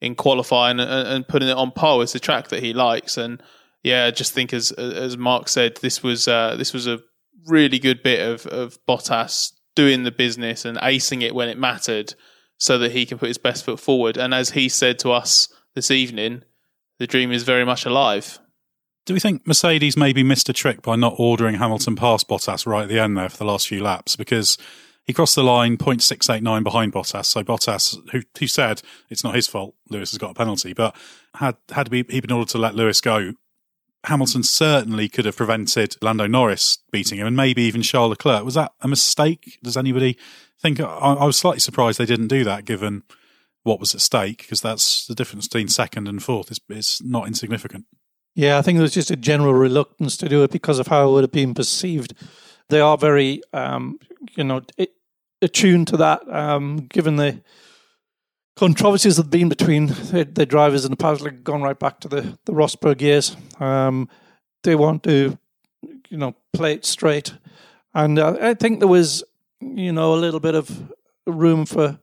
in 0.00 0.14
qualifying 0.14 0.78
and, 0.80 1.08
and 1.08 1.28
putting 1.28 1.48
it 1.48 1.56
on 1.56 1.72
par 1.72 1.98
with 1.98 2.12
the 2.12 2.20
track 2.20 2.48
that 2.48 2.62
he 2.62 2.72
likes. 2.72 3.16
And 3.16 3.42
yeah, 3.82 4.06
I 4.06 4.10
just 4.10 4.32
think 4.32 4.52
as 4.52 4.72
as 4.72 5.16
Mark 5.16 5.48
said, 5.48 5.76
this 5.80 6.02
was 6.02 6.26
uh, 6.26 6.56
this 6.56 6.72
was 6.72 6.88
a 6.88 7.00
really 7.46 7.78
good 7.78 8.02
bit 8.02 8.20
of 8.20 8.46
of 8.46 8.78
Bottas 8.86 9.52
doing 9.78 10.02
the 10.02 10.10
business 10.10 10.64
and 10.64 10.76
acing 10.78 11.22
it 11.22 11.36
when 11.36 11.48
it 11.48 11.56
mattered 11.56 12.12
so 12.56 12.78
that 12.78 12.90
he 12.90 13.06
can 13.06 13.16
put 13.16 13.28
his 13.28 13.38
best 13.38 13.64
foot 13.64 13.78
forward. 13.78 14.16
And 14.16 14.34
as 14.34 14.50
he 14.50 14.68
said 14.68 14.98
to 14.98 15.12
us 15.12 15.46
this 15.76 15.92
evening, 15.92 16.42
the 16.98 17.06
dream 17.06 17.30
is 17.30 17.44
very 17.44 17.64
much 17.64 17.86
alive. 17.86 18.40
Do 19.06 19.14
we 19.14 19.20
think 19.20 19.46
Mercedes 19.46 19.96
maybe 19.96 20.24
missed 20.24 20.48
a 20.48 20.52
trick 20.52 20.82
by 20.82 20.96
not 20.96 21.14
ordering 21.16 21.54
Hamilton 21.54 21.94
past 21.94 22.26
Bottas 22.26 22.66
right 22.66 22.82
at 22.82 22.88
the 22.88 22.98
end 22.98 23.16
there 23.16 23.28
for 23.28 23.36
the 23.36 23.44
last 23.44 23.68
few 23.68 23.80
laps? 23.80 24.16
Because 24.16 24.58
he 25.04 25.12
crossed 25.12 25.36
the 25.36 25.44
line 25.44 25.76
0.689 25.76 26.64
behind 26.64 26.92
Bottas. 26.92 27.26
So 27.26 27.44
Bottas, 27.44 27.96
who, 28.10 28.22
who 28.36 28.48
said 28.48 28.82
it's 29.08 29.22
not 29.22 29.36
his 29.36 29.46
fault, 29.46 29.76
Lewis 29.88 30.10
has 30.10 30.18
got 30.18 30.32
a 30.32 30.34
penalty, 30.34 30.72
but 30.72 30.96
had 31.36 31.54
had 31.70 31.92
he 31.92 32.02
been 32.02 32.32
ordered 32.32 32.50
to 32.50 32.58
let 32.58 32.74
Lewis 32.74 33.00
go, 33.00 33.34
Hamilton 34.04 34.42
certainly 34.42 35.08
could 35.08 35.24
have 35.24 35.36
prevented 35.36 35.96
Lando 36.00 36.26
Norris 36.26 36.78
beating 36.92 37.18
him 37.18 37.26
and 37.26 37.36
maybe 37.36 37.62
even 37.62 37.82
Charles 37.82 38.10
Leclerc. 38.10 38.44
Was 38.44 38.54
that 38.54 38.72
a 38.80 38.88
mistake? 38.88 39.58
Does 39.62 39.76
anybody 39.76 40.16
think? 40.60 40.80
I, 40.80 40.84
I 40.84 41.24
was 41.24 41.36
slightly 41.36 41.60
surprised 41.60 41.98
they 41.98 42.06
didn't 42.06 42.28
do 42.28 42.44
that 42.44 42.64
given 42.64 43.02
what 43.64 43.80
was 43.80 43.94
at 43.94 44.00
stake 44.00 44.38
because 44.38 44.60
that's 44.60 45.06
the 45.06 45.14
difference 45.14 45.48
between 45.48 45.68
second 45.68 46.08
and 46.08 46.22
fourth 46.22 46.50
is, 46.50 46.60
is 46.70 47.02
not 47.04 47.26
insignificant. 47.26 47.86
Yeah, 48.34 48.56
I 48.56 48.62
think 48.62 48.76
there 48.76 48.82
was 48.82 48.94
just 48.94 49.10
a 49.10 49.16
general 49.16 49.52
reluctance 49.52 50.16
to 50.18 50.28
do 50.28 50.44
it 50.44 50.52
because 50.52 50.78
of 50.78 50.86
how 50.86 51.08
it 51.08 51.12
would 51.12 51.24
have 51.24 51.32
been 51.32 51.54
perceived. 51.54 52.14
They 52.68 52.80
are 52.80 52.96
very, 52.96 53.42
um, 53.52 53.98
you 54.36 54.44
know, 54.44 54.62
attuned 55.42 55.88
to 55.88 55.96
that, 55.96 56.28
um, 56.32 56.86
given 56.88 57.16
the 57.16 57.40
controversies 58.58 59.16
that 59.16 59.24
have 59.24 59.30
been 59.30 59.48
between 59.48 59.86
the, 59.86 60.46
drivers 60.46 60.84
and 60.84 60.98
the 60.98 61.30
gone 61.44 61.62
right 61.62 61.78
back 61.78 62.00
to 62.00 62.08
the, 62.08 62.38
the 62.44 62.52
Rosberg 62.52 63.00
years. 63.00 63.36
Um, 63.60 64.08
they 64.64 64.74
want 64.74 65.04
to, 65.04 65.38
you 66.08 66.18
know, 66.18 66.34
play 66.52 66.74
it 66.74 66.84
straight. 66.84 67.34
And 67.94 68.18
uh, 68.18 68.36
I 68.40 68.54
think 68.54 68.80
there 68.80 68.88
was, 68.88 69.22
you 69.60 69.92
know, 69.92 70.12
a 70.12 70.16
little 70.16 70.40
bit 70.40 70.56
of 70.56 70.92
room 71.24 71.66
for 71.66 72.00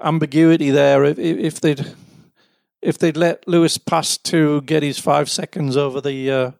ambiguity 0.00 0.70
there. 0.70 1.04
If, 1.04 1.18
if 1.18 1.60
they'd 1.60 1.84
if 2.80 2.98
they'd 2.98 3.16
let 3.16 3.48
Lewis 3.48 3.78
pass 3.78 4.18
to 4.18 4.60
get 4.62 4.82
his 4.82 4.98
five 4.98 5.30
seconds 5.30 5.76
over 5.76 6.00
the 6.00 6.30
uh, 6.30 6.50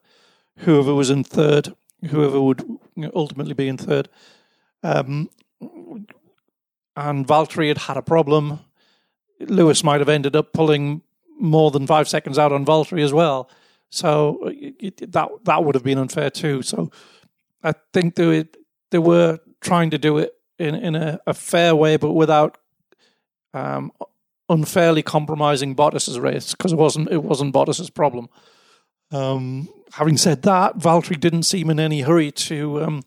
whoever 0.59 0.93
was 0.93 1.09
in 1.09 1.23
third, 1.23 1.73
whoever 2.09 2.41
would 2.41 2.65
ultimately 3.13 3.53
be 3.53 3.67
in 3.67 3.77
third, 3.77 4.09
um, 4.83 5.29
and 6.97 7.27
Valtteri 7.27 7.67
had 7.69 7.77
had 7.77 7.97
a 7.97 8.01
problem 8.01 8.59
Lewis 9.39 9.83
might 9.83 9.99
have 10.01 10.09
ended 10.09 10.35
up 10.35 10.53
pulling 10.53 11.01
more 11.39 11.71
than 11.71 11.87
five 11.87 12.07
seconds 12.07 12.37
out 12.37 12.51
on 12.51 12.65
Valtteri 12.65 13.03
as 13.03 13.13
well. 13.13 13.49
So 13.89 14.39
it, 14.51 15.11
that 15.11 15.29
that 15.43 15.63
would 15.63 15.75
have 15.75 15.83
been 15.83 15.97
unfair 15.97 16.29
too. 16.29 16.61
So 16.61 16.91
I 17.63 17.73
think 17.93 18.15
they 18.15 18.45
they 18.91 18.99
were 18.99 19.39
trying 19.61 19.89
to 19.91 19.97
do 19.97 20.17
it 20.17 20.33
in 20.59 20.75
in 20.75 20.95
a, 20.95 21.19
a 21.27 21.33
fair 21.33 21.75
way, 21.75 21.97
but 21.97 22.13
without 22.13 22.57
um, 23.53 23.91
unfairly 24.49 25.01
compromising 25.01 25.75
Bottas's 25.75 26.19
race 26.19 26.53
because 26.53 26.73
it 26.73 26.77
wasn't 26.77 27.09
it 27.11 27.23
wasn't 27.23 27.53
Bottas's 27.53 27.89
problem. 27.89 28.29
Um, 29.11 29.69
having 29.93 30.17
said 30.17 30.41
that, 30.43 30.77
Valtteri 30.77 31.19
didn't 31.19 31.43
seem 31.43 31.69
in 31.69 31.79
any 31.79 32.01
hurry 32.01 32.31
to 32.31 32.83
um, 32.83 33.03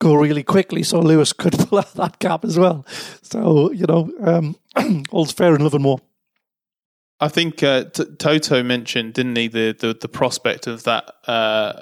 go 0.00 0.14
really 0.14 0.42
quickly, 0.42 0.82
so 0.82 1.00
Lewis 1.00 1.32
could 1.32 1.52
pull 1.58 1.78
out 1.78 1.94
that 1.94 2.18
gap 2.18 2.44
as 2.44 2.58
well. 2.58 2.84
So 3.22 3.70
you 3.72 3.86
know, 3.86 4.12
um, 4.20 4.56
all's 5.10 5.32
fair 5.32 5.54
in 5.54 5.62
love 5.62 5.74
and 5.74 5.84
war. 5.84 6.00
I 7.18 7.28
think 7.28 7.62
uh, 7.62 7.84
Toto 7.84 8.62
mentioned, 8.62 9.14
didn't 9.14 9.36
he, 9.36 9.48
the, 9.48 9.74
the, 9.78 9.96
the 9.98 10.08
prospect 10.08 10.66
of 10.66 10.84
that 10.84 11.10
uh, 11.26 11.72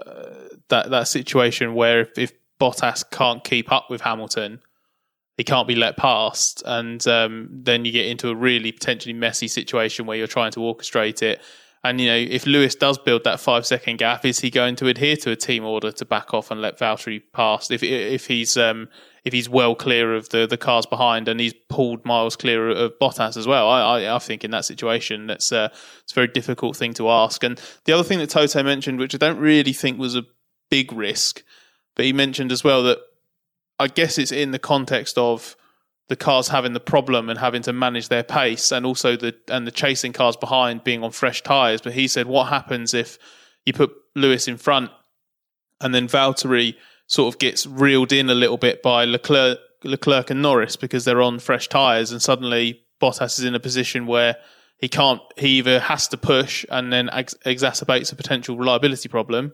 that 0.69 0.91
that 0.91 1.09
situation 1.09 1.75
where 1.75 2.01
if, 2.01 2.19
if, 2.19 2.33
Bottas 2.61 3.03
can't 3.11 3.43
keep 3.43 3.73
up 3.73 3.91
with 3.91 4.03
Hamilton, 4.03 4.61
he 5.37 5.43
can't 5.43 5.67
be 5.67 5.75
let 5.75 5.97
past, 5.97 6.63
and 6.65 7.05
um, 7.09 7.49
then 7.51 7.85
you 7.85 7.91
get 7.91 8.07
into 8.07 8.29
a 8.29 8.35
really 8.35 8.71
potentially 8.71 9.13
messy 9.13 9.49
situation 9.49 10.07
where 10.07 10.17
you're 10.17 10.29
trying 10.29 10.53
to 10.53 10.61
orchestrate 10.61 11.21
it 11.21 11.43
and 11.85 12.01
you 12.01 12.09
know, 12.09 12.17
if 12.17 12.47
Lewis 12.47 12.75
does 12.75 12.97
build 12.97 13.25
that 13.25 13.39
five 13.39 13.67
second 13.67 13.99
gap, 13.99 14.25
is 14.25 14.41
he 14.41 14.49
going 14.49 14.75
to 14.77 14.89
adhere 14.89 15.17
to 15.19 15.31
a 15.31 15.37
team 15.37 15.67
order 15.67 15.93
to 15.93 16.05
back 16.07 16.33
off 16.33 16.51
and 16.51 16.63
let 16.63 16.79
Valtteri 16.79 17.23
pass? 17.35 17.71
If 17.71 17.83
if 17.83 18.27
he's 18.27 18.57
um, 18.57 18.89
if 19.25 19.33
he's 19.33 19.49
well 19.49 19.75
clear 19.75 20.15
of 20.15 20.29
the, 20.29 20.47
the 20.47 20.57
cars 20.57 20.85
behind 20.85 21.29
and 21.29 21.41
he's 21.41 21.55
pulled 21.69 22.05
miles 22.05 22.37
clear 22.37 22.69
of 22.69 22.93
Bottas 23.01 23.37
as 23.37 23.47
well, 23.47 23.69
I, 23.69 23.81
I, 23.81 24.17
I 24.17 24.19
think 24.19 24.45
in 24.45 24.51
that 24.51 24.67
situation 24.67 25.27
that's 25.27 25.51
uh, 25.51 25.69
it's 26.03 26.13
a 26.13 26.15
very 26.15 26.29
difficult 26.29 26.77
thing 26.77 26.93
to 26.95 27.09
ask. 27.09 27.43
And 27.43 27.61
the 27.85 27.93
other 27.93 28.05
thing 28.05 28.19
that 28.19 28.31
Toto 28.31 28.63
mentioned, 28.63 28.99
which 28.99 29.15
I 29.15 29.19
don't 29.19 29.39
really 29.39 29.73
think 29.73 29.99
was 29.99 30.15
a 30.15 30.27
big 30.71 30.93
risk, 30.93 31.43
but 31.97 32.05
he 32.05 32.13
mentioned 32.13 32.53
as 32.53 32.63
well 32.63 32.83
that 32.85 32.99
I 33.79 33.89
guess 33.89 34.19
it's 34.19 34.33
in 34.33 34.51
the 34.51 34.59
context 34.59 35.17
of 35.17 35.57
the 36.09 36.17
cars 36.17 36.49
having 36.49 36.75
the 36.75 36.81
problem 36.81 37.31
and 37.31 37.39
having 37.39 37.63
to 37.63 37.73
manage 37.73 38.09
their 38.09 38.23
pace 38.23 38.71
and 38.73 38.85
also 38.85 39.17
the 39.17 39.35
and 39.49 39.67
the 39.67 39.71
chasing 39.71 40.13
cars 40.13 40.37
behind 40.37 40.85
being 40.85 41.03
on 41.03 41.13
fresh 41.13 41.43
tires. 41.43 41.81
But 41.81 41.95
he 41.95 42.09
said, 42.09 42.27
what 42.27 42.49
happens 42.49 42.93
if 42.93 43.19
you 43.65 43.73
put 43.73 43.91
Lewis 44.15 44.47
in 44.47 44.59
front 44.59 44.91
and 45.81 45.95
then 45.95 46.09
Valtteri 46.09 46.75
sort 47.07 47.33
of 47.33 47.39
gets 47.39 47.67
reeled 47.67 48.13
in 48.13 48.31
a 48.31 48.35
little 48.35 48.57
bit 48.57 48.83
by 48.83 49.05
Leclerc, 49.05 49.59
Leclerc 49.83 50.31
and 50.31 50.43
Norris 50.43 50.77
because 50.77 51.05
they're 51.05 51.23
on 51.23 51.39
fresh 51.39 51.69
tires 51.69 52.13
and 52.13 52.23
suddenly 52.23 52.81
Bottas 53.01 53.39
is 53.39 53.45
in 53.45 53.55
a 53.55 53.61
position 53.61 54.07
where 54.07 54.37
he 54.79 54.89
can't, 54.89 55.21
he 55.37 55.59
either 55.59 55.81
has 55.81 56.09
to 56.09 56.17
push 56.17 56.65
and 56.71 56.93
then 56.93 57.11
ex- 57.13 57.35
exacerbates 57.45 58.13
a 58.13 58.17
potential 58.17 58.57
reliability 58.57 59.09
problem 59.09 59.53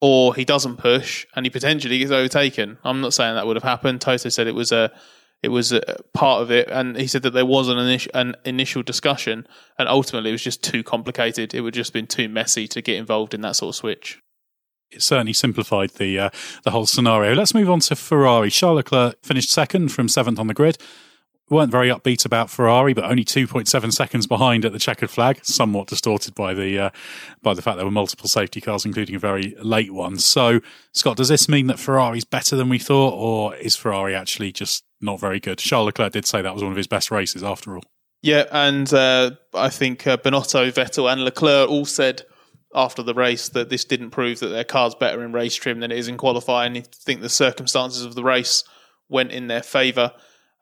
or 0.00 0.34
he 0.34 0.44
doesn't 0.44 0.76
push 0.76 1.26
and 1.34 1.46
he 1.46 1.50
potentially 1.50 1.98
gets 1.98 2.10
overtaken. 2.10 2.78
I'm 2.84 3.00
not 3.00 3.14
saying 3.14 3.34
that 3.34 3.46
would 3.46 3.56
have 3.56 3.62
happened. 3.62 4.00
Toto 4.00 4.28
said 4.28 4.46
it 4.46 4.54
was 4.54 4.72
a 4.72 4.92
it 5.42 5.48
was 5.48 5.72
a 5.72 5.82
part 6.14 6.42
of 6.42 6.50
it, 6.50 6.68
and 6.70 6.96
he 6.96 7.06
said 7.06 7.22
that 7.22 7.32
there 7.32 7.46
was 7.46 7.68
an, 7.68 7.76
init- 7.76 8.08
an 8.14 8.36
initial 8.44 8.82
discussion, 8.82 9.46
and 9.78 9.88
ultimately 9.88 10.30
it 10.30 10.32
was 10.32 10.42
just 10.42 10.64
too 10.64 10.82
complicated. 10.82 11.54
It 11.54 11.60
would 11.60 11.74
just 11.74 11.92
been 11.92 12.06
too 12.06 12.28
messy 12.28 12.66
to 12.68 12.82
get 12.82 12.96
involved 12.96 13.34
in 13.34 13.42
that 13.42 13.54
sort 13.56 13.74
of 13.74 13.76
switch. 13.76 14.20
It 14.90 15.02
certainly 15.02 15.32
simplified 15.32 15.90
the 15.90 16.18
uh, 16.18 16.30
the 16.64 16.70
whole 16.70 16.86
scenario. 16.86 17.34
Let's 17.34 17.54
move 17.54 17.68
on 17.70 17.80
to 17.80 17.96
Ferrari. 17.96 18.50
Charles 18.50 18.76
Leclerc 18.76 19.16
finished 19.22 19.50
second 19.50 19.88
from 19.88 20.08
seventh 20.08 20.38
on 20.38 20.46
the 20.46 20.54
grid 20.54 20.78
weren't 21.48 21.70
very 21.70 21.88
upbeat 21.88 22.24
about 22.24 22.50
Ferrari, 22.50 22.92
but 22.92 23.04
only 23.04 23.24
2.7 23.24 23.92
seconds 23.92 24.26
behind 24.26 24.64
at 24.64 24.72
the 24.72 24.78
checkered 24.78 25.10
flag, 25.10 25.38
somewhat 25.44 25.86
distorted 25.86 26.34
by 26.34 26.54
the 26.54 26.78
uh, 26.78 26.90
by 27.42 27.54
the 27.54 27.62
fact 27.62 27.76
there 27.76 27.86
were 27.86 27.90
multiple 27.90 28.28
safety 28.28 28.60
cars, 28.60 28.84
including 28.84 29.14
a 29.14 29.18
very 29.18 29.54
late 29.62 29.92
one. 29.92 30.18
So, 30.18 30.60
Scott, 30.92 31.16
does 31.16 31.28
this 31.28 31.48
mean 31.48 31.68
that 31.68 31.78
Ferrari's 31.78 32.24
better 32.24 32.56
than 32.56 32.68
we 32.68 32.78
thought, 32.78 33.14
or 33.14 33.54
is 33.56 33.76
Ferrari 33.76 34.14
actually 34.14 34.52
just 34.52 34.84
not 35.00 35.20
very 35.20 35.40
good? 35.40 35.58
Charles 35.58 35.86
Leclerc 35.86 36.12
did 36.12 36.26
say 36.26 36.42
that 36.42 36.54
was 36.54 36.62
one 36.62 36.72
of 36.72 36.78
his 36.78 36.88
best 36.88 37.10
races 37.10 37.42
after 37.42 37.76
all. 37.76 37.84
Yeah, 38.22 38.44
and 38.50 38.92
uh, 38.92 39.32
I 39.54 39.68
think 39.68 40.06
uh, 40.06 40.16
Binotto, 40.16 40.72
Vettel, 40.72 41.12
and 41.12 41.22
Leclerc 41.22 41.68
all 41.68 41.84
said 41.84 42.22
after 42.76 43.02
the 43.02 43.14
race 43.14 43.48
that 43.48 43.70
this 43.70 43.84
didn't 43.84 44.10
prove 44.10 44.38
that 44.40 44.48
their 44.48 44.64
car's 44.64 44.94
better 44.94 45.24
in 45.24 45.32
race 45.32 45.56
trim 45.56 45.80
than 45.80 45.90
it 45.90 45.98
is 45.98 46.08
in 46.08 46.18
qualifying. 46.18 46.76
I 46.76 46.82
think 46.82 47.22
the 47.22 47.28
circumstances 47.28 48.04
of 48.04 48.14
the 48.14 48.22
race 48.22 48.62
went 49.08 49.32
in 49.32 49.48
their 49.48 49.62
favour. 49.62 50.12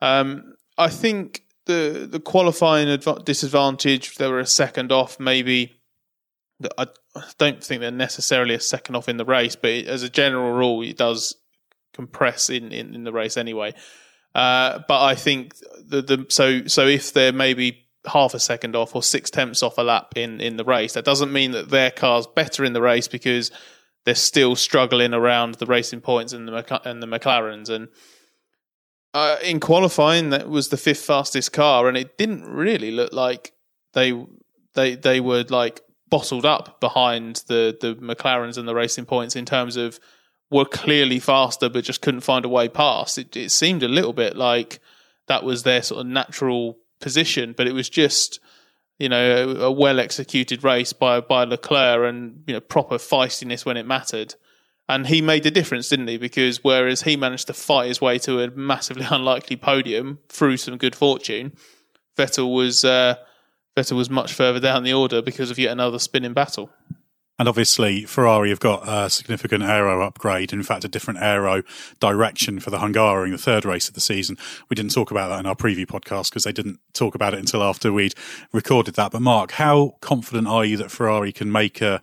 Um, 0.01 0.55
I 0.79 0.89
think 0.89 1.43
the 1.67 2.09
the 2.11 2.21
qualifying 2.21 2.89
adv- 2.89 3.25
disadvantage, 3.25 4.15
they 4.15 4.29
were 4.29 4.39
a 4.39 4.47
second 4.47 4.93
off, 4.93 5.19
maybe. 5.19 5.75
I 6.79 6.87
don't 7.37 7.63
think 7.63 7.81
they're 7.81 7.91
necessarily 7.91 8.55
a 8.55 8.61
second 8.61 8.95
off 8.95 9.09
in 9.09 9.17
the 9.17 9.25
race, 9.25 9.57
but 9.57 9.71
it, 9.71 9.89
as 9.89 10.03
a 10.03 10.09
general 10.09 10.53
rule, 10.53 10.83
it 10.83 10.97
does 10.97 11.35
compress 11.93 12.49
in, 12.49 12.73
in, 12.73 12.95
in 12.95 13.05
the 13.05 13.13
race 13.13 13.37
anyway. 13.37 13.75
Uh, 14.35 14.81
but 14.89 15.03
I 15.03 15.15
think 15.15 15.57
the, 15.85 16.03
the 16.03 16.27
so 16.29 16.67
so 16.67 16.87
if 16.87 17.13
they're 17.13 17.33
maybe 17.33 17.84
half 18.07 18.35
a 18.35 18.39
second 18.39 18.77
off 18.77 18.95
or 18.95 19.03
six 19.03 19.31
tenths 19.31 19.63
off 19.63 19.79
a 19.79 19.83
lap 19.83 20.13
in, 20.17 20.41
in 20.41 20.57
the 20.57 20.65
race, 20.65 20.93
that 20.95 21.05
doesn't 21.05 21.33
mean 21.33 21.53
that 21.53 21.71
their 21.71 21.91
car's 21.91 22.27
better 22.27 22.65
in 22.65 22.73
the 22.73 22.83
race 22.83 23.09
because 23.09 23.51
they're 24.05 24.15
still 24.15 24.57
struggling 24.57 25.15
around 25.15 25.55
the 25.55 25.67
racing 25.67 26.01
points 26.01 26.33
and 26.33 26.47
the 26.47 26.89
and 26.89 27.03
the 27.03 27.07
McLarens 27.07 27.69
and 27.71 27.89
uh, 29.15 29.37
in 29.45 29.61
qualifying 29.61 30.31
that 30.31 30.49
was 30.49 30.69
the 30.69 30.77
fifth 30.77 31.05
fastest 31.05 31.53
car 31.53 31.89
and 31.89 31.97
it 31.97 32.19
didn't 32.19 32.45
really 32.45 32.91
look 32.91 33.13
like 33.13 33.53
they 33.93 34.13
they 34.75 34.97
they 34.97 35.21
were 35.21 35.45
like 35.49 35.81
bottled 36.09 36.45
up 36.45 36.81
behind 36.81 37.43
the 37.47 37.77
the 37.81 37.95
McLarens 37.95 38.59
and 38.59 38.69
the 38.69 38.75
racing 38.75 39.07
points 39.07 39.37
in 39.37 39.45
terms 39.45 39.77
of 39.77 39.99
were 40.51 40.65
clearly 40.65 41.19
faster 41.19 41.69
but 41.69 41.85
just 41.85 42.03
couldn't 42.03 42.21
find 42.21 42.45
a 42.45 42.49
way 42.49 42.69
past. 42.69 43.19
It, 43.19 43.37
it 43.37 43.51
seemed 43.51 43.83
a 43.83 43.89
little 43.89 44.13
bit 44.13 44.37
like 44.37 44.81
that 45.27 45.45
was 45.45 45.63
their 45.63 45.83
sort 45.83 46.01
of 46.01 46.07
natural 46.07 46.79
position, 47.01 47.55
but 47.57 47.67
it 47.67 47.73
was 47.73 47.89
just 47.89 48.41
you 48.99 49.09
know 49.09 49.61
a, 49.61 49.65
a 49.65 49.73
well 49.73 50.01
executed 50.01 50.65
race 50.65 50.93
by 50.93 51.21
by 51.21 51.45
Leclerc 51.45 52.09
and 52.09 52.43
you 52.47 52.55
know 52.55 52.61
proper 52.61 52.97
feistiness 52.97 53.65
when 53.65 53.77
it 53.77 53.87
mattered. 53.87 54.35
And 54.87 55.07
he 55.07 55.23
made 55.23 55.45
the 55.45 55.51
difference, 55.51 55.89
didn't 55.89 56.09
he? 56.09 56.19
Because 56.19 56.63
whereas 56.63 57.03
he 57.03 57.17
managed 57.17 57.47
to 57.47 57.55
fight 57.55 57.89
his 57.89 58.03
way 58.03 58.19
to 58.19 58.41
a 58.41 58.51
massively 58.51 59.07
unlikely 59.11 59.57
podium 59.57 60.19
through 60.29 60.59
some 60.59 60.77
good 60.77 60.95
fortune, 60.95 61.53
Vettel 62.17 62.55
was 62.55 62.85
uh, 62.85 63.17
Vettel 63.77 63.97
was 63.97 64.11
much 64.11 64.33
further 64.33 64.61
down 64.61 64.85
the 64.85 64.93
order 64.93 65.23
because 65.23 65.51
of 65.51 65.59
yet 65.59 65.73
another 65.73 65.99
spinning 65.99 66.35
battle. 66.35 66.71
And 67.39 67.49
obviously, 67.49 68.05
Ferrari 68.05 68.51
have 68.51 68.61
got 68.61 68.89
a 68.89 69.11
significant 69.11 69.65
aero 69.65 70.07
upgrade. 70.07 70.53
In 70.53 70.63
fact, 70.63 70.85
a 70.85 70.89
different 70.89 71.21
aero 71.21 71.63
direction 71.99 72.61
for 72.61 72.71
the 72.71 72.79
Hungaroring, 72.79 73.33
the 73.33 73.39
third 73.39 73.65
race 73.65 73.89
of 73.89 73.95
the 73.95 74.01
season. 74.01 74.39
We 74.69 74.77
didn't 74.77 74.93
talk 74.93 75.11
about 75.11 75.29
that 75.29 75.41
in 75.41 75.47
our 75.47 75.57
preview 75.57 75.87
podcast 75.87 76.31
because 76.31 76.45
they 76.45 76.53
didn't 76.53 76.79
talk 76.93 77.17
about 77.17 77.35
it 77.35 77.41
until 77.41 77.63
after 77.63 77.93
we'd 77.93 78.15
recorded 78.53 78.95
that. 78.95 79.11
But 79.11 79.23
Mark, 79.23 79.53
how 79.53 79.97
confident 80.01 80.47
are 80.47 80.65
you 80.65 80.77
that 80.77 80.93
Ferrari 80.93 81.33
can 81.33 81.51
make 81.51 81.81
a 81.81 82.03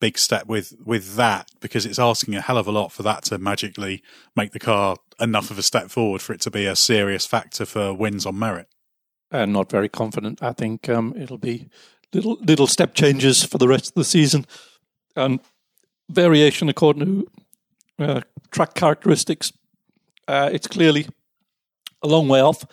big 0.00 0.16
step 0.16 0.46
with 0.46 0.74
with 0.82 1.16
that? 1.16 1.50
Because 1.60 1.84
it's 1.84 1.98
asking 1.98 2.34
a 2.34 2.40
hell 2.40 2.56
of 2.56 2.66
a 2.66 2.72
lot 2.72 2.90
for 2.90 3.02
that 3.02 3.24
to 3.24 3.38
magically 3.38 4.02
make 4.34 4.52
the 4.52 4.58
car 4.58 4.96
enough 5.20 5.50
of 5.50 5.58
a 5.58 5.62
step 5.62 5.90
forward 5.90 6.22
for 6.22 6.32
it 6.32 6.40
to 6.40 6.50
be 6.50 6.64
a 6.64 6.74
serious 6.74 7.26
factor 7.26 7.66
for 7.66 7.92
wins 7.92 8.24
on 8.24 8.38
merit 8.38 8.66
uh, 9.32 9.46
not 9.46 9.70
very 9.70 9.88
confident. 9.88 10.42
I 10.42 10.52
think 10.52 10.88
um, 10.88 11.14
it'll 11.16 11.38
be 11.38 11.68
little 12.12 12.38
little 12.40 12.66
step 12.66 12.94
changes 12.94 13.44
for 13.44 13.58
the 13.58 13.68
rest 13.68 13.88
of 13.88 13.94
the 13.94 14.04
season 14.04 14.46
and 15.16 15.40
variation 16.08 16.68
according 16.68 17.04
to 17.98 18.04
uh, 18.04 18.20
track 18.50 18.74
characteristics. 18.74 19.52
Uh, 20.26 20.50
it's 20.52 20.66
clearly 20.66 21.06
a 22.02 22.08
long 22.08 22.28
way 22.28 22.40
off. 22.40 22.64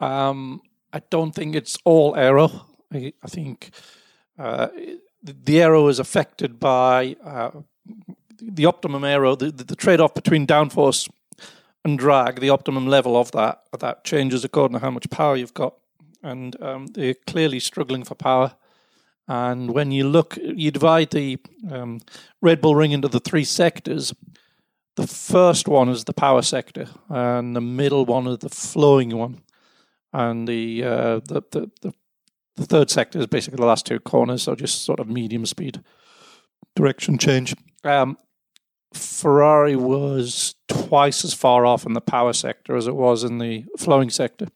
Um, 0.00 0.62
I 0.92 1.00
don't 1.10 1.34
think 1.34 1.54
it's 1.54 1.78
all 1.84 2.16
aero. 2.16 2.66
I, 2.92 3.12
I 3.22 3.28
think 3.28 3.70
uh, 4.38 4.68
the 5.22 5.62
aero 5.62 5.88
is 5.88 5.98
affected 5.98 6.58
by 6.58 7.16
uh, 7.24 7.50
the 8.40 8.66
optimum 8.66 9.04
aero, 9.04 9.34
the, 9.34 9.50
the, 9.50 9.64
the 9.64 9.76
trade 9.76 10.00
off 10.00 10.14
between 10.14 10.46
downforce 10.46 11.08
and 11.84 11.98
drag, 11.98 12.40
the 12.40 12.50
optimum 12.50 12.86
level 12.86 13.16
of 13.16 13.32
that 13.32 13.62
that 13.78 14.04
changes 14.04 14.44
according 14.44 14.78
to 14.78 14.84
how 14.84 14.90
much 14.90 15.10
power 15.10 15.36
you've 15.36 15.54
got 15.54 15.74
and 16.22 16.60
um, 16.62 16.86
they're 16.88 17.14
clearly 17.26 17.60
struggling 17.60 18.04
for 18.04 18.14
power. 18.14 18.54
And 19.28 19.70
when 19.70 19.92
you 19.92 20.08
look, 20.08 20.36
you 20.36 20.70
divide 20.70 21.10
the 21.10 21.38
um, 21.70 22.00
Red 22.40 22.60
Bull 22.60 22.74
Ring 22.74 22.92
into 22.92 23.08
the 23.08 23.20
three 23.20 23.44
sectors. 23.44 24.12
The 24.96 25.06
first 25.06 25.68
one 25.68 25.88
is 25.88 26.04
the 26.04 26.12
power 26.12 26.42
sector, 26.42 26.88
and 27.08 27.56
the 27.56 27.60
middle 27.60 28.04
one 28.04 28.26
is 28.26 28.38
the 28.38 28.50
flowing 28.50 29.16
one, 29.16 29.40
and 30.12 30.46
the 30.46 30.84
uh, 30.84 31.20
the, 31.20 31.42
the, 31.50 31.70
the 31.80 31.94
the 32.56 32.66
third 32.66 32.90
sector 32.90 33.18
is 33.18 33.26
basically 33.26 33.56
the 33.56 33.66
last 33.66 33.86
two 33.86 33.98
corners, 34.00 34.42
so 34.42 34.54
just 34.54 34.84
sort 34.84 35.00
of 35.00 35.08
medium 35.08 35.46
speed 35.46 35.82
direction 36.76 37.18
change. 37.18 37.54
Um, 37.84 38.18
Ferrari 38.92 39.74
was 39.74 40.54
twice 40.68 41.24
as 41.24 41.32
far 41.32 41.64
off 41.64 41.86
in 41.86 41.94
the 41.94 42.00
power 42.00 42.32
sector 42.32 42.76
as 42.76 42.86
it 42.86 42.94
was 42.94 43.24
in 43.24 43.38
the 43.38 43.64
flowing 43.78 44.10
sector. 44.10 44.48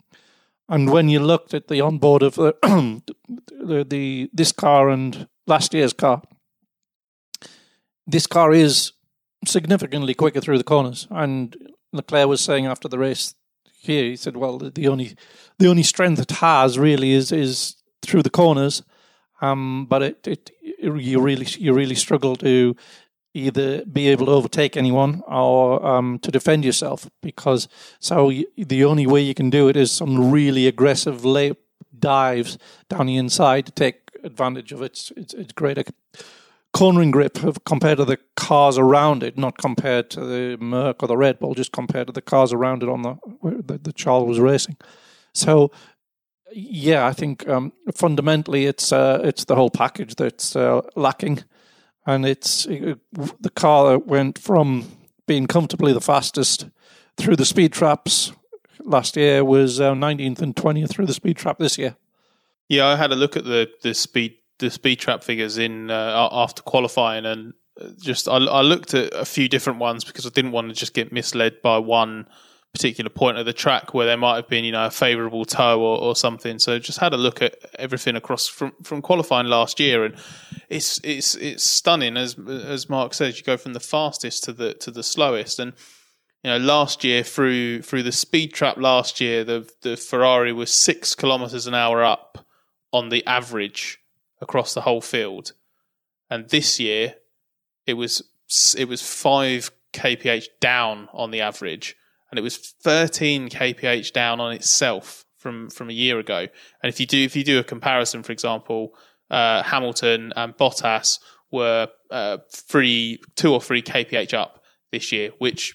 And 0.69 0.91
when 0.91 1.09
you 1.09 1.21
looked 1.21 1.55
at 1.55 1.69
the 1.69 1.81
onboard 1.81 2.23
of 2.23 2.35
the, 2.35 2.55
the, 3.51 3.85
the 3.85 4.31
this 4.33 4.53
car 4.53 4.89
and 4.89 5.29
last 5.47 5.75
year's 5.75 5.93
car, 5.93 6.23
this 8.07 8.27
car 8.27 8.53
is 8.53 8.93
significantly 9.47 10.15
quicker 10.15 10.41
through 10.41 10.59
the 10.59 10.65
corners. 10.65 11.07
And 11.11 11.57
Leclerc 11.93 12.29
was 12.29 12.41
saying 12.41 12.67
after 12.67 12.89
the 12.89 12.99
race 12.99 13.35
here, 13.79 14.05
he 14.05 14.17
said, 14.17 14.37
"Well, 14.37 14.59
the 14.59 14.89
only 14.89 15.17
the 15.59 15.69
only 15.69 15.85
strength 15.85 16.21
it 16.21 16.33
has 16.33 16.79
really 16.79 17.13
is 17.13 17.31
is 17.31 17.77
through 18.03 18.23
the 18.23 18.31
corners, 18.31 18.83
um, 19.41 19.87
but 19.87 20.03
it, 20.03 20.27
it 20.27 20.51
you 20.83 21.21
really 21.21 21.47
you 21.59 21.73
really 21.73 21.95
struggle 21.95 22.37
to 22.37 22.75
either 23.37 23.85
be 23.85 24.09
able 24.09 24.27
to 24.27 24.33
overtake 24.33 24.77
anyone 24.77 25.23
or 25.29 25.85
um, 25.87 26.19
to 26.21 26.31
defend 26.31 26.65
yourself 26.65 27.09
because 27.23 27.69
so 28.01 28.31
you, 28.31 28.47
the 28.57 28.85
only 28.85 29.07
way 29.07 29.21
you 29.21 29.35
can 29.35 29.51
do 29.51 29.69
it 29.69 29.77
is 29.77 29.93
some 29.93 30.31
really 30.31 30.67
aggressive 30.67 31.25
lay 31.25 31.53
dives 31.99 32.59
down 32.89 33.07
the 33.07 33.17
inside 33.17 33.67
to 33.67 33.73
take 33.73 34.11
advantage 34.25 34.73
of 34.73 34.83
its 34.83 35.13
its, 35.17 35.35
its 35.35 35.53
greater 35.53 35.85
cornering 36.73 37.11
grip 37.11 37.39
compared 37.65 37.97
to 37.97 38.05
the 38.05 38.19
cars 38.37 38.77
around 38.77 39.23
it, 39.23 39.39
not 39.39 39.57
compared 39.57 40.11
to 40.11 40.21
the 40.21 40.59
Merc 40.61 41.03
or 41.03 41.07
the 41.07 41.17
Red 41.17 41.39
Bull, 41.39 41.55
just 41.55 41.73
compared 41.73 42.07
to 42.07 42.13
the 42.13 42.21
cars 42.21 42.53
around 42.53 42.83
it 42.83 42.89
on 42.89 43.03
the 43.03 43.17
the, 43.43 43.79
the 43.79 43.93
Charles 43.93 44.29
was 44.29 44.41
racing. 44.41 44.77
So 45.33 45.71
yeah, 46.53 47.07
I 47.07 47.13
think 47.13 47.49
um, 47.49 47.73
fundamentally 47.95 48.67
it's 48.67 48.93
uh, 48.93 49.21
it's 49.25 49.45
the 49.45 49.57
whole 49.57 49.71
package 49.71 50.15
that's 50.17 50.57
uh, 50.57 50.83
lacking 50.95 51.45
and 52.07 52.25
it's 52.25 52.67
it, 52.67 52.99
the 53.13 53.51
car 53.51 53.91
that 53.91 54.07
went 54.07 54.39
from 54.39 54.87
being 55.27 55.47
comfortably 55.47 55.93
the 55.93 56.01
fastest 56.01 56.69
through 57.17 57.37
the 57.37 57.45
speed 57.45 57.73
traps 57.73 58.33
last 58.81 59.17
year 59.17 59.45
was 59.45 59.81
uh, 59.81 59.93
19th 59.93 60.41
and 60.41 60.55
20th 60.55 60.91
through 60.91 61.07
the 61.07 61.15
speed 61.15 61.37
trap 61.37 61.59
this 61.59 61.77
year. 61.77 61.97
Yeah, 62.69 62.87
I 62.87 62.97
had 62.97 63.13
a 63.13 63.17
look 63.17 63.37
at 63.37 63.45
the 63.45 63.69
the 63.83 63.95
speed 63.95 64.37
the 64.59 64.71
speed 64.71 64.97
trap 64.97 65.23
figures 65.23 65.59
in 65.59 65.91
uh, 65.91 66.29
after 66.33 66.63
qualifying, 66.63 67.27
and 67.27 67.53
just 68.01 68.29
I, 68.29 68.37
I, 68.37 68.63
looked 68.63 68.95
at 68.95 69.13
a 69.13 69.25
few 69.25 69.49
different 69.49 69.79
ones 69.79 70.05
because 70.05 70.27
I 70.27 70.31
didn't 70.31 70.53
want 70.53 70.69
to 70.69 70.75
just 70.75 70.95
get 70.95 71.13
misled 71.13 71.61
by 71.63 71.79
one 71.79 72.27
particular 72.77 73.09
point 73.09 73.39
of 73.39 73.47
the 73.47 73.55
track 73.55 73.95
where 73.95 74.05
there 74.05 74.19
might 74.19 74.37
have 74.37 74.49
been, 74.49 74.63
you 74.63 74.71
know, 74.71 74.85
a 74.85 74.91
favourable 74.91 75.47
tow 75.47 75.81
or, 75.81 75.99
or, 75.99 76.15
something. 76.15 76.59
So 76.59 76.79
just 76.79 76.99
had 76.99 77.15
a 77.15 77.17
look 77.17 77.41
at 77.41 77.57
everything 77.79 78.17
across 78.17 78.47
from, 78.47 78.73
from 78.83 79.01
qualifying 79.01 79.47
last 79.47 79.81
year, 79.81 80.05
and 80.05 80.15
it's 80.69 81.01
it's 81.03 81.35
it's 81.37 81.65
stunning 81.65 82.19
as 82.19 82.39
as 82.39 82.91
Mark 82.91 83.15
says. 83.15 83.39
You 83.39 83.45
go 83.45 83.57
from 83.57 83.73
the 83.73 83.81
fastest 83.81 84.45
to 84.45 84.53
the 84.53 84.75
to 84.75 84.91
the 84.91 85.03
slowest, 85.03 85.59
and 85.59 85.73
you 86.45 86.51
know, 86.51 86.59
last 86.59 87.03
year 87.03 87.23
through 87.23 87.81
through 87.81 88.03
the 88.03 88.13
speed 88.13 88.53
trap 88.53 88.77
last 88.77 89.23
year, 89.23 89.43
the 89.43 89.71
the 89.81 89.97
Ferrari 89.97 90.53
was 90.53 90.71
six 90.71 91.15
kilometres 91.15 91.67
an 91.67 91.75
hour 91.75 92.05
up 92.05 92.47
on 92.93 93.09
the 93.09 93.27
average 93.27 94.01
across 94.43 94.75
the 94.75 94.83
whole 94.83 95.01
field, 95.01 95.53
and 96.29 96.51
this 96.51 96.79
year 96.79 97.15
it 97.87 97.95
was 97.95 98.23
it 98.77 98.87
was 98.87 99.01
five 99.01 99.71
kph 99.95 100.47
down 100.61 101.09
on 101.15 101.31
the 101.31 101.41
average 101.41 101.97
and 102.31 102.39
it 102.39 102.43
was 102.43 102.57
13 102.83 103.49
kph 103.49 104.13
down 104.13 104.41
on 104.41 104.53
itself 104.53 105.25
from 105.39 105.71
from 105.71 105.91
a 105.91 105.93
year 105.93 106.19
ago. 106.19 106.41
And 106.83 106.93
if 106.93 106.99
you 107.01 107.07
do 107.07 107.19
if 107.19 107.37
you 107.37 107.45
do 107.45 107.59
a 107.59 107.65
comparison, 107.65 108.23
for 108.23 108.33
example, 108.33 108.91
uh, 109.31 109.63
Hamilton 109.63 110.33
and 110.37 110.57
Bottas 110.57 111.19
were 111.53 111.89
uh, 112.11 112.39
three, 112.53 113.21
two 113.37 113.53
or 113.53 113.61
three 113.61 113.83
kph 113.83 114.35
up 114.35 114.63
this 114.93 115.13
year, 115.13 115.31
which 115.39 115.75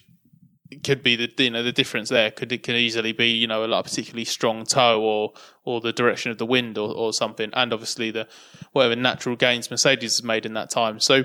could 0.84 1.02
be 1.02 1.16
the 1.16 1.30
you 1.38 1.50
know 1.50 1.62
the 1.62 1.72
difference 1.72 2.08
there. 2.08 2.30
Could 2.30 2.52
it 2.52 2.62
can 2.62 2.74
easily 2.76 3.12
be 3.12 3.28
you 3.28 3.46
know 3.46 3.64
a, 3.64 3.70
a 3.70 3.82
particularly 3.82 4.24
strong 4.24 4.64
tow 4.64 5.00
or 5.02 5.32
or 5.64 5.80
the 5.80 5.92
direction 5.92 6.30
of 6.30 6.38
the 6.38 6.46
wind 6.46 6.78
or, 6.78 6.92
or 6.94 7.12
something, 7.12 7.50
and 7.52 7.72
obviously 7.72 8.10
the 8.10 8.26
whatever 8.72 8.96
natural 8.96 9.36
gains 9.36 9.70
Mercedes 9.70 10.16
has 10.16 10.22
made 10.22 10.46
in 10.46 10.54
that 10.54 10.70
time. 10.70 11.00
So 11.00 11.24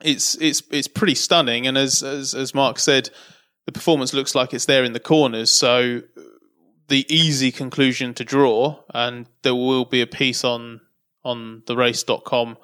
it's 0.00 0.36
it's 0.36 0.62
it's 0.70 0.88
pretty 0.88 1.14
stunning. 1.14 1.66
And 1.66 1.76
as 1.76 2.02
as, 2.02 2.34
as 2.34 2.54
Mark 2.54 2.78
said, 2.78 3.10
the 3.66 3.72
performance 3.72 4.12
looks 4.12 4.34
like 4.34 4.52
it's 4.52 4.66
there 4.66 4.84
in 4.84 4.92
the 4.92 5.00
corners. 5.00 5.50
So 5.50 6.02
the 6.88 7.06
easy 7.14 7.52
conclusion 7.52 8.14
to 8.14 8.24
draw, 8.24 8.80
and 8.92 9.26
there 9.42 9.54
will 9.54 9.84
be 9.84 10.02
a 10.02 10.06
piece 10.06 10.44
on 10.44 10.80
on 11.24 11.62
the 11.66 11.76
race.com 11.76 12.56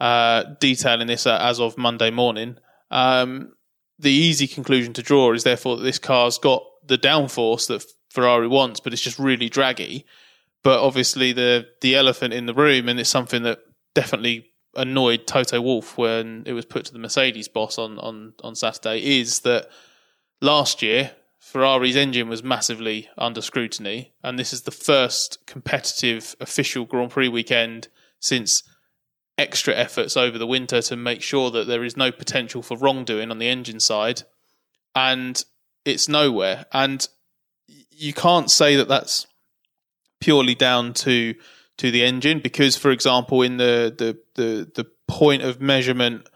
uh, 0.00 0.44
detailing 0.60 1.06
this 1.06 1.26
uh, 1.26 1.38
as 1.40 1.60
of 1.60 1.78
Monday 1.78 2.10
morning. 2.10 2.58
Um, 2.90 3.54
the 3.98 4.10
easy 4.10 4.46
conclusion 4.46 4.92
to 4.94 5.02
draw 5.02 5.32
is 5.32 5.44
therefore 5.44 5.76
that 5.76 5.84
this 5.84 5.98
car's 5.98 6.38
got 6.38 6.64
the 6.84 6.98
downforce 6.98 7.68
that 7.68 7.84
Ferrari 8.10 8.48
wants, 8.48 8.80
but 8.80 8.92
it's 8.92 9.02
just 9.02 9.18
really 9.18 9.48
draggy. 9.48 10.04
But 10.62 10.80
obviously, 10.80 11.32
the 11.32 11.68
the 11.80 11.94
elephant 11.94 12.34
in 12.34 12.46
the 12.46 12.54
room, 12.54 12.88
and 12.88 12.98
it's 12.98 13.10
something 13.10 13.42
that 13.44 13.60
definitely 13.94 14.50
annoyed 14.76 15.26
Toto 15.26 15.60
Wolff 15.60 15.96
when 15.96 16.42
it 16.46 16.52
was 16.52 16.64
put 16.64 16.86
to 16.86 16.92
the 16.92 16.98
Mercedes 16.98 17.48
boss 17.48 17.78
on 17.78 17.98
on 17.98 18.34
on 18.42 18.54
Saturday, 18.54 19.20
is 19.20 19.40
that 19.40 19.68
last 20.40 20.82
year 20.82 21.12
Ferrari's 21.44 21.94
engine 21.94 22.28
was 22.28 22.42
massively 22.42 23.08
under 23.18 23.42
scrutiny, 23.42 24.12
and 24.22 24.38
this 24.38 24.52
is 24.52 24.62
the 24.62 24.70
first 24.70 25.38
competitive 25.46 26.34
official 26.40 26.84
Grand 26.84 27.10
Prix 27.10 27.28
weekend 27.28 27.88
since 28.18 28.62
extra 29.36 29.74
efforts 29.74 30.16
over 30.16 30.38
the 30.38 30.46
winter 30.46 30.80
to 30.80 30.96
make 30.96 31.22
sure 31.22 31.50
that 31.50 31.66
there 31.66 31.84
is 31.84 31.96
no 31.96 32.10
potential 32.10 32.62
for 32.62 32.78
wrongdoing 32.78 33.30
on 33.30 33.38
the 33.38 33.48
engine 33.48 33.78
side, 33.78 34.22
and 34.96 35.44
it's 35.84 36.08
nowhere. 36.08 36.64
And 36.72 37.06
you 37.90 38.14
can't 38.14 38.50
say 38.50 38.74
that 38.76 38.88
that's 38.88 39.26
purely 40.20 40.54
down 40.54 40.94
to 40.94 41.34
to 41.76 41.90
the 41.90 42.04
engine 42.04 42.40
because, 42.40 42.74
for 42.74 42.90
example, 42.90 43.42
in 43.42 43.58
the 43.58 43.94
the 43.96 44.18
the, 44.34 44.70
the 44.74 44.90
point 45.06 45.42
of 45.42 45.60
measurement 45.60 46.26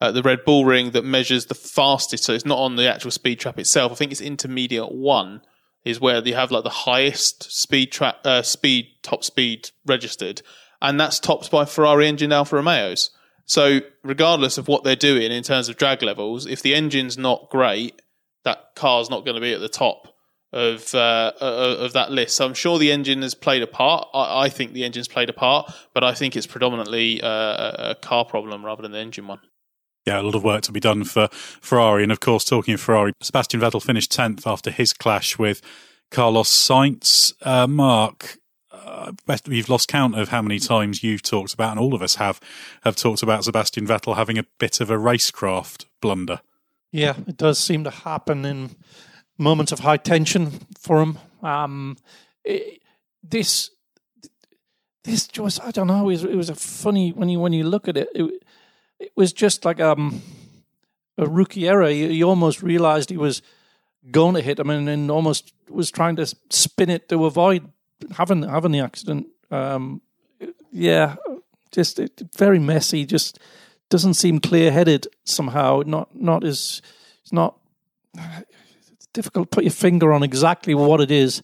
at 0.00 0.14
the 0.14 0.22
Red 0.22 0.44
Bull 0.44 0.64
Ring 0.64 0.92
that 0.92 1.04
measures 1.04 1.46
the 1.46 1.54
fastest, 1.54 2.24
so 2.24 2.32
it's 2.32 2.46
not 2.46 2.58
on 2.58 2.76
the 2.76 2.90
actual 2.90 3.10
speed 3.10 3.38
trap 3.38 3.58
itself. 3.58 3.92
I 3.92 3.94
think 3.96 4.12
it's 4.12 4.20
intermediate 4.20 4.92
one 4.92 5.42
is 5.84 6.00
where 6.00 6.26
you 6.26 6.34
have 6.34 6.50
like 6.50 6.64
the 6.64 6.70
highest 6.70 7.50
speed 7.50 7.92
trap, 7.92 8.16
uh, 8.24 8.42
speed 8.42 8.86
top 9.02 9.24
speed 9.24 9.70
registered, 9.86 10.42
and 10.80 10.98
that's 10.98 11.18
topped 11.18 11.50
by 11.50 11.64
Ferrari 11.64 12.06
engine 12.06 12.32
Alfa 12.32 12.56
Romeos. 12.56 13.10
So 13.44 13.80
regardless 14.04 14.58
of 14.58 14.68
what 14.68 14.84
they're 14.84 14.96
doing 14.96 15.32
in 15.32 15.42
terms 15.42 15.68
of 15.68 15.76
drag 15.76 16.02
levels, 16.02 16.46
if 16.46 16.62
the 16.62 16.74
engine's 16.74 17.18
not 17.18 17.50
great, 17.50 18.00
that 18.44 18.74
car's 18.76 19.10
not 19.10 19.24
going 19.24 19.34
to 19.34 19.40
be 19.40 19.52
at 19.52 19.60
the 19.60 19.68
top 19.68 20.14
of 20.52 20.94
uh, 20.94 21.32
of 21.40 21.92
that 21.92 22.10
list. 22.10 22.36
So 22.36 22.46
I'm 22.46 22.54
sure 22.54 22.78
the 22.78 22.92
engine 22.92 23.22
has 23.22 23.34
played 23.34 23.62
a 23.62 23.66
part. 23.66 24.08
I, 24.14 24.44
I 24.44 24.48
think 24.48 24.72
the 24.72 24.84
engine's 24.84 25.08
played 25.08 25.28
a 25.28 25.34
part, 25.34 25.72
but 25.94 26.04
I 26.04 26.14
think 26.14 26.36
it's 26.36 26.46
predominantly 26.46 27.22
uh, 27.22 27.90
a 27.90 27.96
car 28.00 28.24
problem 28.24 28.64
rather 28.64 28.82
than 28.82 28.92
the 28.92 28.98
engine 28.98 29.26
one. 29.26 29.40
Yeah, 30.10 30.20
a 30.20 30.22
lot 30.22 30.34
of 30.34 30.42
work 30.42 30.62
to 30.62 30.72
be 30.72 30.80
done 30.80 31.04
for 31.04 31.28
Ferrari. 31.30 32.02
And 32.02 32.10
of 32.10 32.18
course, 32.18 32.44
talking 32.44 32.74
of 32.74 32.80
Ferrari, 32.80 33.12
Sebastian 33.22 33.60
Vettel 33.60 33.80
finished 33.80 34.10
10th 34.10 34.44
after 34.44 34.72
his 34.72 34.92
clash 34.92 35.38
with 35.38 35.62
Carlos 36.10 36.50
Sainz. 36.50 37.32
Uh, 37.42 37.68
Mark, 37.68 38.38
uh, 38.72 39.12
you've 39.46 39.68
lost 39.68 39.86
count 39.86 40.18
of 40.18 40.30
how 40.30 40.42
many 40.42 40.58
times 40.58 41.04
you've 41.04 41.22
talked 41.22 41.54
about, 41.54 41.70
and 41.70 41.78
all 41.78 41.94
of 41.94 42.02
us 42.02 42.16
have, 42.16 42.40
have 42.82 42.96
talked 42.96 43.22
about 43.22 43.44
Sebastian 43.44 43.86
Vettel 43.86 44.16
having 44.16 44.36
a 44.36 44.44
bit 44.58 44.80
of 44.80 44.90
a 44.90 44.96
racecraft 44.96 45.84
blunder. 46.00 46.40
Yeah, 46.90 47.14
it 47.28 47.36
does 47.36 47.60
seem 47.60 47.84
to 47.84 47.90
happen 47.90 48.44
in 48.44 48.70
moments 49.38 49.70
of 49.70 49.78
high 49.78 49.96
tension 49.96 50.66
for 50.76 51.00
him. 51.00 51.18
Um, 51.40 51.96
it, 52.42 52.82
this, 53.22 53.70
this 55.04 55.28
just 55.28 55.62
I 55.62 55.70
don't 55.70 55.86
know. 55.86 56.02
It 56.02 56.14
was, 56.14 56.24
it 56.24 56.34
was, 56.34 56.50
a 56.50 56.56
funny 56.56 57.12
when 57.12 57.28
you 57.28 57.38
when 57.38 57.52
you 57.52 57.62
look 57.62 57.86
at 57.86 57.96
it. 57.96 58.08
It, 58.12 58.42
it 59.00 59.12
was 59.16 59.32
just 59.32 59.64
like 59.64 59.80
um, 59.80 60.22
a 61.18 61.26
rookie 61.26 61.66
error. 61.66 61.88
He, 61.88 62.08
he, 62.08 62.22
almost 62.22 62.62
realized 62.62 63.10
he 63.10 63.16
was 63.16 63.42
going 64.10 64.34
to 64.34 64.42
hit 64.42 64.58
him 64.58 64.70
and, 64.70 64.88
and 64.88 65.10
almost 65.10 65.52
was 65.68 65.90
trying 65.90 66.16
to 66.16 66.26
spin 66.50 66.90
it 66.90 67.08
to 67.08 67.24
avoid 67.24 67.70
having 68.12 68.42
having 68.42 68.72
the 68.72 68.80
accident. 68.80 69.26
Um, 69.50 70.02
yeah, 70.70 71.16
just 71.72 71.98
it, 71.98 72.20
very 72.36 72.58
messy. 72.58 73.04
Just 73.04 73.38
doesn't 73.88 74.14
seem 74.14 74.38
clear 74.38 74.70
headed 74.70 75.06
somehow. 75.24 75.82
Not 75.84 76.14
not 76.14 76.44
as 76.44 76.82
it's 77.22 77.32
not 77.32 77.56
difficult 79.12 79.50
to 79.50 79.54
put 79.54 79.64
your 79.64 79.72
finger 79.72 80.12
on 80.12 80.22
exactly 80.22 80.74
what 80.74 81.00
it 81.00 81.10
is 81.10 81.42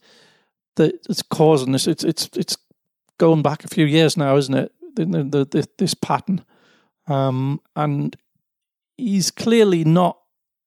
that's 0.76 1.22
causing 1.22 1.72
this. 1.72 1.86
It's 1.86 2.04
it's 2.04 2.28
it's 2.36 2.56
going 3.18 3.42
back 3.42 3.64
a 3.64 3.68
few 3.68 3.86
years 3.86 4.16
now, 4.16 4.36
isn't 4.36 4.54
it? 4.54 4.72
The, 4.94 5.04
the, 5.04 5.44
the, 5.44 5.68
this 5.76 5.94
pattern, 5.94 6.44
um, 7.06 7.60
and 7.74 8.16
he's 8.96 9.30
clearly 9.30 9.84
not 9.84 10.18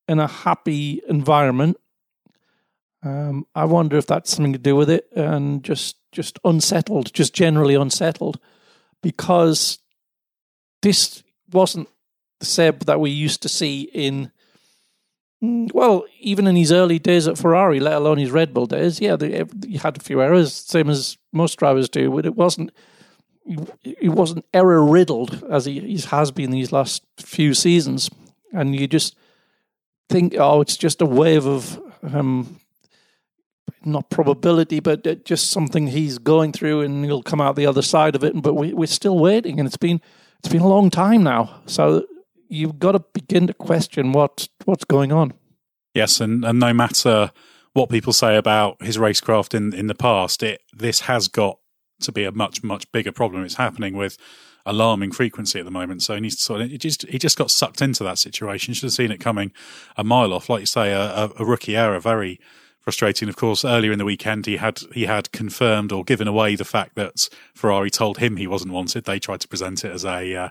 in 0.08 0.20
a 0.20 0.28
happy 0.28 1.02
environment. 1.08 1.78
Um, 3.04 3.46
I 3.56 3.66
wonder 3.66 3.98
if 3.98 4.08
that's 4.08 4.32
something 4.32 4.54
to 4.54 4.60
do 4.60 4.76
with 4.76 4.90
it, 4.90 5.08
and 5.16 5.64
just 5.64 5.98
just 6.12 6.40
unsettled, 6.44 7.14
just 7.14 7.34
generally 7.34 7.76
unsettled, 7.76 8.40
because 9.02 9.80
this 10.82 11.24
wasn't 11.52 11.88
the 12.40 12.46
Seb 12.46 12.86
that 12.86 13.00
we 13.00 13.10
used 13.10 13.42
to 13.44 13.50
see 13.50 13.84
in 13.94 14.32
Mm, 15.44 15.74
well, 15.74 16.06
even 16.20 16.48
in 16.48 16.56
his 16.56 16.72
early 16.72 17.00
days 17.00 17.28
at 17.28 17.38
Ferrari, 17.38 17.80
let 17.80 17.94
alone 17.94 18.18
his 18.18 18.32
Red 18.32 18.54
Bull 18.54 18.66
days, 18.66 19.00
yeah, 19.00 19.16
he 19.20 19.78
had 19.78 19.98
a 19.98 20.02
few 20.02 20.22
errors, 20.22 20.54
same 20.54 20.90
as 20.90 21.18
most 21.32 21.58
drivers 21.58 21.88
do. 21.88 22.12
But 22.12 22.26
it 22.26 22.36
wasn't, 22.36 22.72
he 23.84 24.10
wasn't 24.10 24.46
error 24.54 24.84
riddled 24.84 25.44
as 25.50 25.66
he, 25.66 25.98
has 26.10 26.32
been 26.32 26.52
these 26.52 26.72
last 26.72 27.04
few 27.18 27.54
seasons. 27.54 28.10
And 28.54 28.80
you 28.80 28.88
just 28.88 29.16
think, 30.10 30.36
oh, 30.38 30.62
it's 30.62 30.78
just 30.78 31.02
a 31.02 31.06
wave 31.06 31.46
of 31.46 31.80
um, 32.04 32.60
not 33.86 34.10
probability, 34.10 34.80
but 34.80 35.26
just 35.26 35.50
something 35.50 35.88
he's 35.88 36.18
going 36.18 36.52
through, 36.52 36.82
and 36.82 37.06
he'll 37.06 37.24
come 37.24 37.42
out 37.42 37.56
the 37.56 37.66
other 37.66 37.82
side 37.82 38.16
of 38.16 38.24
it. 38.24 38.40
But 38.42 38.56
we, 38.56 38.74
we're 38.74 38.88
still 38.88 39.18
waiting, 39.18 39.60
and 39.60 39.68
it's 39.68 39.78
been 39.78 40.02
it's 40.40 40.52
been 40.52 40.62
a 40.62 40.68
long 40.68 40.90
time 40.90 41.24
now. 41.24 41.62
So 41.66 42.06
you've 42.48 42.80
got 42.80 42.94
to 42.94 43.00
begin 43.14 43.48
to 43.48 43.54
question 43.54 44.12
what 44.12 44.48
what's 44.66 44.86
going 44.86 45.12
on. 45.12 45.34
Yes, 45.94 46.22
and, 46.22 46.46
and 46.46 46.60
no 46.60 46.74
matter 46.74 47.32
what 47.74 47.90
people 47.90 48.14
say 48.14 48.36
about 48.36 48.82
his 48.82 48.98
racecraft 48.98 49.54
in, 49.54 49.74
in 49.74 49.88
the 49.88 49.96
past, 49.96 50.44
it 50.44 50.62
this 50.74 51.02
has 51.02 51.28
got 51.28 51.59
to 52.02 52.12
be 52.12 52.24
a 52.24 52.32
much 52.32 52.64
much 52.64 52.92
bigger 52.92 53.12
problem. 53.12 53.44
It's 53.44 53.56
happening 53.56 53.96
with 53.96 54.18
alarming 54.66 55.12
frequency 55.12 55.60
at 55.60 55.66
the 55.66 55.72
moment. 55.72 56.04
So 56.04 56.16
he 56.16 56.22
needs 56.22 56.36
to 56.36 56.44
sort 56.44 56.62
of, 56.62 56.78
just 56.78 57.08
he 57.08 57.18
just 57.18 57.38
got 57.38 57.52
sucked 57.52 57.82
into 57.82 58.04
that 58.04 58.20
situation. 58.20 58.74
Should 58.74 58.84
have 58.84 58.94
seen 58.94 59.12
it 59.12 59.20
coming 59.20 59.52
a 59.98 60.04
mile 60.04 60.34
off. 60.34 60.50
Like 60.50 60.62
you 60.62 60.66
say, 60.66 60.92
a, 60.92 61.30
a 61.38 61.46
rookie 61.46 61.76
error, 61.76 62.00
very 62.00 62.40
frustrating. 62.80 63.30
Of 63.30 63.36
course, 63.36 63.64
earlier 63.64 63.92
in 63.92 64.00
the 64.00 64.06
weekend, 64.06 64.46
he 64.46 64.58
had 64.58 64.80
he 64.94 65.06
had 65.06 65.32
confirmed 65.32 65.92
or 65.92 66.04
given 66.04 66.28
away 66.28 66.56
the 66.56 66.66
fact 66.66 66.96
that 66.96 67.30
Ferrari 67.54 67.90
told 67.90 68.18
him 68.18 68.38
he 68.38 68.48
wasn't 68.48 68.74
wanted. 68.74 69.06
They 69.06 69.20
tried 69.20 69.42
to 69.42 69.48
present 69.48 69.84
it 69.84 69.92
as 69.92 70.06
a 70.06 70.36
uh, 70.36 70.50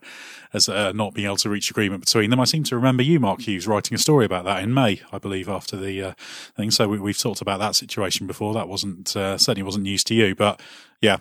as 0.53 0.69
a 0.69 0.93
not 0.93 1.15
being 1.15 1.27
able 1.27 1.37
to 1.39 1.51
reach 1.51 1.71
agreement 1.71 2.05
between 2.05 2.31
them. 2.31 2.41
I 2.41 2.45
seem 2.45 2.65
to 2.65 2.77
remember 2.77 3.03
you, 3.03 3.19
Mark 3.21 3.41
Hughes, 3.41 3.67
writing 3.67 3.95
a 3.95 3.99
story 3.99 4.25
about 4.25 4.45
that 4.45 4.63
in 4.63 4.73
May, 4.73 5.01
I 5.13 5.19
believe, 5.19 5.49
after 5.49 5.77
the 5.77 6.03
uh, 6.03 6.13
thing. 6.57 6.71
So 6.71 6.89
we, 6.89 7.11
have 7.11 7.19
talked 7.19 7.41
about 7.41 7.61
that 7.61 7.75
situation 7.75 8.27
before. 8.27 8.55
That 8.55 8.69
wasn't 8.69 9.17
uh, 9.17 9.39
certainly 9.39 9.65
wasn't 9.65 9.85
news 9.85 10.05
to 10.05 10.15
you, 10.15 10.35
but 10.35 10.61
yeah. 11.01 11.19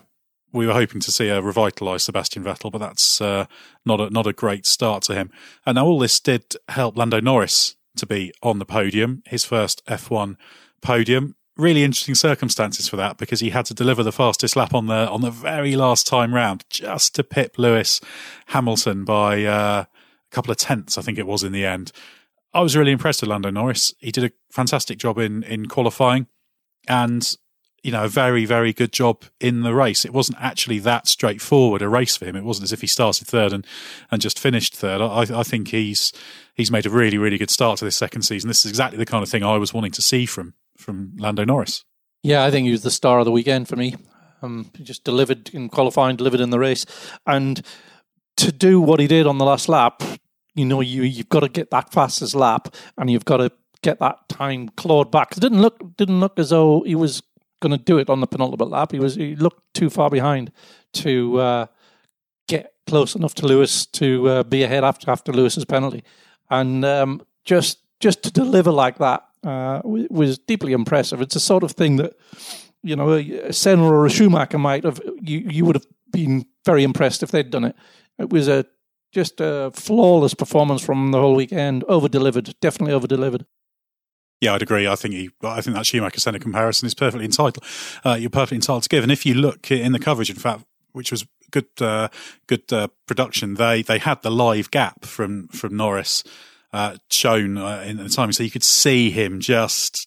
We 0.52 0.66
were 0.66 0.72
hoping 0.72 1.00
to 1.00 1.12
see 1.12 1.28
a 1.28 1.42
revitalised 1.42 2.02
Sebastian 2.02 2.44
Vettel, 2.44 2.72
but 2.72 2.78
that's 2.78 3.20
uh, 3.20 3.46
not 3.84 4.00
a 4.00 4.10
not 4.10 4.26
a 4.26 4.32
great 4.32 4.66
start 4.66 5.02
to 5.04 5.14
him. 5.14 5.30
And 5.66 5.76
now 5.76 5.86
all 5.86 5.98
this 5.98 6.20
did 6.20 6.54
help 6.68 6.96
Lando 6.96 7.20
Norris 7.20 7.76
to 7.96 8.06
be 8.06 8.32
on 8.42 8.58
the 8.58 8.64
podium, 8.64 9.22
his 9.26 9.44
first 9.44 9.84
F1 9.86 10.36
podium. 10.80 11.34
Really 11.56 11.82
interesting 11.82 12.14
circumstances 12.14 12.88
for 12.88 12.96
that 12.96 13.18
because 13.18 13.40
he 13.40 13.50
had 13.50 13.66
to 13.66 13.74
deliver 13.74 14.02
the 14.02 14.12
fastest 14.12 14.54
lap 14.54 14.72
on 14.72 14.86
the 14.86 15.08
on 15.08 15.20
the 15.20 15.30
very 15.30 15.74
last 15.76 16.06
time 16.06 16.34
round, 16.34 16.64
just 16.70 17.14
to 17.16 17.24
pip 17.24 17.58
Lewis 17.58 18.00
Hamilton 18.46 19.04
by 19.04 19.44
uh, 19.44 19.84
a 19.84 20.34
couple 20.34 20.52
of 20.52 20.56
tenths, 20.56 20.96
I 20.96 21.02
think 21.02 21.18
it 21.18 21.26
was 21.26 21.42
in 21.42 21.52
the 21.52 21.66
end. 21.66 21.92
I 22.54 22.60
was 22.60 22.76
really 22.76 22.92
impressed 22.92 23.22
with 23.22 23.30
Lando 23.30 23.50
Norris. 23.50 23.92
He 23.98 24.12
did 24.12 24.24
a 24.24 24.30
fantastic 24.50 24.98
job 24.98 25.18
in 25.18 25.42
in 25.42 25.66
qualifying, 25.66 26.28
and 26.86 27.36
you 27.82 27.92
know, 27.92 28.04
a 28.04 28.08
very, 28.08 28.44
very 28.44 28.72
good 28.72 28.92
job 28.92 29.24
in 29.40 29.62
the 29.62 29.74
race. 29.74 30.04
It 30.04 30.12
wasn't 30.12 30.38
actually 30.40 30.78
that 30.80 31.06
straightforward 31.06 31.82
a 31.82 31.88
race 31.88 32.16
for 32.16 32.26
him. 32.26 32.36
It 32.36 32.44
wasn't 32.44 32.64
as 32.64 32.72
if 32.72 32.80
he 32.80 32.86
started 32.86 33.26
third 33.26 33.52
and, 33.52 33.66
and 34.10 34.20
just 34.20 34.38
finished 34.38 34.74
third. 34.74 35.00
I, 35.00 35.40
I 35.40 35.42
think 35.42 35.68
he's 35.68 36.12
he's 36.54 36.70
made 36.70 36.86
a 36.86 36.90
really, 36.90 37.18
really 37.18 37.38
good 37.38 37.50
start 37.50 37.78
to 37.78 37.84
this 37.84 37.96
second 37.96 38.22
season. 38.22 38.48
This 38.48 38.64
is 38.64 38.70
exactly 38.70 38.98
the 38.98 39.06
kind 39.06 39.22
of 39.22 39.28
thing 39.28 39.44
I 39.44 39.56
was 39.58 39.72
wanting 39.72 39.92
to 39.92 40.02
see 40.02 40.26
from 40.26 40.54
from 40.76 41.12
Lando 41.18 41.44
Norris. 41.44 41.84
Yeah, 42.22 42.44
I 42.44 42.50
think 42.50 42.66
he 42.66 42.72
was 42.72 42.82
the 42.82 42.90
star 42.90 43.20
of 43.20 43.24
the 43.24 43.32
weekend 43.32 43.68
for 43.68 43.76
me. 43.76 43.94
Um, 44.42 44.70
just 44.82 45.04
delivered 45.04 45.50
in 45.50 45.68
qualifying, 45.68 46.16
delivered 46.16 46.40
in 46.40 46.50
the 46.50 46.58
race, 46.58 46.84
and 47.26 47.62
to 48.36 48.52
do 48.52 48.80
what 48.80 49.00
he 49.00 49.06
did 49.06 49.26
on 49.26 49.38
the 49.38 49.44
last 49.44 49.68
lap, 49.68 50.02
you 50.54 50.64
know, 50.64 50.80
you 50.80 51.02
you've 51.02 51.28
got 51.28 51.40
to 51.40 51.48
get 51.48 51.70
that 51.70 51.92
fastest 51.92 52.34
lap, 52.34 52.74
and 52.96 53.10
you've 53.10 53.24
got 53.24 53.38
to 53.38 53.50
get 53.82 54.00
that 54.00 54.28
time 54.28 54.68
clawed 54.70 55.10
back. 55.10 55.32
It 55.32 55.40
didn't 55.40 55.62
look 55.62 55.96
didn't 55.96 56.20
look 56.20 56.38
as 56.38 56.50
though 56.50 56.82
he 56.82 56.94
was 56.94 57.22
going 57.60 57.76
to 57.76 57.82
do 57.82 57.98
it 57.98 58.10
on 58.10 58.20
the 58.20 58.26
penultimate 58.26 58.68
lap. 58.68 58.92
He 58.92 58.98
was 58.98 59.14
he 59.14 59.36
looked 59.36 59.62
too 59.74 59.90
far 59.90 60.10
behind 60.10 60.52
to 60.94 61.38
uh, 61.38 61.66
get 62.46 62.72
close 62.86 63.14
enough 63.14 63.34
to 63.36 63.46
Lewis 63.46 63.86
to 63.86 64.28
uh, 64.28 64.42
be 64.42 64.62
ahead 64.62 64.84
after 64.84 65.10
after 65.10 65.32
Lewis's 65.32 65.64
penalty, 65.64 66.04
and 66.50 66.84
um, 66.84 67.22
just 67.44 67.78
just 68.00 68.22
to 68.22 68.30
deliver 68.30 68.70
like 68.70 68.98
that 68.98 69.24
uh, 69.44 69.80
was 69.84 70.38
deeply 70.38 70.72
impressive. 70.72 71.20
It's 71.20 71.36
a 71.36 71.40
sort 71.40 71.62
of 71.62 71.72
thing 71.72 71.96
that 71.96 72.14
you 72.82 72.96
know 72.96 73.12
a 73.12 73.52
Senna 73.52 73.84
or 73.84 74.06
a 74.06 74.10
Schumacher 74.10 74.58
might 74.58 74.84
have 74.84 75.00
you 75.20 75.38
you 75.50 75.64
would 75.64 75.76
have 75.76 75.86
been 76.10 76.46
very 76.64 76.82
impressed 76.84 77.22
if 77.22 77.30
they'd 77.30 77.50
done 77.50 77.64
it. 77.64 77.76
It 78.18 78.30
was 78.30 78.48
a 78.48 78.64
just 79.12 79.40
a 79.40 79.70
flawless 79.74 80.34
performance 80.34 80.82
from 80.82 81.12
the 81.12 81.20
whole 81.20 81.34
weekend. 81.34 81.84
Over 81.84 82.08
delivered, 82.08 82.54
definitely 82.60 82.94
over 82.94 83.06
delivered. 83.06 83.46
Yeah, 84.40 84.54
I'd 84.54 84.62
agree. 84.62 84.86
I 84.86 84.94
think 84.94 85.14
he, 85.14 85.30
I 85.42 85.60
think 85.60 85.76
that 85.76 85.84
Schumacher 85.86 86.20
Senna 86.20 86.38
comparison 86.38 86.86
is 86.86 86.94
perfectly 86.94 87.24
entitled. 87.24 87.64
Uh, 88.04 88.14
you're 88.14 88.30
perfectly 88.30 88.56
entitled 88.56 88.84
to 88.84 88.88
give. 88.88 89.02
And 89.02 89.10
if 89.10 89.26
you 89.26 89.34
look 89.34 89.70
in 89.70 89.92
the 89.92 89.98
coverage, 89.98 90.30
in 90.30 90.36
fact, 90.36 90.64
which 90.92 91.10
was 91.10 91.26
good, 91.50 91.66
uh, 91.80 92.08
good 92.46 92.72
uh, 92.72 92.88
production, 93.06 93.54
they 93.54 93.82
they 93.82 93.98
had 93.98 94.22
the 94.22 94.30
live 94.30 94.70
gap 94.70 95.04
from 95.04 95.48
from 95.48 95.76
Norris 95.76 96.22
uh, 96.72 96.98
shown 97.10 97.58
uh, 97.58 97.82
in 97.86 97.96
the 97.96 98.08
time, 98.08 98.32
so 98.32 98.42
you 98.42 98.50
could 98.50 98.62
see 98.62 99.10
him 99.10 99.40
just 99.40 100.06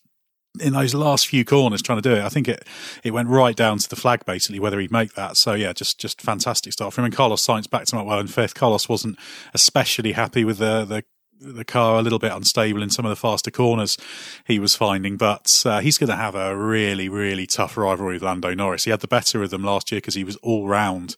in 0.59 0.73
those 0.73 0.93
last 0.93 1.27
few 1.27 1.45
corners 1.45 1.81
trying 1.81 2.01
to 2.01 2.09
do 2.09 2.15
it. 2.15 2.23
I 2.23 2.29
think 2.29 2.47
it 2.47 2.67
it 3.03 3.11
went 3.11 3.29
right 3.29 3.55
down 3.55 3.77
to 3.79 3.89
the 3.89 3.95
flag 3.95 4.25
basically 4.25 4.59
whether 4.59 4.79
he'd 4.79 4.91
make 4.91 5.13
that. 5.13 5.37
So 5.37 5.53
yeah, 5.53 5.73
just 5.73 5.99
just 5.99 6.21
fantastic 6.21 6.73
start 6.73 6.93
from 6.93 7.03
him. 7.03 7.07
And 7.07 7.15
Carlos 7.15 7.45
Sainz 7.45 7.69
backed 7.69 7.91
him 7.91 7.99
up 7.99 8.05
well 8.05 8.19
in 8.19 8.27
fifth. 8.27 8.53
Carlos 8.53 8.87
wasn't 8.89 9.17
especially 9.53 10.13
happy 10.13 10.43
with 10.43 10.57
the 10.57 10.85
the 10.85 11.03
the 11.41 11.65
car 11.65 11.99
a 11.99 12.01
little 12.01 12.19
bit 12.19 12.31
unstable 12.31 12.83
in 12.83 12.89
some 12.89 13.05
of 13.05 13.09
the 13.09 13.15
faster 13.15 13.51
corners 13.51 13.97
he 14.45 14.59
was 14.59 14.75
finding, 14.75 15.17
but 15.17 15.63
uh, 15.65 15.79
he's 15.79 15.97
going 15.97 16.09
to 16.09 16.15
have 16.15 16.35
a 16.35 16.55
really, 16.55 17.09
really 17.09 17.47
tough 17.47 17.75
rivalry 17.75 18.15
with 18.15 18.23
Lando 18.23 18.53
Norris. 18.53 18.83
He 18.83 18.91
had 18.91 18.99
the 18.99 19.07
better 19.07 19.41
of 19.41 19.49
them 19.49 19.63
last 19.63 19.91
year 19.91 19.97
because 19.97 20.15
he 20.15 20.23
was 20.23 20.35
all 20.37 20.67
round 20.67 21.15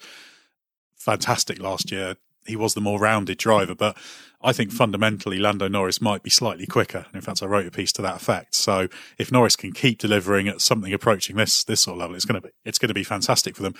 fantastic 0.96 1.60
last 1.60 1.92
year. 1.92 2.16
He 2.46 2.56
was 2.56 2.74
the 2.74 2.82
more 2.82 3.00
rounded 3.00 3.38
driver, 3.38 3.76
but 3.76 3.98
I 4.42 4.52
think 4.52 4.72
fundamentally 4.72 5.40
Lando 5.40 5.68
Norris 5.70 6.02
might 6.02 6.24
be 6.24 6.30
slightly 6.30 6.66
quicker. 6.66 7.06
In 7.14 7.22
fact, 7.22 7.42
I 7.42 7.46
wrote 7.46 7.66
a 7.66 7.72
piece 7.72 7.94
to 7.94 8.02
that 8.02 8.18
effect. 8.18 8.56
So 8.56 8.90
if 9.18 9.32
Norris 9.32 9.56
can 9.56 9.72
keep 9.72 10.00
delivering 10.00 10.50
at 10.50 10.62
something 10.62 10.94
approaching 10.94 11.38
this 11.38 11.64
this 11.64 11.82
sort 11.82 11.96
of 11.96 12.00
level, 12.02 12.16
it's 12.16 12.26
going 12.26 12.42
to 12.42 12.48
be 12.48 12.54
it's 12.66 12.80
going 12.80 12.90
to 12.90 12.94
be 12.94 13.06
fantastic 13.06 13.56
for 13.56 13.64
them. 13.64 13.76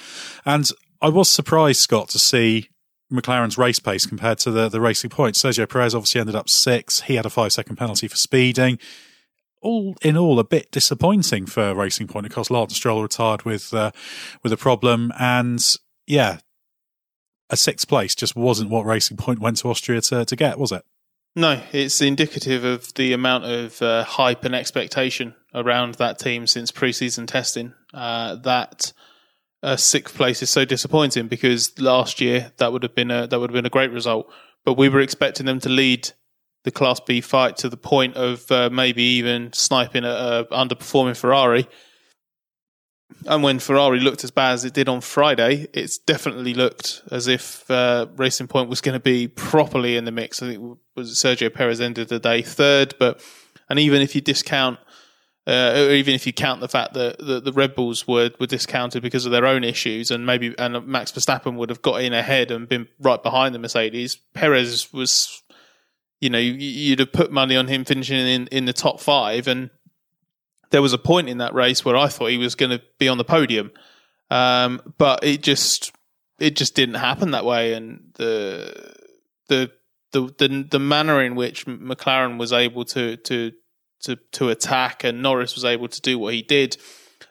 And 0.46 0.70
I 1.02 1.10
was 1.10 1.30
surprised, 1.30 1.82
Scott, 1.82 2.10
to 2.10 2.20
see 2.20 2.70
McLaren's 3.14 3.58
race 3.58 3.80
pace 3.80 4.06
compared 4.06 4.40
to 4.40 4.52
the, 4.52 4.70
the 4.70 4.82
racing 4.82 5.10
points. 5.10 5.42
Sergio 5.42 5.70
Perez 5.70 5.96
obviously 5.96 6.22
ended 6.22 6.36
up 6.36 6.50
six. 6.50 7.02
He 7.02 7.16
had 7.16 7.26
a 7.26 7.30
five 7.30 7.54
second 7.54 7.78
penalty 7.78 8.08
for 8.08 8.16
speeding. 8.16 8.80
All 9.62 9.96
in 10.02 10.18
all, 10.18 10.40
a 10.40 10.44
bit 10.44 10.72
disappointing 10.72 11.46
for 11.46 11.74
Racing 11.74 12.08
Point. 12.08 12.26
Of 12.26 12.34
course, 12.34 12.52
Lance 12.52 12.76
Stroll 12.76 13.02
retired 13.02 13.44
with 13.44 13.74
uh, 13.74 13.92
with 14.44 14.52
a 14.52 14.58
problem, 14.58 15.14
and 15.18 15.64
yeah, 16.06 16.40
a 17.50 17.56
sixth 17.56 17.88
place 17.88 18.14
just 18.14 18.36
wasn't 18.36 18.70
what 18.70 18.86
Racing 18.86 19.16
Point 19.16 19.40
went 19.40 19.58
to 19.58 19.70
Austria 19.70 20.02
to, 20.02 20.26
to 20.26 20.36
get, 20.36 20.60
was 20.60 20.74
it? 20.74 20.84
No, 21.36 21.62
it's 21.72 22.02
indicative 22.02 22.64
of 22.64 22.94
the 22.94 23.14
amount 23.14 23.46
of 23.46 23.82
uh, 23.82 24.04
hype 24.04 24.44
and 24.44 24.54
expectation 24.54 25.34
around 25.54 25.96
that 25.96 26.20
team 26.20 26.46
since 26.46 26.72
preseason 26.72 27.26
testing. 27.26 27.74
Uh, 27.94 28.36
that 28.36 28.94
uh, 29.64 29.78
sixth 29.78 30.16
place 30.16 30.42
is 30.42 30.50
so 30.50 30.66
disappointing 30.66 31.28
because 31.28 31.80
last 31.80 32.20
year 32.20 32.52
that 32.58 32.72
would 32.72 32.84
have 32.84 32.94
been 32.94 33.10
a 33.10 33.26
that 33.28 33.40
would 33.40 33.50
have 33.50 33.56
been 33.56 33.66
a 33.66 33.70
great 33.70 33.92
result, 33.92 34.32
but 34.66 34.74
we 34.74 34.90
were 34.90 35.00
expecting 35.00 35.46
them 35.46 35.60
to 35.62 35.70
lead 35.70 36.12
the 36.64 36.72
Class 36.72 37.00
B 37.00 37.22
fight 37.22 37.58
to 37.58 37.70
the 37.70 37.78
point 37.78 38.16
of 38.16 38.50
uh, 38.52 38.70
maybe 38.70 39.04
even 39.04 39.52
sniping 39.54 40.04
a 40.04 40.46
underperforming 40.52 41.18
Ferrari. 41.18 41.68
And 43.26 43.44
when 43.44 43.60
Ferrari 43.60 44.00
looked 44.00 44.24
as 44.24 44.32
bad 44.32 44.54
as 44.54 44.66
it 44.66 44.74
did 44.74 44.90
on 44.90 45.00
Friday, 45.00 45.68
it's 45.74 45.98
definitely 45.98 46.54
looked 46.54 47.04
as 47.12 47.28
if 47.28 47.70
uh, 47.70 48.08
Racing 48.16 48.48
Point 48.48 48.70
was 48.70 48.82
going 48.82 48.94
to 48.94 49.00
be 49.00 49.28
properly 49.28 49.96
in 49.96 50.06
the 50.06 50.12
mix. 50.12 50.42
I 50.42 50.48
think 50.48 50.78
was 50.96 51.16
Sergio 51.16 51.54
Perez 51.54 51.80
ended 51.80 52.10
the 52.10 52.20
day 52.20 52.42
third, 52.42 52.96
but 53.00 53.22
and 53.70 53.80
even 53.80 54.02
if 54.02 54.16
you 54.16 54.22
discount 54.22 54.80
uh, 55.46 55.74
or 55.76 55.92
even 55.92 56.14
if 56.14 56.26
you 56.26 56.32
count 56.32 56.62
the 56.62 56.70
fact 56.70 56.94
that 56.94 57.18
the, 57.18 57.42
the, 57.42 57.52
Red 57.52 57.76
Bulls 57.76 58.08
were, 58.08 58.32
were 58.40 58.48
discounted 58.48 59.04
because 59.04 59.26
of 59.26 59.34
their 59.34 59.46
own 59.46 59.66
issues, 59.66 60.10
and 60.10 60.26
maybe 60.26 60.56
and 60.58 60.88
Max 60.88 61.12
Verstappen 61.12 61.56
would 61.56 61.70
have 61.70 61.82
got 61.82 62.02
in 62.02 62.14
ahead 62.14 62.50
and 62.50 62.70
been 62.70 62.88
right 63.00 63.22
behind 63.22 63.54
the 63.54 63.60
Mercedes. 63.60 64.16
Perez 64.34 64.94
was, 64.94 65.44
you 66.22 66.30
know, 66.30 66.38
you'd 66.38 67.00
have 67.00 67.12
put 67.12 67.32
money 67.32 67.58
on 67.58 67.68
him 67.68 67.84
finishing 67.84 68.18
in, 68.18 68.48
in 68.48 68.66
the 68.66 68.72
top 68.72 69.02
five, 69.02 69.50
and 69.50 69.70
there 70.70 70.82
was 70.82 70.94
a 70.94 70.98
point 70.98 71.28
in 71.28 71.40
that 71.40 71.54
race 71.54 71.84
where 71.84 71.98
I 71.98 72.08
thought 72.08 72.32
he 72.32 72.38
was 72.38 72.56
going 72.56 72.72
to 72.72 72.82
be 72.98 73.10
on 73.10 73.18
the 73.18 73.26
podium, 73.26 73.72
um, 74.30 74.94
but 74.98 75.26
it 75.26 75.44
just 75.44 75.92
it 76.40 76.56
just 76.56 76.74
didn't 76.74 76.96
happen 76.96 77.32
that 77.32 77.44
way, 77.44 77.74
and 77.74 78.12
the 78.14 78.96
the 79.50 79.72
the 80.14 80.34
the, 80.38 80.68
the 80.72 80.80
manner 80.80 81.22
in 81.22 81.36
which 81.36 81.66
McLaren 81.66 82.40
was 82.40 82.54
able 82.54 82.86
to 82.86 83.18
to 83.18 83.52
to 84.04 84.18
to 84.34 84.50
attack, 84.50 85.04
and 85.04 85.22
Norris 85.22 85.56
was 85.56 85.66
able 85.66 85.88
to 85.88 86.02
do 86.02 86.18
what 86.20 86.34
he 86.34 86.42
did. 86.42 86.78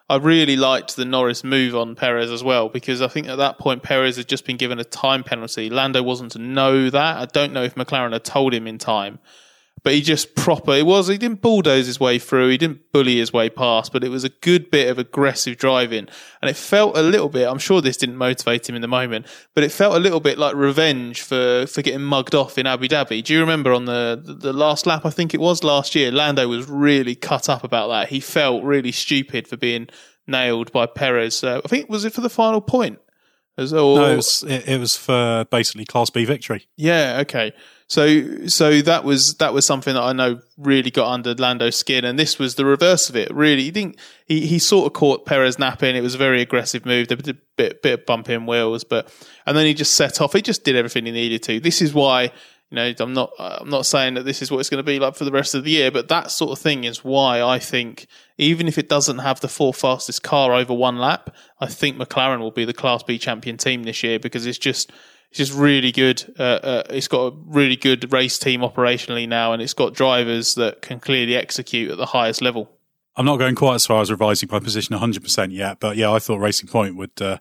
I 0.08 0.16
really 0.16 0.56
liked 0.56 0.96
the 0.96 1.04
Norris 1.04 1.42
move 1.42 1.74
on 1.74 1.94
Perez 1.94 2.30
as 2.30 2.44
well 2.44 2.68
because 2.68 3.00
I 3.00 3.08
think 3.08 3.28
at 3.28 3.36
that 3.36 3.58
point 3.58 3.82
Perez 3.82 4.16
had 4.16 4.28
just 4.28 4.44
been 4.44 4.56
given 4.58 4.78
a 4.78 4.84
time 4.84 5.24
penalty. 5.24 5.70
Lando 5.70 6.02
wasn't 6.02 6.32
to 6.32 6.38
know 6.38 6.90
that. 6.90 7.16
I 7.16 7.24
don't 7.26 7.52
know 7.52 7.62
if 7.62 7.76
McLaren 7.76 8.12
had 8.12 8.24
told 8.24 8.52
him 8.52 8.66
in 8.66 8.78
time 8.78 9.20
but 9.82 9.94
he 9.94 10.00
just 10.00 10.34
proper 10.34 10.72
it 10.72 10.86
was 10.86 11.08
he 11.08 11.18
didn't 11.18 11.40
bulldoze 11.40 11.86
his 11.86 11.98
way 11.98 12.18
through 12.18 12.48
he 12.48 12.58
didn't 12.58 12.92
bully 12.92 13.16
his 13.16 13.32
way 13.32 13.48
past 13.48 13.92
but 13.92 14.04
it 14.04 14.08
was 14.08 14.24
a 14.24 14.28
good 14.28 14.70
bit 14.70 14.88
of 14.88 14.98
aggressive 14.98 15.56
driving. 15.56 16.08
And 16.40 16.50
it 16.50 16.56
felt 16.56 16.96
a 16.96 17.02
little 17.02 17.28
bit 17.28 17.48
i'm 17.48 17.58
sure 17.58 17.80
this 17.80 17.96
didn't 17.96 18.16
motivate 18.16 18.68
him 18.68 18.74
in 18.74 18.82
the 18.82 18.88
moment 18.88 19.26
but 19.54 19.64
it 19.64 19.72
felt 19.72 19.96
a 19.96 20.00
little 20.00 20.20
bit 20.20 20.38
like 20.38 20.54
revenge 20.54 21.22
for 21.22 21.66
for 21.66 21.82
getting 21.82 22.02
mugged 22.02 22.34
off 22.34 22.58
in 22.58 22.66
abu 22.66 22.88
dhabi. 22.88 23.22
Do 23.22 23.34
you 23.34 23.40
remember 23.40 23.72
on 23.72 23.84
the 23.86 24.20
the 24.22 24.52
last 24.52 24.86
lap 24.86 25.04
i 25.04 25.10
think 25.10 25.34
it 25.34 25.40
was 25.40 25.64
last 25.64 25.94
year 25.94 26.10
lando 26.10 26.46
was 26.48 26.68
really 26.68 27.14
cut 27.14 27.48
up 27.48 27.64
about 27.64 27.88
that. 27.88 28.08
He 28.08 28.20
felt 28.20 28.62
really 28.64 28.92
stupid 28.92 29.48
for 29.48 29.56
being 29.56 29.88
nailed 30.26 30.72
by 30.72 30.86
perez. 30.86 31.42
Uh, 31.42 31.60
i 31.64 31.68
think 31.68 31.88
was 31.88 32.04
it 32.04 32.12
for 32.12 32.20
the 32.20 32.30
final 32.30 32.60
point? 32.60 32.98
As, 33.58 33.70
no, 33.70 34.06
it 34.06 34.16
was, 34.16 34.42
it, 34.44 34.66
it 34.66 34.78
was 34.78 34.96
for 34.96 35.46
basically 35.50 35.84
Class 35.84 36.08
B 36.08 36.24
victory. 36.24 36.68
Yeah, 36.78 37.18
okay. 37.20 37.52
So 37.92 38.46
so 38.46 38.80
that 38.80 39.04
was 39.04 39.34
that 39.34 39.52
was 39.52 39.66
something 39.66 39.92
that 39.92 40.02
I 40.02 40.14
know 40.14 40.40
really 40.56 40.90
got 40.90 41.12
under 41.12 41.34
Lando's 41.34 41.76
skin, 41.76 42.06
and 42.06 42.18
this 42.18 42.38
was 42.38 42.54
the 42.54 42.64
reverse 42.64 43.10
of 43.10 43.16
it. 43.16 43.30
Really, 43.30 43.64
he 43.64 43.70
didn't. 43.70 43.98
He, 44.24 44.46
he 44.46 44.58
sort 44.58 44.86
of 44.86 44.94
caught 44.94 45.26
Perez 45.26 45.58
napping. 45.58 45.94
It 45.94 46.00
was 46.00 46.14
a 46.14 46.18
very 46.18 46.40
aggressive 46.40 46.86
move. 46.86 47.10
A 47.10 47.16
bit 47.18 47.82
bit 47.82 48.00
of 48.00 48.06
bumping 48.06 48.46
wheels, 48.46 48.82
but 48.82 49.12
and 49.44 49.54
then 49.54 49.66
he 49.66 49.74
just 49.74 49.94
set 49.94 50.22
off. 50.22 50.32
He 50.32 50.40
just 50.40 50.64
did 50.64 50.74
everything 50.74 51.04
he 51.04 51.12
needed 51.12 51.42
to. 51.42 51.60
This 51.60 51.82
is 51.82 51.92
why 51.92 52.32
you 52.70 52.76
know 52.76 52.94
I'm 52.98 53.12
not 53.12 53.30
I'm 53.38 53.68
not 53.68 53.84
saying 53.84 54.14
that 54.14 54.24
this 54.24 54.40
is 54.40 54.50
what 54.50 54.60
it's 54.60 54.70
going 54.70 54.82
to 54.82 54.90
be 54.90 54.98
like 54.98 55.14
for 55.14 55.26
the 55.26 55.30
rest 55.30 55.54
of 55.54 55.64
the 55.64 55.72
year, 55.72 55.90
but 55.90 56.08
that 56.08 56.30
sort 56.30 56.52
of 56.52 56.58
thing 56.58 56.84
is 56.84 57.04
why 57.04 57.42
I 57.42 57.58
think 57.58 58.06
even 58.38 58.68
if 58.68 58.78
it 58.78 58.88
doesn't 58.88 59.18
have 59.18 59.40
the 59.40 59.48
four 59.48 59.74
fastest 59.74 60.22
car 60.22 60.54
over 60.54 60.72
one 60.72 60.96
lap, 60.96 61.36
I 61.60 61.66
think 61.66 61.98
McLaren 61.98 62.40
will 62.40 62.52
be 62.52 62.64
the 62.64 62.72
Class 62.72 63.02
B 63.02 63.18
champion 63.18 63.58
team 63.58 63.82
this 63.82 64.02
year 64.02 64.18
because 64.18 64.46
it's 64.46 64.56
just 64.56 64.90
it's 65.32 65.38
just 65.38 65.54
really 65.54 65.92
good. 65.92 66.22
Uh, 66.38 66.42
uh, 66.42 66.82
it's 66.90 67.08
got 67.08 67.32
a 67.32 67.36
really 67.46 67.74
good 67.74 68.12
race 68.12 68.38
team 68.38 68.60
operationally 68.60 69.26
now, 69.26 69.54
and 69.54 69.62
it's 69.62 69.72
got 69.72 69.94
drivers 69.94 70.56
that 70.56 70.82
can 70.82 71.00
clearly 71.00 71.36
execute 71.36 71.90
at 71.90 71.96
the 71.96 72.04
highest 72.04 72.42
level. 72.42 72.70
I'm 73.16 73.24
not 73.24 73.38
going 73.38 73.54
quite 73.54 73.76
as 73.76 73.86
far 73.86 74.02
as 74.02 74.10
revising 74.10 74.50
my 74.52 74.60
position 74.60 74.94
100% 74.94 75.50
yet, 75.54 75.80
but 75.80 75.96
yeah, 75.96 76.12
I 76.12 76.18
thought 76.18 76.38
Racing 76.38 76.68
Point 76.68 76.96
would 76.96 77.22
uh, 77.22 77.38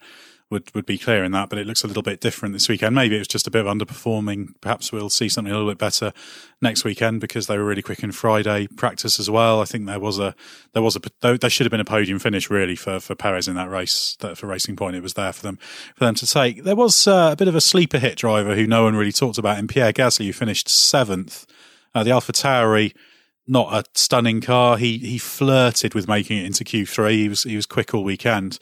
would 0.51 0.73
would 0.75 0.85
be 0.85 0.97
clear 0.97 1.23
in 1.23 1.31
that, 1.31 1.49
but 1.49 1.57
it 1.57 1.65
looks 1.65 1.83
a 1.83 1.87
little 1.87 2.03
bit 2.03 2.19
different 2.19 2.53
this 2.53 2.69
weekend. 2.69 2.93
Maybe 2.93 3.15
it 3.15 3.19
was 3.19 3.27
just 3.27 3.47
a 3.47 3.51
bit 3.51 3.65
of 3.65 3.73
underperforming. 3.73 4.49
Perhaps 4.61 4.91
we'll 4.91 5.09
see 5.09 5.29
something 5.29 5.51
a 5.51 5.55
little 5.55 5.71
bit 5.71 5.77
better 5.77 6.13
next 6.61 6.83
weekend 6.83 7.21
because 7.21 7.47
they 7.47 7.57
were 7.57 7.63
really 7.63 7.81
quick 7.81 8.03
in 8.03 8.11
Friday 8.11 8.67
practice 8.67 9.19
as 9.19 9.29
well. 9.29 9.61
I 9.61 9.65
think 9.65 9.85
there 9.85 9.99
was 9.99 10.19
a 10.19 10.35
there 10.73 10.83
was 10.83 10.95
a 10.95 11.37
there 11.37 11.49
should 11.49 11.65
have 11.65 11.71
been 11.71 11.79
a 11.79 11.85
podium 11.85 12.19
finish 12.19 12.49
really 12.49 12.75
for 12.75 12.99
for 12.99 13.15
Perez 13.15 13.47
in 13.47 13.55
that 13.55 13.69
race 13.69 14.17
for 14.35 14.45
Racing 14.45 14.75
Point. 14.75 14.95
It 14.95 15.03
was 15.03 15.13
there 15.13 15.33
for 15.33 15.41
them 15.41 15.57
for 15.95 16.05
them 16.05 16.15
to 16.15 16.27
take. 16.27 16.63
There 16.63 16.75
was 16.75 17.07
uh, 17.07 17.29
a 17.31 17.35
bit 17.35 17.47
of 17.47 17.55
a 17.55 17.61
sleeper 17.61 17.97
hit 17.97 18.17
driver 18.17 18.55
who 18.55 18.67
no 18.67 18.83
one 18.83 18.95
really 18.95 19.11
talked 19.11 19.37
about 19.37 19.57
in 19.57 19.67
Pierre 19.67 19.93
Gasly, 19.93 20.25
who 20.25 20.33
finished 20.33 20.69
seventh. 20.69 21.45
Uh, 21.95 22.03
the 22.03 22.11
AlphaTauri 22.11 22.93
not 23.47 23.73
a 23.73 23.83
stunning 23.95 24.39
car. 24.39 24.77
He 24.77 24.97
he 24.99 25.17
flirted 25.17 25.93
with 25.93 26.07
making 26.07 26.37
it 26.37 26.45
into 26.45 26.63
Q3. 26.63 27.11
He 27.11 27.29
was 27.29 27.43
he 27.43 27.55
was 27.55 27.65
quick 27.65 27.93
all 27.93 28.03
weekend 28.03 28.59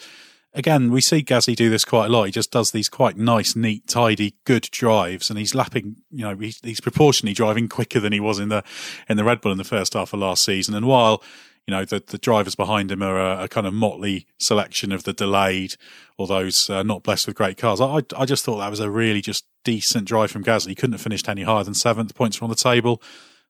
again, 0.53 0.91
we 0.91 1.01
see 1.01 1.23
Gasly 1.23 1.55
do 1.55 1.69
this 1.69 1.85
quite 1.85 2.07
a 2.07 2.09
lot. 2.09 2.25
He 2.25 2.31
just 2.31 2.51
does 2.51 2.71
these 2.71 2.89
quite 2.89 3.17
nice, 3.17 3.55
neat, 3.55 3.87
tidy, 3.87 4.35
good 4.45 4.67
drives, 4.71 5.29
and 5.29 5.37
he's 5.37 5.55
lapping. 5.55 5.97
You 6.11 6.23
know, 6.23 6.35
he's, 6.35 6.59
he's 6.61 6.81
proportionally 6.81 7.33
driving 7.33 7.69
quicker 7.69 7.99
than 7.99 8.13
he 8.13 8.19
was 8.19 8.39
in 8.39 8.49
the 8.49 8.63
in 9.07 9.17
the 9.17 9.23
Red 9.23 9.41
Bull 9.41 9.51
in 9.51 9.57
the 9.57 9.63
first 9.63 9.93
half 9.93 10.13
of 10.13 10.19
last 10.19 10.43
season. 10.43 10.75
And 10.75 10.87
while 10.87 11.23
you 11.67 11.71
know 11.71 11.85
the 11.85 12.03
the 12.05 12.17
drivers 12.17 12.55
behind 12.55 12.91
him 12.91 13.03
are 13.03 13.19
a, 13.19 13.43
a 13.43 13.47
kind 13.47 13.67
of 13.67 13.73
motley 13.73 14.25
selection 14.39 14.91
of 14.91 15.03
the 15.03 15.13
delayed 15.13 15.75
or 16.17 16.27
those 16.27 16.69
uh, 16.69 16.83
not 16.83 17.03
blessed 17.03 17.27
with 17.27 17.35
great 17.35 17.57
cars, 17.57 17.79
I 17.81 18.01
I 18.17 18.25
just 18.25 18.43
thought 18.43 18.57
that 18.57 18.71
was 18.71 18.79
a 18.79 18.89
really 18.89 19.21
just 19.21 19.45
decent 19.63 20.05
drive 20.05 20.31
from 20.31 20.43
Gasly. 20.43 20.69
He 20.69 20.75
couldn't 20.75 20.93
have 20.93 21.01
finished 21.01 21.29
any 21.29 21.43
higher 21.43 21.63
than 21.63 21.73
seventh. 21.73 22.15
Points 22.15 22.39
were 22.39 22.45
on 22.45 22.49
the 22.49 22.55
table 22.55 23.01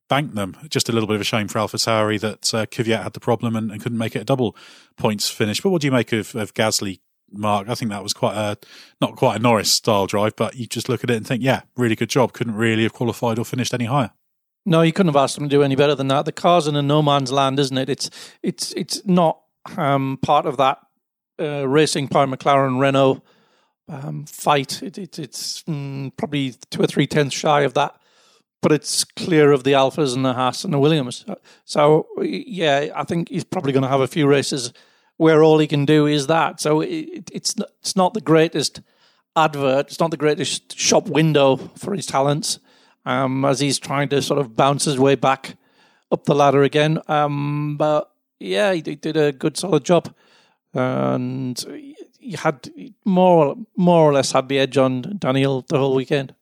banked 0.09 0.35
them. 0.35 0.57
Just 0.69 0.89
a 0.89 0.91
little 0.91 1.07
bit 1.07 1.15
of 1.15 1.21
a 1.21 1.25
shame 1.25 1.47
for 1.47 1.59
AlphaTauri 1.59 2.19
that 2.19 2.53
uh, 2.53 2.65
Kvyat 2.65 3.03
had 3.03 3.13
the 3.13 3.19
problem 3.19 3.55
and, 3.55 3.71
and, 3.71 3.81
couldn't 3.81 3.97
make 3.97 4.15
it 4.15 4.21
a 4.21 4.25
double 4.25 4.55
points 4.97 5.29
finish. 5.29 5.61
But 5.61 5.69
what 5.69 5.81
do 5.81 5.87
you 5.87 5.91
make 5.91 6.11
of, 6.11 6.35
of 6.35 6.53
Gasly, 6.53 6.99
Mark? 7.31 7.69
I 7.69 7.75
think 7.75 7.91
that 7.91 8.03
was 8.03 8.13
quite 8.13 8.35
a 8.35 8.57
not 8.99 9.15
quite 9.15 9.37
a 9.37 9.39
Norris 9.39 9.71
style 9.71 10.07
drive, 10.07 10.35
but 10.35 10.55
you 10.55 10.67
just 10.67 10.89
look 10.89 11.03
at 11.03 11.09
it 11.09 11.17
and 11.17 11.25
think, 11.25 11.41
yeah, 11.41 11.61
really 11.77 11.95
good 11.95 12.09
job. 12.09 12.33
Couldn't 12.33 12.55
really 12.55 12.83
have 12.83 12.93
qualified 12.93 13.39
or 13.39 13.45
finished 13.45 13.73
any 13.73 13.85
higher. 13.85 14.11
No, 14.65 14.81
you 14.81 14.91
couldn't 14.91 15.13
have 15.13 15.23
asked 15.23 15.35
them 15.35 15.45
to 15.45 15.55
do 15.55 15.63
any 15.63 15.75
better 15.75 15.95
than 15.95 16.09
that. 16.09 16.25
The 16.25 16.31
car's 16.31 16.67
in 16.67 16.75
a 16.75 16.81
no 16.81 17.01
man's 17.01 17.31
land, 17.31 17.59
isn't 17.59 17.77
it? 17.77 17.89
It's 17.89 18.09
it's 18.43 18.73
it's 18.73 19.05
not 19.05 19.39
um, 19.77 20.19
part 20.21 20.45
of 20.45 20.57
that 20.57 20.79
uh, 21.39 21.67
racing 21.67 22.07
point 22.07 22.31
McLaren 22.31 22.79
Renault 22.79 23.21
um, 23.87 24.25
fight. 24.25 24.83
It, 24.83 24.97
it, 24.97 25.19
it's 25.19 25.63
mm, 25.63 26.15
probably 26.17 26.53
two 26.69 26.81
or 26.81 26.87
three 26.87 27.07
tenths 27.07 27.35
shy 27.35 27.61
of 27.61 27.73
that, 27.75 27.98
but 28.61 28.71
it's 28.71 29.03
clear 29.03 29.51
of 29.51 29.63
the 29.63 29.71
Alfas 29.71 30.15
and 30.15 30.25
the 30.25 30.33
Haas 30.33 30.63
and 30.63 30.73
the 30.73 30.79
Williams. 30.79 31.25
So 31.65 32.07
yeah, 32.21 32.89
I 32.95 33.03
think 33.03 33.29
he's 33.29 33.43
probably 33.43 33.71
going 33.71 33.83
to 33.83 33.89
have 33.89 34.01
a 34.01 34.07
few 34.07 34.27
races 34.27 34.73
where 35.17 35.43
all 35.43 35.59
he 35.59 35.67
can 35.67 35.85
do 35.85 36.05
is 36.05 36.27
that. 36.27 36.59
So 36.59 36.81
it, 36.81 37.29
it's 37.31 37.55
it's 37.81 37.95
not 37.95 38.13
the 38.13 38.21
greatest 38.21 38.81
advert. 39.35 39.87
It's 39.87 39.99
not 39.99 40.11
the 40.11 40.17
greatest 40.17 40.77
shop 40.77 41.07
window 41.07 41.57
for 41.75 41.93
his 41.93 42.05
talents 42.05 42.59
um, 43.05 43.45
as 43.45 43.59
he's 43.59 43.79
trying 43.79 44.09
to 44.09 44.21
sort 44.21 44.39
of 44.39 44.55
bounce 44.55 44.85
his 44.85 44.99
way 44.99 45.15
back 45.15 45.57
up 46.11 46.25
the 46.25 46.35
ladder 46.35 46.63
again. 46.63 46.99
Um, 47.07 47.77
but 47.77 48.11
yeah, 48.39 48.73
he 48.73 48.81
did 48.81 49.17
a 49.17 49.31
good 49.31 49.57
solid 49.57 49.83
job, 49.83 50.13
and 50.73 51.95
he 52.19 52.31
had 52.33 52.71
more 53.05 53.55
more 53.75 54.09
or 54.09 54.13
less 54.13 54.31
had 54.31 54.49
the 54.49 54.59
edge 54.59 54.77
on 54.77 55.17
Daniel 55.19 55.65
the 55.67 55.77
whole 55.77 55.95
weekend. 55.95 56.35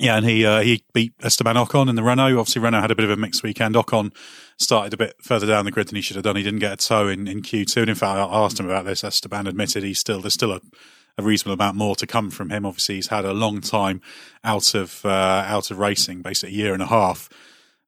Yeah, 0.00 0.16
and 0.16 0.24
he 0.24 0.46
uh, 0.46 0.60
he 0.60 0.84
beat 0.94 1.12
Esteban 1.22 1.56
Ocon 1.56 1.88
in 1.88 1.96
the 1.96 2.04
Renault. 2.04 2.38
Obviously, 2.38 2.62
Renault 2.62 2.82
had 2.82 2.90
a 2.92 2.94
bit 2.94 3.04
of 3.04 3.10
a 3.10 3.16
mixed 3.16 3.42
weekend. 3.42 3.74
Ocon 3.74 4.14
started 4.56 4.94
a 4.94 4.96
bit 4.96 5.16
further 5.20 5.46
down 5.46 5.64
the 5.64 5.72
grid 5.72 5.88
than 5.88 5.96
he 5.96 6.02
should 6.02 6.14
have 6.14 6.22
done. 6.22 6.36
He 6.36 6.44
didn't 6.44 6.60
get 6.60 6.72
a 6.72 6.76
tow 6.76 7.08
in, 7.08 7.26
in 7.26 7.42
Q2. 7.42 7.78
And 7.78 7.90
in 7.90 7.96
fact, 7.96 8.16
I 8.16 8.44
asked 8.44 8.60
him 8.60 8.66
about 8.66 8.84
this. 8.84 9.02
Esteban 9.02 9.48
admitted 9.48 9.82
he's 9.82 9.98
still 9.98 10.20
there's 10.20 10.34
still 10.34 10.52
a, 10.52 10.60
a 11.18 11.22
reasonable 11.22 11.54
amount 11.54 11.76
more 11.76 11.96
to 11.96 12.06
come 12.06 12.30
from 12.30 12.50
him. 12.50 12.64
Obviously, 12.64 12.94
he's 12.94 13.08
had 13.08 13.24
a 13.24 13.32
long 13.32 13.60
time 13.60 14.00
out 14.44 14.72
of 14.76 15.04
uh, 15.04 15.44
out 15.46 15.72
of 15.72 15.80
racing, 15.80 16.22
basically 16.22 16.54
a 16.54 16.58
year 16.58 16.72
and 16.72 16.82
a 16.82 16.86
half, 16.86 17.28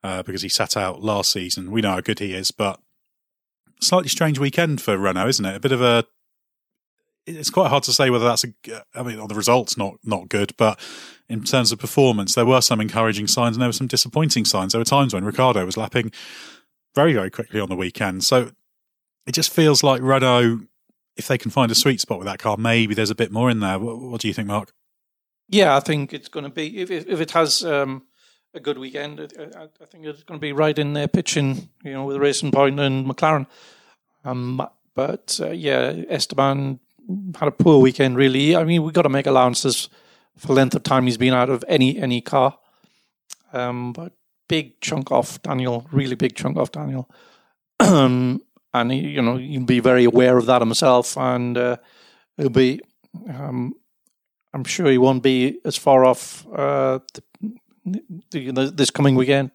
uh, 0.02 0.24
because 0.24 0.42
he 0.42 0.48
sat 0.48 0.76
out 0.76 1.02
last 1.02 1.30
season. 1.30 1.70
We 1.70 1.80
know 1.80 1.92
how 1.92 2.00
good 2.00 2.18
he 2.18 2.34
is, 2.34 2.50
but 2.50 2.80
slightly 3.80 4.08
strange 4.08 4.40
weekend 4.40 4.80
for 4.80 4.98
Renault, 4.98 5.28
isn't 5.28 5.44
it? 5.44 5.54
A 5.54 5.60
bit 5.60 5.72
of 5.72 5.80
a 5.80 6.04
it's 7.26 7.50
quite 7.50 7.68
hard 7.68 7.82
to 7.84 7.92
say 7.92 8.10
whether 8.10 8.24
that's 8.24 8.44
a. 8.44 8.48
I 8.94 9.02
mean, 9.02 9.26
the 9.28 9.34
results 9.34 9.76
not 9.76 9.94
not 10.04 10.28
good, 10.28 10.54
but 10.56 10.78
in 11.30 11.44
terms 11.44 11.72
of 11.72 11.78
performance, 11.78 12.34
there 12.34 12.44
were 12.44 12.60
some 12.60 12.80
encouraging 12.80 13.28
signs 13.28 13.56
and 13.56 13.62
there 13.62 13.68
were 13.68 13.72
some 13.72 13.86
disappointing 13.86 14.44
signs. 14.44 14.72
There 14.72 14.80
were 14.80 14.84
times 14.84 15.14
when 15.14 15.24
Ricciardo 15.24 15.64
was 15.64 15.76
lapping 15.76 16.12
very 16.94 17.12
very 17.12 17.30
quickly 17.30 17.60
on 17.60 17.68
the 17.68 17.76
weekend, 17.76 18.24
so 18.24 18.50
it 19.26 19.32
just 19.32 19.50
feels 19.50 19.82
like 19.82 20.02
Renault, 20.02 20.60
if 21.16 21.28
they 21.28 21.38
can 21.38 21.50
find 21.50 21.70
a 21.70 21.74
sweet 21.74 22.00
spot 22.00 22.18
with 22.18 22.26
that 22.26 22.40
car, 22.40 22.56
maybe 22.56 22.94
there's 22.94 23.10
a 23.10 23.14
bit 23.14 23.30
more 23.30 23.48
in 23.48 23.60
there. 23.60 23.78
What, 23.78 23.98
what 24.00 24.20
do 24.20 24.28
you 24.28 24.34
think, 24.34 24.48
Mark? 24.48 24.72
Yeah, 25.48 25.76
I 25.76 25.80
think 25.80 26.12
it's 26.12 26.28
going 26.28 26.44
to 26.44 26.50
be 26.50 26.78
if 26.78 26.90
if 26.90 27.20
it 27.20 27.30
has 27.30 27.64
um, 27.64 28.02
a 28.54 28.60
good 28.60 28.78
weekend, 28.78 29.20
I, 29.20 29.62
I, 29.62 29.84
think 29.86 30.04
it's 30.04 30.24
going 30.24 30.38
to 30.38 30.42
be 30.42 30.52
right 30.52 30.76
in 30.76 30.92
there 30.92 31.08
pitching, 31.08 31.68
you 31.84 31.92
know, 31.92 32.04
with 32.04 32.16
Racing 32.16 32.50
Point 32.50 32.80
and 32.80 33.06
McLaren. 33.06 33.46
Um, 34.24 34.66
but 34.94 35.38
uh, 35.40 35.50
yeah, 35.50 35.94
Esteban 36.08 36.80
had 37.36 37.48
a 37.48 37.52
poor 37.52 37.80
weekend, 37.80 38.16
really. 38.16 38.56
I 38.56 38.64
mean, 38.64 38.82
we've 38.82 38.92
got 38.92 39.02
to 39.02 39.08
make 39.08 39.26
allowances 39.26 39.88
for 40.36 40.54
length 40.54 40.74
of 40.74 40.82
time 40.82 41.06
he's 41.06 41.18
been 41.18 41.34
out 41.34 41.50
of 41.50 41.64
any 41.68 41.98
any 41.98 42.20
car. 42.20 42.58
Um, 43.52 43.92
but 43.92 44.12
big 44.48 44.80
chunk 44.80 45.10
off 45.12 45.40
Daniel, 45.42 45.86
really 45.92 46.16
big 46.16 46.34
chunk 46.34 46.56
off 46.56 46.72
Daniel. 46.72 47.08
and, 47.80 48.42
he, 48.74 48.98
you 48.98 49.22
know, 49.22 49.36
you'll 49.36 49.64
be 49.64 49.80
very 49.80 50.04
aware 50.04 50.36
of 50.36 50.46
that 50.46 50.60
himself. 50.60 51.16
And 51.16 51.56
uh, 51.56 51.76
he'll 52.36 52.48
be, 52.50 52.80
um, 53.28 53.74
I'm 54.52 54.64
sure 54.64 54.90
he 54.90 54.98
won't 54.98 55.22
be 55.22 55.58
as 55.64 55.76
far 55.76 56.04
off 56.04 56.46
uh, 56.52 56.98
the, 57.84 58.02
the, 58.30 58.72
this 58.74 58.90
coming 58.90 59.14
weekend 59.14 59.52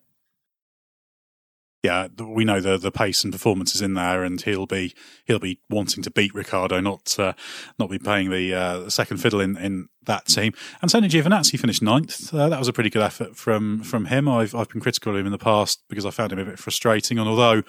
yeah, 1.85 2.07
we 2.19 2.45
know 2.45 2.59
the 2.59 2.77
the 2.77 2.91
pace 2.91 3.23
and 3.23 3.31
performance 3.31 3.75
is 3.75 3.81
in 3.81 3.93
there, 3.93 4.23
and 4.23 4.41
he'll 4.41 4.65
be 4.65 4.93
he'll 5.25 5.39
be 5.39 5.59
wanting 5.69 6.03
to 6.03 6.11
beat 6.11 6.33
Ricciardo, 6.33 6.79
not 6.79 7.17
uh, 7.19 7.33
not 7.77 7.89
be 7.89 7.99
playing 7.99 8.31
the 8.31 8.53
uh, 8.53 8.89
second 8.89 9.17
fiddle 9.17 9.39
in, 9.39 9.55
in 9.57 9.87
that 10.05 10.25
team. 10.25 10.53
And 10.81 10.93
Antonio 10.93 11.09
Giovinazzi 11.09 11.59
finished 11.59 11.81
ninth. 11.81 12.33
Uh, 12.33 12.49
that 12.49 12.59
was 12.59 12.67
a 12.67 12.73
pretty 12.73 12.89
good 12.89 13.03
effort 13.03 13.37
from 13.37 13.83
from 13.83 14.05
him. 14.05 14.27
I've 14.27 14.55
I've 14.55 14.69
been 14.69 14.81
critical 14.81 15.13
of 15.13 15.19
him 15.19 15.27
in 15.27 15.31
the 15.31 15.37
past 15.37 15.83
because 15.87 16.05
I 16.05 16.09
found 16.09 16.31
him 16.31 16.39
a 16.39 16.45
bit 16.45 16.59
frustrating, 16.59 17.19
and 17.19 17.29
although 17.29 17.63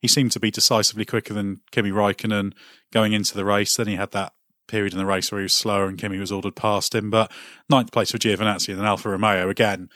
he 0.00 0.08
seemed 0.08 0.32
to 0.32 0.40
be 0.40 0.50
decisively 0.50 1.04
quicker 1.04 1.32
than 1.32 1.60
Kimi 1.70 1.90
Raikkonen 1.90 2.52
going 2.92 3.12
into 3.12 3.34
the 3.34 3.44
race, 3.44 3.76
then 3.76 3.86
he 3.86 3.96
had 3.96 4.10
that 4.10 4.34
period 4.68 4.92
in 4.92 4.98
the 4.98 5.06
race 5.06 5.30
where 5.32 5.40
he 5.40 5.44
was 5.44 5.52
slower 5.52 5.86
and 5.86 5.98
Kimi 5.98 6.18
was 6.18 6.32
ordered 6.32 6.56
past 6.56 6.94
him. 6.94 7.08
But 7.08 7.30
ninth 7.70 7.92
place 7.92 8.10
for 8.10 8.18
Giovinazzi 8.18 8.70
and 8.70 8.78
then 8.78 8.86
Alfa 8.86 9.08
Romeo 9.08 9.48
again. 9.48 9.88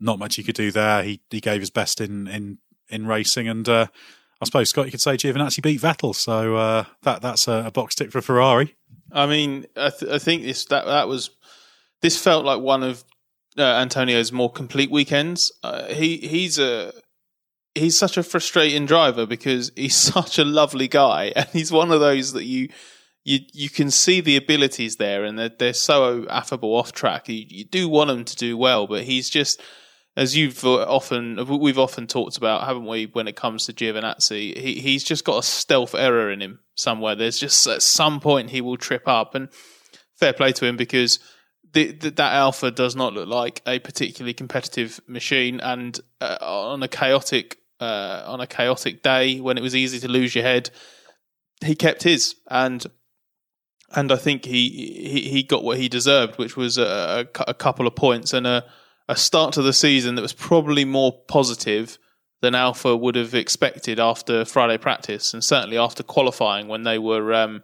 Not 0.00 0.18
much 0.18 0.34
he 0.34 0.42
could 0.42 0.56
do 0.56 0.72
there. 0.72 1.04
He 1.04 1.20
he 1.30 1.40
gave 1.40 1.60
his 1.60 1.70
best 1.70 2.00
in 2.00 2.26
in 2.26 2.58
in 2.92 3.06
racing. 3.06 3.48
And 3.48 3.68
uh, 3.68 3.86
I 4.40 4.44
suppose 4.44 4.70
Scott, 4.70 4.86
you 4.86 4.90
could 4.90 5.00
say 5.00 5.16
Giovinazzi 5.16 5.62
beat 5.62 5.80
Vettel, 5.80 6.14
so 6.14 6.56
uh, 6.56 6.84
that 7.02 7.22
that's 7.22 7.48
a, 7.48 7.64
a, 7.66 7.70
box 7.70 7.94
tick 7.94 8.10
for 8.10 8.20
Ferrari. 8.20 8.74
I 9.12 9.26
mean, 9.26 9.66
I, 9.76 9.90
th- 9.90 10.10
I, 10.10 10.18
think 10.18 10.42
this 10.42 10.64
that 10.66 10.84
that 10.84 11.06
was 11.06 11.30
this 12.00 12.20
felt 12.20 12.44
like 12.44 12.60
one 12.60 12.82
of 12.82 13.04
uh, 13.56 13.62
Antonio's 13.62 14.32
more 14.32 14.50
complete 14.50 14.90
weekends. 14.90 15.52
Uh, 15.62 15.86
he 15.86 16.16
he's 16.16 16.58
a 16.58 16.92
he's 17.76 17.98
such 17.98 18.16
a 18.16 18.22
frustrating 18.22 18.84
driver 18.84 19.26
because 19.26 19.70
he's 19.76 19.94
such 20.14 20.38
a 20.38 20.44
lovely 20.44 20.88
guy, 20.88 21.32
and 21.36 21.48
he's 21.52 21.72
one 21.72 21.90
of 21.90 22.00
those 22.00 22.32
that 22.32 22.44
you. 22.44 22.68
You 23.24 23.38
you 23.52 23.70
can 23.70 23.92
see 23.92 24.20
the 24.20 24.34
abilities 24.34 24.96
there, 24.96 25.22
and 25.22 25.38
they're 25.38 25.52
they're 25.56 25.74
so 25.74 26.26
affable 26.28 26.74
off 26.74 26.90
track. 26.90 27.28
You, 27.28 27.46
you 27.48 27.64
do 27.64 27.88
want 27.88 28.10
him 28.10 28.24
to 28.24 28.34
do 28.34 28.56
well, 28.56 28.88
but 28.88 29.04
he's 29.04 29.30
just 29.30 29.62
as 30.16 30.36
you've 30.36 30.64
often 30.64 31.58
we've 31.60 31.78
often 31.78 32.06
talked 32.06 32.36
about, 32.36 32.64
haven't 32.64 32.86
we? 32.86 33.06
When 33.06 33.28
it 33.28 33.36
comes 33.36 33.66
to 33.66 33.72
Giovinazzi, 33.72 34.56
he 34.56 34.80
he's 34.80 35.04
just 35.04 35.24
got 35.24 35.38
a 35.38 35.42
stealth 35.42 35.94
error 35.94 36.30
in 36.30 36.42
him 36.42 36.60
somewhere. 36.74 37.14
There's 37.14 37.38
just 37.38 37.66
at 37.66 37.82
some 37.82 38.20
point 38.20 38.50
he 38.50 38.60
will 38.60 38.76
trip 38.76 39.08
up, 39.08 39.34
and 39.34 39.48
fair 40.16 40.32
play 40.32 40.52
to 40.52 40.66
him 40.66 40.76
because 40.76 41.18
the, 41.72 41.92
the, 41.92 42.10
that 42.10 42.34
Alfa 42.34 42.70
does 42.70 42.94
not 42.94 43.14
look 43.14 43.28
like 43.28 43.62
a 43.66 43.78
particularly 43.78 44.34
competitive 44.34 45.00
machine, 45.06 45.60
and 45.60 45.98
uh, 46.20 46.36
on 46.42 46.82
a 46.82 46.88
chaotic 46.88 47.58
uh, 47.80 48.22
on 48.26 48.40
a 48.40 48.46
chaotic 48.46 49.02
day 49.02 49.40
when 49.40 49.56
it 49.56 49.62
was 49.62 49.74
easy 49.74 49.98
to 50.00 50.08
lose 50.08 50.34
your 50.34 50.44
head, 50.44 50.70
he 51.64 51.74
kept 51.74 52.02
his 52.02 52.36
and. 52.48 52.86
And 53.94 54.10
I 54.10 54.16
think 54.16 54.46
he, 54.46 54.70
he, 54.70 55.28
he 55.28 55.42
got 55.42 55.62
what 55.62 55.76
he 55.76 55.86
deserved, 55.86 56.38
which 56.38 56.56
was 56.56 56.78
a, 56.78 57.28
a, 57.36 57.44
a 57.48 57.52
couple 57.52 57.86
of 57.86 57.94
points 57.94 58.32
and 58.32 58.46
a, 58.46 58.64
a 59.12 59.16
start 59.16 59.52
to 59.52 59.62
the 59.62 59.74
season 59.74 60.14
that 60.14 60.22
was 60.22 60.32
probably 60.32 60.84
more 60.84 61.12
positive 61.28 61.98
than 62.40 62.54
Alfa 62.54 62.96
would 62.96 63.14
have 63.14 63.34
expected 63.34 64.00
after 64.00 64.44
Friday 64.44 64.78
practice, 64.78 65.34
and 65.34 65.44
certainly 65.44 65.76
after 65.76 66.02
qualifying 66.02 66.66
when 66.66 66.82
they 66.82 66.98
were 66.98 67.32
um, 67.34 67.62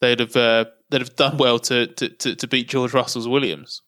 they'd 0.00 0.20
have 0.20 0.36
uh, 0.36 0.66
they'd 0.90 1.00
have 1.00 1.16
done 1.16 1.38
well 1.38 1.58
to, 1.60 1.86
to, 1.86 2.34
to 2.34 2.46
beat 2.46 2.68
George 2.68 2.92
Russell's 2.92 3.28
Williams. 3.28 3.80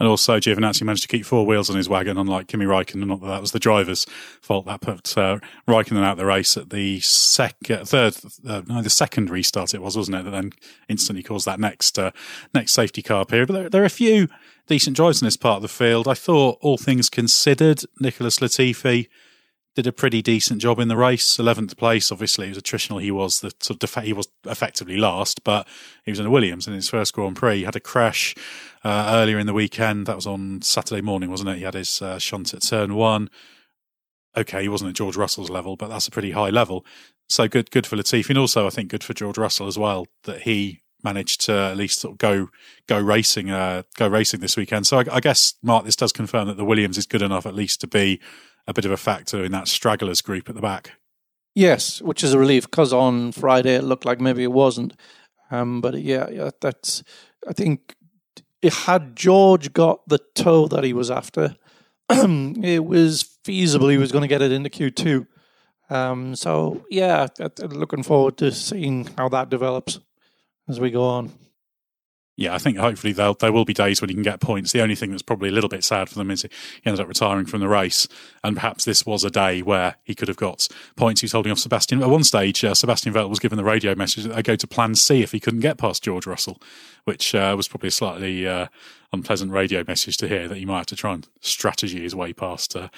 And 0.00 0.08
also, 0.08 0.38
Giovinazzi 0.40 0.82
managed 0.82 1.02
to 1.02 1.08
keep 1.08 1.24
four 1.24 1.46
wheels 1.46 1.70
on 1.70 1.76
his 1.76 1.88
wagon, 1.88 2.18
unlike 2.18 2.48
Kimi 2.48 2.64
Raikkonen. 2.64 3.06
Not 3.06 3.20
that 3.20 3.28
that 3.28 3.40
was 3.40 3.52
the 3.52 3.60
driver's 3.60 4.06
fault. 4.40 4.66
That 4.66 4.80
put 4.80 5.16
uh, 5.16 5.38
Raikkonen 5.68 6.02
out 6.02 6.16
the 6.16 6.26
race 6.26 6.56
at 6.56 6.70
the 6.70 6.98
second, 6.98 7.86
third, 7.86 8.16
uh, 8.46 8.62
no, 8.66 8.82
the 8.82 8.90
second 8.90 9.30
restart 9.30 9.72
it 9.72 9.80
was, 9.80 9.96
wasn't 9.96 10.16
it? 10.16 10.24
That 10.24 10.32
then 10.32 10.50
instantly 10.88 11.22
caused 11.22 11.46
that 11.46 11.60
next 11.60 11.96
uh, 11.96 12.10
next 12.52 12.72
safety 12.72 13.02
car 13.02 13.24
period. 13.24 13.46
But 13.46 13.54
there, 13.54 13.70
there, 13.70 13.82
are 13.82 13.86
a 13.86 13.90
few 13.90 14.26
decent 14.66 14.96
drives 14.96 15.22
in 15.22 15.26
this 15.26 15.36
part 15.36 15.56
of 15.56 15.62
the 15.62 15.68
field. 15.68 16.08
I 16.08 16.14
thought, 16.14 16.58
all 16.60 16.76
things 16.76 17.08
considered, 17.08 17.82
Nicholas 18.00 18.40
Latifi 18.40 19.06
did 19.74 19.86
a 19.86 19.92
pretty 19.92 20.22
decent 20.22 20.60
job 20.60 20.78
in 20.78 20.88
the 20.88 20.96
race. 20.96 21.38
Eleventh 21.38 21.76
place, 21.76 22.12
obviously, 22.12 22.46
it 22.46 22.50
was 22.50 22.58
attritional. 22.58 23.02
He 23.02 23.10
was 23.10 23.40
the 23.40 23.52
sort 23.60 23.82
of 23.82 24.04
he 24.04 24.12
was 24.12 24.28
effectively 24.44 24.96
last, 24.96 25.42
but 25.42 25.66
he 26.04 26.12
was 26.12 26.20
in 26.20 26.26
a 26.26 26.30
Williams 26.30 26.66
in 26.68 26.74
his 26.74 26.88
first 26.88 27.12
Grand 27.12 27.36
Prix. 27.36 27.58
He 27.58 27.64
had 27.64 27.76
a 27.76 27.80
crash 27.80 28.34
uh, 28.84 29.10
earlier 29.10 29.38
in 29.38 29.46
the 29.46 29.52
weekend. 29.52 30.06
That 30.06 30.16
was 30.16 30.26
on 30.26 30.62
Saturday 30.62 31.00
morning, 31.00 31.30
wasn't 31.30 31.50
it? 31.50 31.58
He 31.58 31.64
had 31.64 31.74
his 31.74 32.00
uh, 32.00 32.18
shunt 32.18 32.54
at 32.54 32.62
turn 32.62 32.94
one. 32.94 33.28
Okay, 34.36 34.62
he 34.62 34.68
wasn't 34.68 34.90
at 34.90 34.96
George 34.96 35.16
Russell's 35.16 35.50
level, 35.50 35.76
but 35.76 35.88
that's 35.88 36.08
a 36.08 36.10
pretty 36.10 36.32
high 36.32 36.50
level. 36.50 36.84
So 37.28 37.48
good, 37.48 37.70
good 37.70 37.86
for 37.86 37.96
Latifi, 37.96 38.28
and 38.28 38.38
also 38.38 38.66
I 38.66 38.70
think 38.70 38.90
good 38.90 39.04
for 39.04 39.14
George 39.14 39.38
Russell 39.38 39.66
as 39.66 39.78
well 39.78 40.06
that 40.24 40.42
he 40.42 40.82
managed 41.02 41.42
to 41.42 41.52
at 41.52 41.76
least 41.76 42.00
sort 42.00 42.12
of 42.12 42.18
go 42.18 42.48
go 42.86 42.98
racing 42.98 43.50
uh, 43.50 43.82
go 43.96 44.06
racing 44.06 44.40
this 44.40 44.56
weekend. 44.56 44.86
So 44.86 45.00
I, 45.00 45.04
I, 45.12 45.20
guess 45.20 45.54
Mark, 45.62 45.84
this 45.84 45.96
does 45.96 46.12
confirm 46.12 46.48
that 46.48 46.56
the 46.56 46.64
Williams 46.64 46.96
is 46.96 47.06
good 47.06 47.22
enough 47.22 47.44
at 47.46 47.54
least 47.54 47.80
to 47.82 47.86
be 47.86 48.20
a 48.66 48.72
bit 48.72 48.84
of 48.84 48.90
a 48.90 48.96
factor 48.96 49.44
in 49.44 49.52
that 49.52 49.68
stragglers 49.68 50.20
group 50.20 50.48
at 50.48 50.54
the 50.54 50.60
back. 50.60 50.92
Yes, 51.54 52.02
which 52.02 52.24
is 52.24 52.32
a 52.32 52.38
relief 52.38 52.64
because 52.64 52.92
on 52.92 53.32
Friday 53.32 53.74
it 53.74 53.84
looked 53.84 54.04
like 54.04 54.20
maybe 54.20 54.42
it 54.42 54.52
wasn't. 54.52 54.94
Um, 55.50 55.80
but 55.80 56.00
yeah, 56.00 56.28
yeah, 56.30 56.50
that's 56.60 57.04
I 57.48 57.52
think 57.52 57.94
it 58.62 58.72
had 58.72 59.14
George 59.14 59.72
got 59.72 60.08
the 60.08 60.18
tow 60.34 60.66
that 60.68 60.84
he 60.84 60.92
was 60.92 61.10
after, 61.10 61.54
it 62.10 62.84
was 62.84 63.38
feasible 63.44 63.88
he 63.88 63.98
was 63.98 64.10
going 64.10 64.22
to 64.22 64.28
get 64.28 64.42
it 64.42 64.52
into 64.52 64.70
Q 64.70 64.90
two. 64.90 65.26
Um, 65.90 66.34
so 66.34 66.84
yeah, 66.90 67.28
looking 67.58 68.02
forward 68.02 68.38
to 68.38 68.50
seeing 68.50 69.08
how 69.18 69.28
that 69.28 69.50
develops 69.50 70.00
as 70.68 70.80
we 70.80 70.90
go 70.90 71.04
on. 71.04 71.30
Yeah, 72.36 72.54
I 72.54 72.58
think 72.58 72.78
hopefully 72.78 73.12
they'll, 73.12 73.34
there 73.34 73.52
will 73.52 73.64
be 73.64 73.74
days 73.74 74.00
when 74.00 74.10
he 74.10 74.14
can 74.14 74.24
get 74.24 74.40
points. 74.40 74.72
The 74.72 74.82
only 74.82 74.96
thing 74.96 75.10
that's 75.10 75.22
probably 75.22 75.50
a 75.50 75.52
little 75.52 75.68
bit 75.68 75.84
sad 75.84 76.08
for 76.08 76.16
them 76.16 76.30
is 76.30 76.42
he 76.42 76.48
ended 76.84 77.00
up 77.00 77.06
retiring 77.06 77.46
from 77.46 77.60
the 77.60 77.68
race, 77.68 78.08
and 78.42 78.56
perhaps 78.56 78.84
this 78.84 79.06
was 79.06 79.22
a 79.22 79.30
day 79.30 79.62
where 79.62 79.96
he 80.02 80.14
could 80.14 80.28
have 80.28 80.36
got 80.36 80.66
points. 80.96 81.20
He 81.20 81.26
was 81.26 81.32
holding 81.32 81.52
off 81.52 81.58
Sebastian. 81.58 82.02
At 82.02 82.10
one 82.10 82.24
stage, 82.24 82.64
uh, 82.64 82.74
Sebastian 82.74 83.12
Vettel 83.12 83.30
was 83.30 83.38
given 83.38 83.56
the 83.56 83.64
radio 83.64 83.94
message 83.94 84.24
that 84.24 84.34
they 84.34 84.42
go 84.42 84.56
to 84.56 84.66
Plan 84.66 84.96
C 84.96 85.22
if 85.22 85.30
he 85.30 85.38
couldn't 85.38 85.60
get 85.60 85.78
past 85.78 86.02
George 86.02 86.26
Russell, 86.26 86.60
which 87.04 87.34
uh, 87.34 87.54
was 87.56 87.68
probably 87.68 87.88
a 87.88 87.92
slightly 87.92 88.48
uh, 88.48 88.66
unpleasant 89.14 89.50
radio 89.50 89.82
message 89.86 90.16
to 90.18 90.28
hear 90.28 90.46
that 90.48 90.58
he 90.58 90.66
might 90.66 90.78
have 90.78 90.86
to 90.86 90.96
try 90.96 91.14
and 91.14 91.26
strategy 91.40 92.02
his 92.02 92.14
way 92.14 92.32
past 92.32 92.76
uh, 92.76 92.88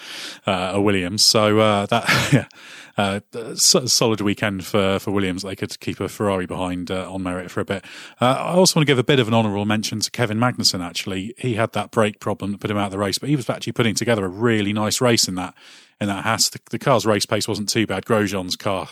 uh, 0.47 0.73
a 0.75 0.81
Williams. 0.81 1.25
So 1.25 1.61
uh, 1.61 1.87
that 1.87 2.05
yeah, 2.33 3.21
uh, 3.33 3.55
solid 3.55 4.21
weekend 4.21 4.65
for 4.65 4.99
for 4.99 5.13
Williams. 5.13 5.43
They 5.43 5.55
could 5.55 5.79
keep 5.81 6.01
a 6.01 6.09
Ferrari 6.09 6.47
behind 6.47 6.91
uh, 6.91 7.11
on 7.13 7.23
merit 7.23 7.51
for 7.51 7.61
a 7.61 7.65
bit. 7.65 7.85
Uh, 8.21 8.25
I 8.25 8.55
also 8.55 8.79
want 8.79 8.87
to 8.87 8.91
give 8.91 8.99
a 8.99 9.05
bit 9.05 9.21
of 9.21 9.29
an 9.29 9.35
honourable 9.35 9.65
mention 9.65 10.01
to 10.01 10.11
Kevin 10.11 10.39
Magnussen. 10.39 10.85
Actually, 10.85 11.35
he 11.39 11.55
had 11.55 11.73
that 11.73 11.91
brake 11.91 12.19
problem 12.19 12.53
that 12.53 12.61
put 12.61 12.71
him 12.71 12.79
out 12.79 12.87
of 12.87 12.93
the 12.93 12.99
race, 12.99 13.19
but 13.19 13.29
he 13.29 13.37
was 13.37 13.49
actually 13.49 13.73
putting 13.73 13.95
together 13.95 14.25
a 14.25 14.29
really 14.29 14.73
nice 14.73 15.01
race 15.01 15.29
in 15.29 15.37
that 15.37 15.55
in 16.01 16.09
that 16.09 16.25
Haas. 16.25 16.49
The, 16.49 16.61
the 16.71 16.79
car's 16.79 17.07
race 17.07 17.27
pace 17.27 17.47
wasn't 17.47 17.69
too 17.69 17.87
bad. 17.87 18.05
Grosjean's 18.05 18.57
car. 18.57 18.89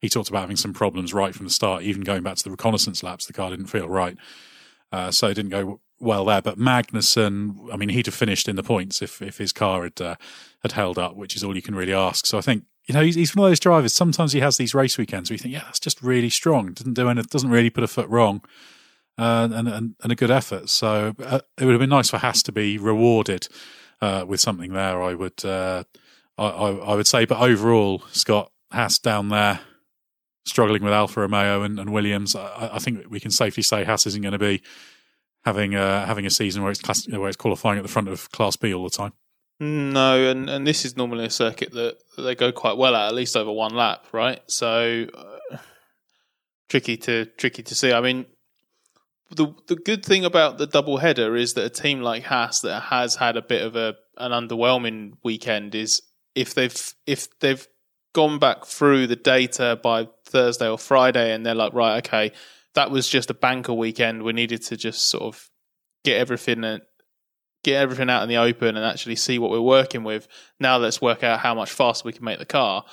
He 0.00 0.10
talked 0.10 0.28
about 0.28 0.40
having 0.40 0.56
some 0.56 0.74
problems 0.74 1.14
right 1.14 1.34
from 1.34 1.46
the 1.46 1.50
start, 1.50 1.82
even 1.82 2.02
going 2.02 2.22
back 2.22 2.36
to 2.36 2.44
the 2.44 2.50
reconnaissance 2.50 3.02
laps. 3.02 3.26
The 3.26 3.32
car 3.32 3.50
didn't 3.50 3.66
feel 3.66 3.88
right. 3.88 4.16
Uh, 4.92 5.10
so 5.10 5.28
it 5.28 5.34
didn't 5.34 5.50
go 5.50 5.80
well 5.98 6.24
there. 6.24 6.42
But 6.42 6.58
Magnussen, 6.58 7.72
I 7.72 7.76
mean, 7.76 7.88
he'd 7.88 8.06
have 8.06 8.14
finished 8.14 8.48
in 8.48 8.56
the 8.56 8.62
points 8.62 9.02
if, 9.02 9.22
if 9.22 9.38
his 9.38 9.52
car 9.52 9.84
had 9.84 10.00
uh, 10.00 10.16
had 10.62 10.72
held 10.72 10.98
up, 10.98 11.16
which 11.16 11.36
is 11.36 11.44
all 11.44 11.56
you 11.56 11.62
can 11.62 11.74
really 11.74 11.94
ask. 11.94 12.26
So 12.26 12.38
I 12.38 12.40
think 12.40 12.64
you 12.86 12.94
know 12.94 13.02
he's, 13.02 13.14
he's 13.14 13.34
one 13.34 13.46
of 13.46 13.50
those 13.50 13.60
drivers. 13.60 13.94
Sometimes 13.94 14.32
he 14.32 14.40
has 14.40 14.56
these 14.56 14.74
race 14.74 14.98
weekends 14.98 15.30
where 15.30 15.34
you 15.34 15.38
think, 15.38 15.54
yeah, 15.54 15.64
that's 15.64 15.80
just 15.80 16.02
really 16.02 16.30
strong. 16.30 16.72
Doesn't 16.72 16.94
do 16.94 17.08
anything. 17.08 17.28
Doesn't 17.30 17.50
really 17.50 17.70
put 17.70 17.84
a 17.84 17.88
foot 17.88 18.08
wrong. 18.08 18.42
Uh, 19.18 19.48
and, 19.50 19.66
and, 19.66 19.94
and 20.02 20.12
a 20.12 20.14
good 20.14 20.30
effort. 20.30 20.68
So 20.68 21.14
uh, 21.24 21.40
it 21.56 21.64
would 21.64 21.72
have 21.72 21.80
been 21.80 21.88
nice 21.88 22.10
for 22.10 22.18
Haas 22.18 22.42
to 22.42 22.52
be 22.52 22.76
rewarded 22.76 23.48
uh, 24.02 24.26
with 24.28 24.40
something 24.40 24.74
there. 24.74 25.02
I 25.02 25.14
would, 25.14 25.42
uh, 25.42 25.84
I, 26.36 26.46
I, 26.46 26.70
I, 26.72 26.94
would 26.94 27.06
say, 27.06 27.24
but 27.24 27.40
overall, 27.40 28.02
Scott 28.12 28.52
Haas 28.72 28.98
down 28.98 29.30
there 29.30 29.60
struggling 30.44 30.82
with 30.82 30.92
Alfa 30.92 31.20
Romeo 31.20 31.62
and, 31.62 31.80
and 31.80 31.94
Williams. 31.94 32.36
I, 32.36 32.70
I, 32.74 32.78
think 32.78 33.06
we 33.08 33.18
can 33.18 33.30
safely 33.30 33.62
say 33.62 33.84
Haas 33.84 34.06
isn't 34.06 34.20
going 34.20 34.32
to 34.32 34.38
be 34.38 34.62
having 35.46 35.74
a, 35.74 36.04
having 36.04 36.26
a 36.26 36.30
season 36.30 36.62
where 36.62 36.72
it's 36.72 36.82
class, 36.82 37.08
where 37.08 37.28
it's 37.28 37.36
qualifying 37.36 37.78
at 37.78 37.82
the 37.82 37.88
front 37.88 38.08
of 38.08 38.30
Class 38.32 38.56
B 38.56 38.74
all 38.74 38.84
the 38.84 38.90
time. 38.90 39.12
No, 39.58 40.28
and, 40.28 40.50
and 40.50 40.66
this 40.66 40.84
is 40.84 40.96
normally 40.98 41.24
a 41.24 41.30
circuit 41.30 41.72
that, 41.72 41.96
they 42.18 42.34
go 42.34 42.52
quite 42.52 42.76
well 42.76 42.94
at, 42.94 43.08
at 43.08 43.14
least 43.14 43.36
over 43.36 43.52
one 43.52 43.74
lap, 43.74 44.06
right? 44.12 44.40
So 44.48 45.06
uh, 45.14 45.56
tricky 46.68 46.96
to 46.98 47.26
tricky 47.26 47.62
to 47.62 47.74
see. 47.74 47.92
I 47.92 48.00
mean, 48.00 48.26
the 49.30 49.54
the 49.66 49.76
good 49.76 50.04
thing 50.04 50.24
about 50.24 50.58
the 50.58 50.66
double 50.66 50.98
header 50.98 51.36
is 51.36 51.54
that 51.54 51.64
a 51.64 51.70
team 51.70 52.00
like 52.00 52.24
Haas 52.24 52.60
that 52.60 52.84
has 52.84 53.16
had 53.16 53.36
a 53.36 53.42
bit 53.42 53.62
of 53.62 53.76
a 53.76 53.96
an 54.18 54.32
underwhelming 54.32 55.14
weekend 55.22 55.74
is 55.74 56.02
if 56.34 56.54
they've 56.54 56.94
if 57.06 57.38
they've 57.40 57.66
gone 58.14 58.38
back 58.38 58.64
through 58.64 59.06
the 59.06 59.16
data 59.16 59.78
by 59.82 60.08
Thursday 60.24 60.68
or 60.68 60.78
Friday 60.78 61.34
and 61.34 61.44
they're 61.44 61.54
like, 61.54 61.74
right, 61.74 61.98
okay, 61.98 62.32
that 62.76 62.90
was 62.90 63.08
just 63.08 63.30
a 63.30 63.34
banker 63.34 63.72
weekend. 63.72 64.22
We 64.22 64.32
needed 64.32 64.62
to 64.64 64.76
just 64.76 65.08
sort 65.08 65.24
of 65.24 65.50
get 66.04 66.18
everything 66.18 66.62
and 66.62 66.82
get 67.64 67.80
everything 67.80 68.08
out 68.08 68.22
in 68.22 68.28
the 68.28 68.36
open 68.36 68.76
and 68.76 68.84
actually 68.84 69.16
see 69.16 69.38
what 69.38 69.50
we're 69.50 69.60
working 69.60 70.04
with. 70.04 70.28
Now 70.60 70.76
let's 70.76 71.00
work 71.00 71.24
out 71.24 71.40
how 71.40 71.54
much 71.54 71.72
faster 71.72 72.06
we 72.06 72.12
can 72.12 72.24
make 72.24 72.38
the 72.38 72.46
car. 72.46 72.84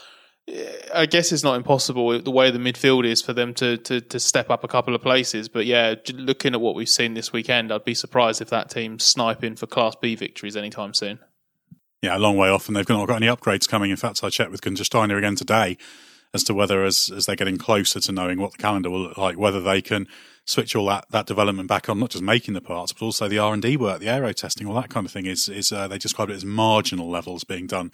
Eh, 0.47 0.71
I 0.95 1.05
guess 1.05 1.31
it's 1.31 1.43
not 1.43 1.55
impossible 1.55 2.19
the 2.19 2.31
way 2.31 2.49
the 2.49 2.59
midfield 2.59 3.05
is 3.05 3.21
for 3.21 3.33
them 3.33 3.53
to, 3.55 3.77
to, 3.77 4.01
to 4.01 4.19
step 4.19 4.49
up 4.49 4.63
a 4.63 4.67
couple 4.67 4.95
of 4.95 5.01
places. 5.01 5.49
But 5.49 5.65
yeah, 5.65 5.95
looking 6.13 6.53
at 6.53 6.61
what 6.61 6.75
we've 6.75 6.89
seen 6.89 7.13
this 7.13 7.31
weekend, 7.31 7.71
I'd 7.71 7.85
be 7.85 7.93
surprised 7.93 8.41
if 8.41 8.49
that 8.49 8.69
team's 8.69 9.03
sniping 9.03 9.57
for 9.57 9.67
Class 9.67 9.95
B 10.01 10.15
victories 10.15 10.55
anytime 10.55 10.93
soon. 10.93 11.19
Yeah, 12.01 12.17
a 12.17 12.19
long 12.19 12.35
way 12.35 12.49
off, 12.49 12.67
and 12.67 12.75
they've 12.75 12.87
not 12.89 13.07
got 13.07 13.21
any 13.21 13.27
upgrades 13.27 13.67
coming. 13.67 13.89
In 13.91 13.95
fact, 13.95 14.23
I 14.23 14.29
checked 14.29 14.51
with 14.51 14.61
Gunther 14.61 14.83
Steiner 14.83 15.17
again 15.17 15.35
today 15.35 15.77
as 16.33 16.43
to 16.43 16.53
whether, 16.53 16.83
as 16.83 17.11
as 17.15 17.25
they're 17.25 17.35
getting 17.35 17.57
closer 17.57 17.99
to 17.99 18.11
knowing 18.11 18.39
what 18.39 18.51
the 18.51 18.57
calendar 18.57 18.89
will 18.89 19.01
look 19.01 19.17
like, 19.17 19.37
whether 19.37 19.61
they 19.61 19.81
can 19.81 20.07
switch 20.45 20.75
all 20.75 20.87
that, 20.87 21.05
that 21.09 21.25
development 21.25 21.69
back 21.69 21.87
on, 21.87 21.99
not 21.99 22.09
just 22.09 22.23
making 22.23 22.53
the 22.53 22.61
parts, 22.61 22.91
but 22.91 23.05
also 23.05 23.27
the 23.27 23.39
R 23.39 23.53
and 23.53 23.61
D 23.61 23.77
work, 23.77 23.99
the 23.99 24.09
aero 24.09 24.33
testing, 24.33 24.67
all 24.67 24.75
that 24.75 24.89
kind 24.89 25.05
of 25.05 25.11
thing. 25.11 25.25
Is 25.25 25.47
is 25.47 25.71
uh, 25.71 25.87
they 25.87 25.97
describe 25.97 26.29
it 26.29 26.35
as 26.35 26.45
marginal 26.45 27.09
levels 27.09 27.43
being 27.43 27.67
done 27.67 27.91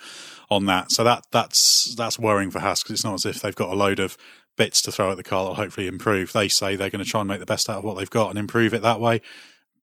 on 0.50 0.66
that. 0.66 0.92
So 0.92 1.04
that 1.04 1.26
that's 1.32 1.96
that's 1.96 2.18
worrying 2.18 2.52
for 2.52 2.60
Haas 2.60 2.82
because 2.84 2.96
it's 2.96 3.06
not 3.06 3.16
as 3.16 3.26
if 3.26 3.42
they've 3.42 3.56
got 3.56 3.72
a 3.72 3.76
load 3.76 4.00
of 4.00 4.18
bits 4.58 4.82
to 4.84 4.92
throw 4.92 5.12
at 5.12 5.18
the 5.18 5.24
car 5.24 5.44
that'll 5.44 5.56
hopefully 5.56 5.88
improve. 5.88 6.34
They 6.34 6.48
say 6.48 6.76
they're 6.76 6.90
going 6.90 7.04
to 7.04 7.10
try 7.10 7.22
and 7.22 7.28
make 7.28 7.40
the 7.40 7.46
best 7.46 7.70
out 7.70 7.80
of 7.80 7.84
what 7.84 7.98
they've 7.98 8.10
got 8.10 8.30
and 8.30 8.40
improve 8.40 8.74
it 8.74 8.82
that 8.82 9.00
way. 9.00 9.22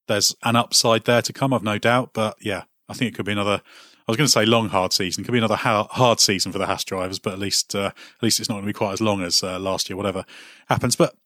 There's 0.06 0.34
an 0.44 0.54
upside 0.56 1.04
there 1.04 1.22
to 1.22 1.32
come, 1.32 1.52
I've 1.52 1.62
no 1.62 1.78
doubt. 1.78 2.10
But 2.12 2.36
yeah, 2.40 2.64
I 2.88 2.94
think 2.94 3.12
it 3.12 3.16
could 3.16 3.26
be 3.26 3.32
another 3.32 3.62
I 4.06 4.12
was 4.12 4.16
going 4.16 4.26
to 4.26 4.32
say 4.32 4.46
long 4.46 4.68
hard 4.68 4.92
season. 4.92 5.22
It 5.22 5.24
could 5.24 5.32
be 5.32 5.38
another 5.38 5.56
hard 5.56 6.20
season 6.20 6.52
for 6.52 6.58
the 6.58 6.66
Haas 6.66 6.84
drivers, 6.84 7.18
but 7.18 7.32
at 7.32 7.40
least 7.40 7.74
uh, 7.74 7.86
at 7.86 8.22
least 8.22 8.38
it's 8.38 8.48
not 8.48 8.56
going 8.56 8.64
to 8.64 8.72
be 8.72 8.72
quite 8.72 8.92
as 8.92 9.00
long 9.00 9.22
as 9.22 9.42
uh, 9.42 9.58
last 9.58 9.90
year. 9.90 9.96
Whatever 9.96 10.24
happens, 10.68 10.94
but 10.94 11.16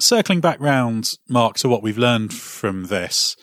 circling 0.00 0.40
back 0.40 0.60
round, 0.60 1.14
Mark, 1.28 1.56
to 1.58 1.68
what 1.68 1.82
we've 1.82 1.98
learned 1.98 2.32
from 2.34 2.86
this. 2.86 3.36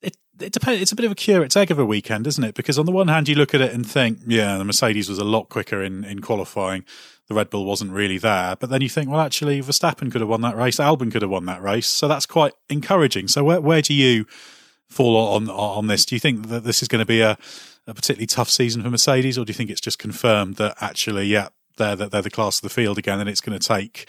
It, 0.00 0.16
it 0.40 0.52
depends. 0.52 0.80
It's 0.80 0.92
a 0.92 0.96
bit 0.96 1.04
of 1.04 1.12
a 1.12 1.16
curate's 1.16 1.56
egg 1.56 1.70
of 1.70 1.78
a 1.78 1.84
weekend, 1.84 2.26
isn't 2.26 2.44
it? 2.44 2.54
Because 2.54 2.78
on 2.78 2.86
the 2.86 2.92
one 2.92 3.08
hand, 3.08 3.28
you 3.28 3.34
look 3.34 3.54
at 3.54 3.60
it 3.60 3.72
and 3.72 3.86
think, 3.86 4.20
yeah, 4.26 4.56
the 4.56 4.64
Mercedes 4.64 5.08
was 5.08 5.18
a 5.18 5.24
lot 5.24 5.48
quicker 5.48 5.82
in, 5.82 6.04
in 6.04 6.20
qualifying. 6.20 6.84
The 7.28 7.34
Red 7.34 7.50
Bull 7.50 7.66
wasn't 7.66 7.92
really 7.92 8.16
there. 8.18 8.56
But 8.56 8.70
then 8.70 8.80
you 8.80 8.88
think, 8.88 9.10
well, 9.10 9.20
actually, 9.20 9.60
Verstappen 9.60 10.10
could 10.10 10.22
have 10.22 10.30
won 10.30 10.40
that 10.42 10.56
race. 10.56 10.76
Albon 10.76 11.12
could 11.12 11.22
have 11.22 11.30
won 11.30 11.44
that 11.44 11.62
race. 11.62 11.86
So 11.86 12.08
that's 12.08 12.24
quite 12.24 12.54
encouraging. 12.70 13.28
So 13.28 13.44
where, 13.44 13.60
where 13.60 13.82
do 13.82 13.92
you 13.92 14.26
fall 14.88 15.16
on 15.16 15.48
on 15.48 15.86
this? 15.86 16.04
Do 16.04 16.14
you 16.14 16.20
think 16.20 16.48
that 16.48 16.64
this 16.64 16.82
is 16.82 16.88
going 16.88 17.00
to 17.00 17.06
be 17.06 17.20
a, 17.20 17.38
a 17.86 17.94
particularly 17.94 18.26
tough 18.26 18.50
season 18.50 18.82
for 18.82 18.90
Mercedes, 18.90 19.38
or 19.38 19.44
do 19.44 19.50
you 19.50 19.54
think 19.54 19.70
it's 19.70 19.80
just 19.80 19.98
confirmed 19.98 20.56
that 20.56 20.76
actually, 20.80 21.26
yeah, 21.26 21.48
they're 21.76 21.96
they're 21.96 22.22
the 22.22 22.30
class 22.30 22.58
of 22.58 22.62
the 22.62 22.68
field 22.68 22.98
again, 22.98 23.20
and 23.20 23.28
it's 23.28 23.40
going 23.40 23.58
to 23.58 23.66
take 23.66 24.08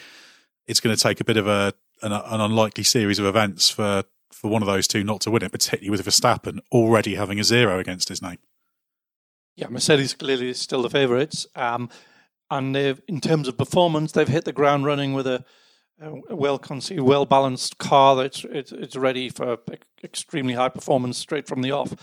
it's 0.68 0.80
going 0.80 0.96
to 0.96 1.02
take 1.02 1.20
a 1.20 1.26
bit 1.26 1.38
of 1.38 1.48
a 1.48 1.74
an, 2.02 2.12
an 2.12 2.42
unlikely 2.42 2.84
series 2.84 3.20
of 3.20 3.26
events 3.26 3.70
for 3.70 4.04
for 4.32 4.50
one 4.50 4.62
of 4.62 4.68
those 4.68 4.88
two 4.88 5.04
not 5.04 5.22
to 5.22 5.32
win 5.32 5.44
it, 5.44 5.52
particularly 5.52 5.90
with 5.90 6.06
Verstappen 6.06 6.60
already 6.72 7.16
having 7.16 7.40
a 7.40 7.44
zero 7.44 7.80
against 7.80 8.10
his 8.10 8.22
name. 8.22 8.38
Yeah, 9.56 9.68
Mercedes 9.70 10.14
clearly 10.14 10.50
is 10.50 10.60
still 10.60 10.82
the 10.82 10.90
favourites. 10.90 11.46
Um, 11.56 11.90
and 12.50 12.76
in 12.76 13.20
terms 13.22 13.48
of 13.48 13.58
performance, 13.58 14.12
they've 14.12 14.28
hit 14.28 14.46
the 14.46 14.54
ground 14.54 14.86
running 14.86 15.14
with 15.14 15.28
a 15.28 15.44
a 16.02 16.36
well 16.36 16.58
conceived, 16.58 17.02
well 17.02 17.26
balanced 17.26 17.78
car 17.78 18.16
that's 18.16 18.46
it's, 18.46 18.72
it's 18.72 18.96
ready 18.96 19.30
for 19.30 19.58
extremely 20.04 20.54
high 20.54 20.70
performance 20.70 21.18
straight 21.18 21.48
from 21.48 21.62
the 21.62 21.72
off. 21.72 21.94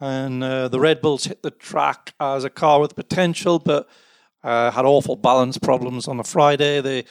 And 0.00 0.44
uh, 0.44 0.68
the 0.68 0.78
Red 0.78 1.00
Bulls 1.00 1.24
hit 1.24 1.42
the 1.42 1.50
track 1.50 2.14
as 2.20 2.44
a 2.44 2.50
car 2.50 2.80
with 2.80 2.94
potential, 2.94 3.58
but 3.58 3.88
uh, 4.44 4.70
had 4.70 4.84
awful 4.84 5.16
balance 5.16 5.58
problems 5.58 6.06
on 6.06 6.18
the 6.18 6.24
Friday. 6.24 6.80
They 6.80 7.04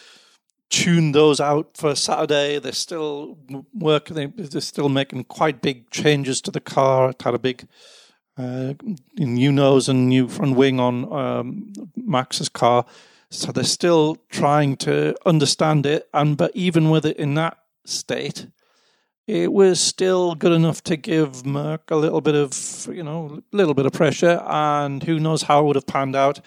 tuned 0.70 1.14
those 1.14 1.40
out 1.40 1.76
for 1.76 1.94
Saturday. 1.94 2.58
They're 2.58 2.72
still 2.72 3.38
working. 3.74 4.32
They're 4.36 4.60
still 4.60 4.88
making 4.88 5.24
quite 5.24 5.60
big 5.60 5.90
changes 5.90 6.40
to 6.42 6.50
the 6.50 6.60
car. 6.60 7.10
It 7.10 7.22
had 7.22 7.34
a 7.34 7.38
big 7.38 7.68
uh, 8.38 8.74
new 9.18 9.52
nose 9.52 9.88
and 9.88 10.08
new 10.08 10.28
front 10.28 10.56
wing 10.56 10.80
on 10.80 11.12
um, 11.12 11.72
Max's 11.96 12.48
car. 12.48 12.86
So 13.30 13.52
they're 13.52 13.64
still 13.64 14.16
trying 14.30 14.76
to 14.78 15.14
understand 15.26 15.86
it, 15.86 16.08
and 16.14 16.36
but 16.36 16.50
even 16.54 16.90
with 16.90 17.04
it 17.04 17.16
in 17.18 17.34
that 17.34 17.58
state, 17.84 18.46
it 19.26 19.52
was 19.52 19.78
still 19.80 20.34
good 20.34 20.52
enough 20.52 20.82
to 20.84 20.96
give 20.96 21.44
Merc 21.44 21.90
a 21.90 21.96
little 21.96 22.22
bit 22.22 22.34
of 22.34 22.88
you 22.90 23.02
know 23.02 23.42
a 23.52 23.56
little 23.56 23.74
bit 23.74 23.86
of 23.86 23.92
pressure, 23.92 24.42
and 24.46 25.02
who 25.02 25.20
knows 25.20 25.42
how 25.42 25.60
it 25.60 25.66
would 25.66 25.76
have 25.76 25.86
panned 25.86 26.16
out 26.16 26.40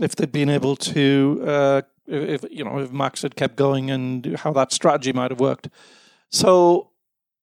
if 0.00 0.16
they'd 0.16 0.32
been 0.32 0.48
able 0.48 0.76
to 0.76 1.42
uh, 1.46 1.82
if 2.06 2.44
you 2.50 2.64
know 2.64 2.78
if 2.78 2.90
Max 2.90 3.22
had 3.22 3.36
kept 3.36 3.56
going 3.56 3.90
and 3.90 4.36
how 4.36 4.52
that 4.52 4.72
strategy 4.72 5.12
might 5.12 5.30
have 5.30 5.40
worked. 5.40 5.68
So 6.30 6.90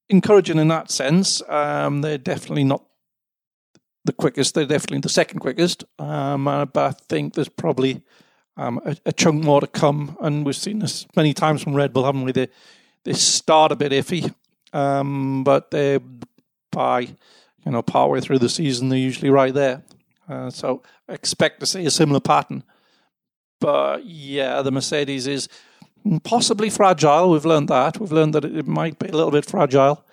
encouraging 0.09 0.59
in 0.59 0.67
that 0.69 0.91
sense. 0.91 1.41
Um, 1.49 2.01
they're 2.01 2.17
definitely 2.17 2.63
not 2.63 2.83
the 4.05 4.13
quickest. 4.13 4.53
They're 4.53 4.65
definitely 4.65 4.99
the 4.99 5.09
second 5.09 5.39
quickest. 5.39 5.83
Um, 5.99 6.45
but 6.45 6.77
I 6.77 6.91
think 6.91 7.33
there's 7.33 7.49
probably 7.49 8.03
um, 8.57 8.79
a, 8.85 8.95
a, 9.05 9.11
chunk 9.11 9.43
more 9.43 9.61
to 9.61 9.67
come. 9.67 10.17
And 10.21 10.45
we've 10.45 10.55
seen 10.55 10.79
this 10.79 11.05
many 11.15 11.33
times 11.33 11.61
from 11.61 11.73
Red 11.73 11.93
Bull, 11.93 12.05
haven't 12.05 12.23
we? 12.23 12.31
They, 12.31 12.47
they 13.03 13.13
start 13.13 13.71
a 13.71 13.75
bit 13.75 13.91
iffy, 13.91 14.33
um, 14.73 15.43
but 15.43 15.71
they 15.71 15.99
by 16.71 16.99
you 16.99 17.71
know 17.71 17.81
partway 17.81 18.19
through 18.19 18.39
the 18.39 18.49
season 18.49 18.89
they're 18.89 18.99
usually 18.99 19.29
right 19.29 19.53
there. 19.53 19.83
Uh, 20.27 20.49
so 20.49 20.81
expect 21.07 21.59
to 21.59 21.65
see 21.65 21.85
a 21.85 21.91
similar 21.91 22.19
pattern. 22.19 22.63
But 23.59 24.05
yeah, 24.05 24.61
the 24.61 24.71
Mercedes 24.71 25.27
is 25.27 25.47
possibly 26.23 26.69
fragile. 26.69 27.31
We've 27.31 27.45
learned 27.45 27.69
that. 27.69 27.99
We've 27.99 28.11
learned 28.11 28.33
that 28.35 28.45
it 28.45 28.67
might 28.67 28.99
be 28.99 29.07
a 29.07 29.13
little 29.13 29.31
bit 29.31 29.45
fragile 29.45 30.05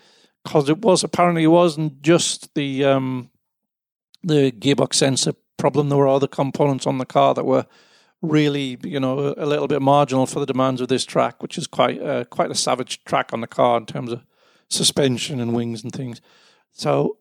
because 0.44 0.68
it 0.68 0.78
was 0.78 1.04
apparently 1.04 1.44
it 1.44 1.48
wasn't 1.48 2.02
just 2.02 2.54
the 2.54 2.84
um, 2.84 3.30
the 4.22 4.52
gearbox 4.52 4.94
sensor 4.94 5.34
problem. 5.56 5.88
There 5.88 5.98
were 5.98 6.08
other 6.08 6.28
components 6.28 6.86
on 6.86 6.98
the 6.98 7.06
car 7.06 7.34
that 7.34 7.44
were 7.44 7.66
really, 8.22 8.78
you 8.82 9.00
know, 9.00 9.34
a 9.36 9.44
little 9.44 9.68
bit 9.68 9.82
marginal 9.82 10.26
for 10.26 10.40
the 10.40 10.46
demands 10.46 10.80
of 10.80 10.88
this 10.88 11.04
track, 11.04 11.42
which 11.42 11.58
is 11.58 11.66
quite 11.66 12.00
uh, 12.00 12.24
quite 12.24 12.50
a 12.50 12.54
savage 12.54 13.04
track 13.04 13.32
on 13.32 13.40
the 13.40 13.46
car 13.46 13.76
in 13.78 13.86
terms 13.86 14.12
of 14.12 14.22
suspension 14.68 15.40
and 15.40 15.54
wings 15.54 15.82
and 15.82 15.92
things. 15.92 16.20
So 16.70 17.18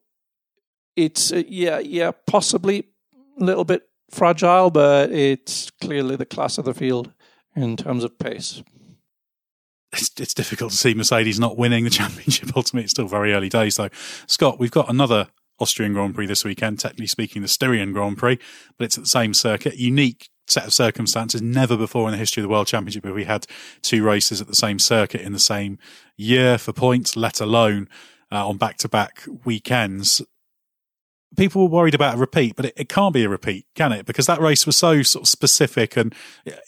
it's 0.96 1.34
uh, 1.34 1.44
yeah, 1.48 1.80
yeah, 1.80 2.12
possibly 2.28 2.88
a 3.40 3.44
little 3.44 3.66
bit 3.66 3.90
fragile, 4.10 4.70
but 4.70 5.12
it's 5.12 5.72
clearly 5.82 6.16
the 6.16 6.26
class 6.26 6.58
of 6.58 6.66
the 6.66 6.74
field 6.74 7.12
in 7.56 7.76
terms 7.76 8.04
of 8.04 8.18
pace. 8.18 8.64
It's, 9.94 10.12
it's 10.18 10.34
difficult 10.34 10.72
to 10.72 10.78
see 10.78 10.94
Mercedes 10.94 11.40
not 11.40 11.58
winning 11.58 11.84
the 11.84 11.90
championship. 12.02 12.56
Ultimately, 12.56 12.84
it's 12.84 12.92
still 12.92 13.08
very 13.08 13.34
early 13.34 13.50
days, 13.50 13.76
though. 13.76 13.90
Scott, 14.28 14.60
we've 14.60 14.72
got 14.72 14.90
another 14.90 15.28
Austrian 15.60 15.94
Grand 15.94 16.16
Prix 16.16 16.28
this 16.28 16.46
weekend, 16.46 16.80
technically 16.80 17.08
speaking, 17.08 17.42
the 17.42 17.48
Styrian 17.48 17.92
Grand 17.92 18.18
Prix, 18.18 18.40
but 18.78 18.86
it's 18.86 18.98
at 18.98 19.04
the 19.04 19.10
same 19.10 19.34
circuit. 19.34 19.76
Unique 19.78 20.30
set 20.52 20.66
of 20.66 20.74
circumstances. 20.74 21.42
Never 21.42 21.78
before 21.78 22.08
in 22.08 22.12
the 22.12 22.18
history 22.18 22.42
of 22.42 22.46
the 22.46 22.52
World 22.52 22.68
Championship 22.68 23.06
have 23.06 23.16
we 23.16 23.24
had 23.24 23.48
two 23.82 24.04
races 24.04 24.42
at 24.42 24.48
the 24.48 24.56
same 24.56 24.80
circuit 24.80 25.22
in 25.22 25.34
the 25.34 25.40
same 25.40 25.80
year 26.18 26.58
for 26.58 26.74
points, 26.74 27.16
let 27.16 27.40
alone 27.40 27.88
uh, 28.32 28.48
on 28.48 28.58
back 28.58 28.78
to 28.78 28.90
back 28.90 29.24
weekends. 29.46 30.22
People 31.38 31.62
were 31.62 31.70
worried 31.70 31.96
about 31.96 32.16
a 32.16 32.18
repeat, 32.18 32.56
but 32.58 32.66
it, 32.66 32.74
it, 32.76 32.90
can't 32.90 33.14
be 33.14 33.24
a 33.24 33.30
repeat, 33.30 33.66
can 33.74 33.94
it? 33.94 34.06
Because 34.06 34.26
that 34.26 34.42
race 34.42 34.66
was 34.66 34.76
so 34.76 35.02
sort 35.02 35.24
of 35.24 35.28
specific, 35.30 35.96
and 35.96 36.14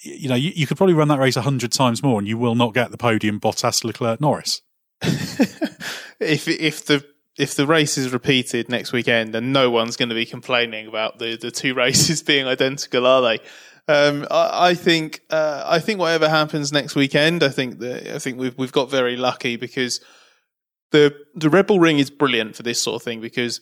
you 0.01 0.29
know 0.29 0.36
you, 0.36 0.51
you 0.55 0.65
could 0.65 0.77
probably 0.77 0.93
run 0.93 1.09
that 1.09 1.19
race 1.19 1.36
a 1.36 1.41
hundred 1.41 1.73
times 1.73 2.01
more, 2.01 2.17
and 2.17 2.27
you 2.27 2.38
will 2.38 2.55
not 2.55 2.73
get 2.73 2.89
the 2.89 2.97
podium 2.97 3.41
Bottas, 3.41 3.84
Leclerc, 3.84 4.21
Norris. 4.21 4.61
if 5.01 6.47
if 6.47 6.86
the 6.86 7.05
if 7.38 7.55
the 7.55 7.65
race 7.65 7.97
is 7.97 8.13
repeated 8.13 8.69
next 8.69 8.93
weekend, 8.93 9.34
then 9.34 9.51
no 9.51 9.69
one's 9.69 9.97
going 9.97 10.09
to 10.09 10.15
be 10.15 10.25
complaining 10.25 10.88
about 10.88 11.19
the, 11.19 11.36
the 11.36 11.51
two 11.51 11.73
races 11.75 12.21
being 12.21 12.47
identical, 12.47 13.07
are 13.07 13.21
they? 13.21 13.43
Um, 13.88 14.25
I, 14.31 14.69
I, 14.69 14.73
think 14.75 15.21
uh, 15.29 15.63
I 15.65 15.79
think 15.79 15.99
whatever 15.99 16.29
happens 16.29 16.71
next 16.71 16.95
weekend, 16.95 17.43
I 17.43 17.49
think 17.49 17.79
that 17.79 18.15
I 18.15 18.19
think 18.19 18.39
we've 18.39 18.57
we've 18.57 18.71
got 18.71 18.89
very 18.89 19.17
lucky 19.17 19.57
because 19.57 19.99
the 20.91 21.13
the 21.36 21.49
Red 21.49 21.67
Bull 21.67 21.79
Ring 21.79 21.99
is 21.99 22.09
brilliant 22.09 22.55
for 22.55 22.63
this 22.63 22.81
sort 22.81 22.95
of 22.95 23.03
thing 23.03 23.19
because 23.19 23.59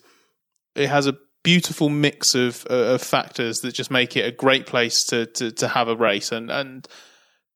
it 0.76 0.88
has 0.88 1.08
a 1.08 1.16
beautiful 1.42 1.88
mix 1.88 2.36
of 2.36 2.64
uh, 2.70 2.94
of 2.94 3.02
factors 3.02 3.60
that 3.60 3.74
just 3.74 3.90
make 3.90 4.16
it 4.16 4.26
a 4.26 4.30
great 4.30 4.66
place 4.66 5.04
to 5.04 5.26
to, 5.26 5.50
to 5.50 5.68
have 5.68 5.88
a 5.88 5.96
race. 5.96 6.30
And 6.30 6.50
and 6.50 6.86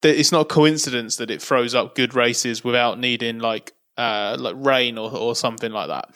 it's 0.03 0.33
not 0.33 0.43
a 0.43 0.55
coincidence 0.55 1.17
that 1.17 1.31
it 1.31 1.41
throws 1.41 1.75
up 1.75 1.95
good 1.95 2.15
races 2.15 2.65
without 2.65 2.99
needing 2.99 3.39
like 3.39 3.75
uh, 3.97 4.37
like 4.41 4.57
rain 4.59 4.99
or 4.99 5.15
or 5.17 5.37
something 5.37 5.71
like 5.71 5.89
that 5.89 6.13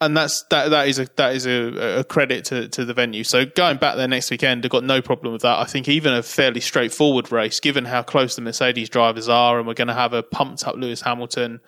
and 0.00 0.16
that's 0.16 0.42
that 0.44 0.70
that 0.70 0.88
is 0.88 0.98
a 0.98 1.06
that 1.16 1.34
is 1.34 1.46
a, 1.46 1.98
a, 1.98 2.04
credit 2.04 2.46
to, 2.46 2.68
to 2.68 2.84
the 2.84 2.94
venue. 2.94 3.22
So 3.22 3.44
going 3.44 3.76
back 3.76 3.96
there 3.96 4.08
next 4.08 4.30
weekend, 4.30 4.64
I've 4.64 4.70
got 4.70 4.84
no 4.84 5.02
problem 5.02 5.32
with 5.32 5.42
that. 5.42 5.58
I 5.58 5.64
think 5.64 5.88
even 5.88 6.14
a 6.14 6.22
fairly 6.22 6.60
straightforward 6.60 7.30
race, 7.30 7.60
given 7.60 7.84
how 7.84 8.02
close 8.02 8.34
the 8.34 8.42
Mercedes 8.42 8.88
drivers 8.88 9.28
are, 9.28 9.58
and 9.58 9.66
we're 9.66 9.74
going 9.74 9.88
to 9.88 9.94
have 9.94 10.14
a 10.14 10.22
pumped 10.22 10.66
up 10.66 10.76
Lewis 10.76 11.02
Hamilton 11.02 11.60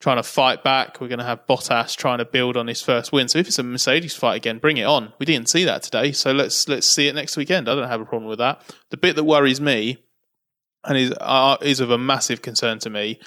trying 0.00 0.16
to 0.16 0.22
fight 0.22 0.64
back. 0.64 1.00
We're 1.00 1.08
going 1.08 1.18
to 1.18 1.24
have 1.24 1.46
Bottas 1.46 1.94
trying 1.96 2.18
to 2.18 2.24
build 2.24 2.56
on 2.56 2.66
his 2.66 2.80
first 2.80 3.12
win. 3.12 3.28
So 3.28 3.38
if 3.38 3.48
it's 3.48 3.58
a 3.58 3.62
Mercedes 3.62 4.14
fight 4.14 4.36
again, 4.36 4.58
bring 4.58 4.78
it 4.78 4.84
on. 4.84 5.12
We 5.18 5.26
didn't 5.26 5.48
see 5.48 5.64
that 5.64 5.82
today, 5.82 6.12
so 6.12 6.32
let's 6.32 6.66
let's 6.68 6.86
see 6.86 7.08
it 7.08 7.14
next 7.14 7.36
weekend. 7.36 7.68
I 7.68 7.74
don't 7.74 7.88
have 7.88 8.00
a 8.00 8.06
problem 8.06 8.28
with 8.28 8.38
that. 8.38 8.62
The 8.90 8.96
bit 8.96 9.16
that 9.16 9.24
worries 9.24 9.60
me 9.60 9.98
and 10.84 10.96
is 10.96 11.12
uh, 11.20 11.58
is 11.60 11.80
of 11.80 11.90
a 11.90 11.98
massive 11.98 12.40
concern 12.40 12.78
to 12.80 12.90
me 12.90 13.20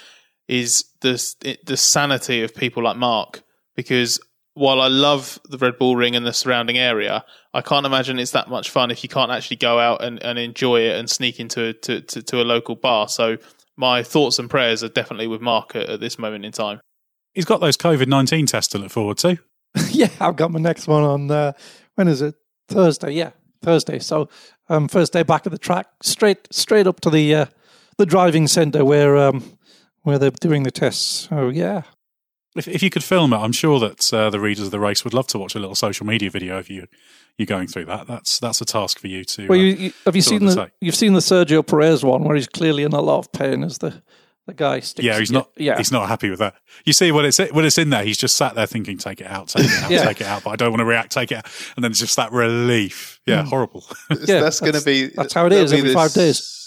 is 0.48 0.84
the 1.00 1.56
the 1.64 1.76
sanity 1.76 2.42
of 2.42 2.56
people 2.56 2.82
like 2.82 2.96
Mark 2.96 3.42
because 3.76 4.18
while 4.58 4.80
I 4.80 4.88
love 4.88 5.38
the 5.44 5.56
Red 5.56 5.78
Bull 5.78 5.94
Ring 5.94 6.16
and 6.16 6.26
the 6.26 6.32
surrounding 6.32 6.78
area, 6.78 7.24
I 7.54 7.60
can't 7.60 7.86
imagine 7.86 8.18
it's 8.18 8.32
that 8.32 8.48
much 8.48 8.70
fun 8.70 8.90
if 8.90 9.04
you 9.04 9.08
can't 9.08 9.30
actually 9.30 9.58
go 9.58 9.78
out 9.78 10.02
and, 10.02 10.20
and 10.22 10.38
enjoy 10.38 10.80
it 10.80 10.96
and 10.96 11.08
sneak 11.08 11.38
into 11.38 11.72
to, 11.72 12.00
to, 12.00 12.22
to, 12.22 12.42
a 12.42 12.44
local 12.44 12.74
bar. 12.74 13.08
So 13.08 13.38
my 13.76 14.02
thoughts 14.02 14.38
and 14.40 14.50
prayers 14.50 14.82
are 14.82 14.88
definitely 14.88 15.28
with 15.28 15.40
Mark 15.40 15.76
at, 15.76 15.88
at 15.88 16.00
this 16.00 16.18
moment 16.18 16.44
in 16.44 16.50
time. 16.50 16.80
He's 17.34 17.44
got 17.44 17.60
those 17.60 17.76
COVID 17.76 18.08
nineteen 18.08 18.46
tests 18.46 18.72
to 18.72 18.78
look 18.78 18.90
forward 18.90 19.18
to. 19.18 19.38
yeah, 19.90 20.08
I've 20.20 20.36
got 20.36 20.50
my 20.50 20.58
next 20.58 20.88
one 20.88 21.04
on 21.04 21.30
uh, 21.30 21.52
when 21.94 22.08
is 22.08 22.20
it? 22.20 22.34
Thursday. 22.68 23.12
Yeah, 23.12 23.30
Thursday. 23.62 24.00
So 24.00 24.28
um, 24.68 24.88
first 24.88 25.12
day 25.12 25.22
back 25.22 25.46
at 25.46 25.52
the 25.52 25.58
track, 25.58 25.86
straight 26.02 26.52
straight 26.52 26.88
up 26.88 27.00
to 27.00 27.10
the 27.10 27.34
uh, 27.34 27.46
the 27.96 28.06
driving 28.06 28.48
centre 28.48 28.84
where 28.84 29.16
um, 29.16 29.56
where 30.02 30.18
they're 30.18 30.30
doing 30.30 30.64
the 30.64 30.72
tests. 30.72 31.28
So 31.28 31.48
yeah, 31.48 31.82
if, 32.58 32.68
if 32.68 32.82
you 32.82 32.90
could 32.90 33.04
film 33.04 33.32
it, 33.32 33.38
I'm 33.38 33.52
sure 33.52 33.80
that 33.80 34.12
uh, 34.12 34.30
the 34.30 34.40
readers 34.40 34.66
of 34.66 34.70
the 34.70 34.80
race 34.80 35.04
would 35.04 35.14
love 35.14 35.26
to 35.28 35.38
watch 35.38 35.54
a 35.54 35.58
little 35.58 35.74
social 35.74 36.06
media 36.06 36.30
video 36.30 36.58
of 36.58 36.68
you 36.68 36.86
you 37.36 37.46
going 37.46 37.68
through 37.68 37.84
that. 37.86 38.06
That's 38.06 38.38
that's 38.40 38.60
a 38.60 38.64
task 38.64 38.98
for 38.98 39.06
you 39.06 39.24
to. 39.24 39.46
Well, 39.46 39.58
you, 39.58 39.72
uh, 39.72 39.78
you, 39.78 39.92
have 40.06 40.16
you 40.16 40.22
seen 40.22 40.44
the 40.44 40.70
you've 40.80 40.96
seen 40.96 41.12
the 41.12 41.20
Sergio 41.20 41.66
Perez 41.66 42.04
one 42.04 42.24
where 42.24 42.36
he's 42.36 42.48
clearly 42.48 42.82
in 42.82 42.92
a 42.92 43.00
lot 43.00 43.18
of 43.18 43.32
pain 43.32 43.62
as 43.62 43.78
the 43.78 44.02
the 44.46 44.54
guy 44.54 44.80
sticks. 44.80 45.04
Yeah, 45.04 45.18
he's 45.18 45.30
not. 45.30 45.50
Yeah, 45.56 45.76
he's 45.76 45.92
not 45.92 46.08
happy 46.08 46.30
with 46.30 46.40
that. 46.40 46.54
You 46.84 46.92
see, 46.92 47.12
when 47.12 47.26
it's 47.26 47.38
when 47.38 47.64
it's 47.64 47.78
in 47.78 47.90
there, 47.90 48.02
he's 48.02 48.18
just 48.18 48.34
sat 48.34 48.54
there 48.54 48.66
thinking, 48.66 48.98
"Take 48.98 49.20
it 49.20 49.26
out, 49.26 49.48
take 49.48 49.66
it 49.66 49.82
out, 49.82 49.90
yeah. 49.90 50.04
take 50.04 50.20
it 50.20 50.26
out." 50.26 50.42
But 50.42 50.50
I 50.50 50.56
don't 50.56 50.70
want 50.70 50.80
to 50.80 50.86
react. 50.86 51.12
Take 51.12 51.30
it, 51.30 51.36
out. 51.36 51.46
and 51.76 51.84
then 51.84 51.92
it's 51.92 52.00
just 52.00 52.16
that 52.16 52.32
relief. 52.32 53.20
Yeah, 53.26 53.42
mm. 53.42 53.48
horrible. 53.48 53.84
yeah, 54.10 54.16
that's, 54.16 54.26
that's 54.26 54.60
going 54.60 54.72
to 54.72 54.82
be. 54.82 55.08
That's 55.08 55.34
how 55.34 55.46
it 55.46 55.52
is 55.52 55.72
every 55.72 55.88
this, 55.88 55.94
five 55.94 56.12
days 56.14 56.57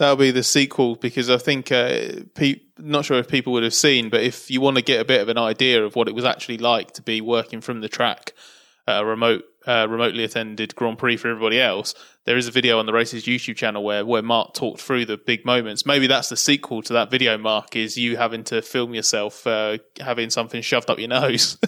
that'll 0.00 0.16
be 0.16 0.30
the 0.30 0.42
sequel 0.42 0.96
because 0.96 1.28
I 1.28 1.36
think 1.36 1.70
uh, 1.70 2.22
pe- 2.34 2.62
not 2.78 3.04
sure 3.04 3.18
if 3.18 3.28
people 3.28 3.52
would 3.52 3.62
have 3.62 3.74
seen, 3.74 4.08
but 4.08 4.22
if 4.22 4.50
you 4.50 4.58
want 4.62 4.78
to 4.78 4.82
get 4.82 4.98
a 4.98 5.04
bit 5.04 5.20
of 5.20 5.28
an 5.28 5.36
idea 5.36 5.84
of 5.84 5.94
what 5.94 6.08
it 6.08 6.14
was 6.14 6.24
actually 6.24 6.56
like 6.56 6.92
to 6.92 7.02
be 7.02 7.20
working 7.20 7.60
from 7.60 7.82
the 7.82 7.88
track, 7.88 8.32
a 8.86 9.04
remote 9.04 9.44
uh, 9.66 9.86
remotely 9.90 10.24
attended 10.24 10.74
Grand 10.74 10.96
Prix 10.96 11.18
for 11.18 11.28
everybody 11.28 11.60
else, 11.60 11.94
there 12.24 12.38
is 12.38 12.48
a 12.48 12.50
video 12.50 12.78
on 12.78 12.86
the 12.86 12.94
race's 12.94 13.24
YouTube 13.24 13.56
channel 13.56 13.84
where 13.84 14.06
where 14.06 14.22
Mark 14.22 14.54
talked 14.54 14.80
through 14.80 15.04
the 15.04 15.18
big 15.18 15.44
moments. 15.44 15.84
Maybe 15.84 16.06
that's 16.06 16.30
the 16.30 16.36
sequel 16.36 16.80
to 16.84 16.94
that 16.94 17.10
video. 17.10 17.36
Mark 17.36 17.76
is 17.76 17.98
you 17.98 18.16
having 18.16 18.42
to 18.44 18.62
film 18.62 18.94
yourself 18.94 19.46
uh, 19.46 19.76
having 20.00 20.30
something 20.30 20.62
shoved 20.62 20.88
up 20.88 20.98
your 20.98 21.08
nose. 21.08 21.58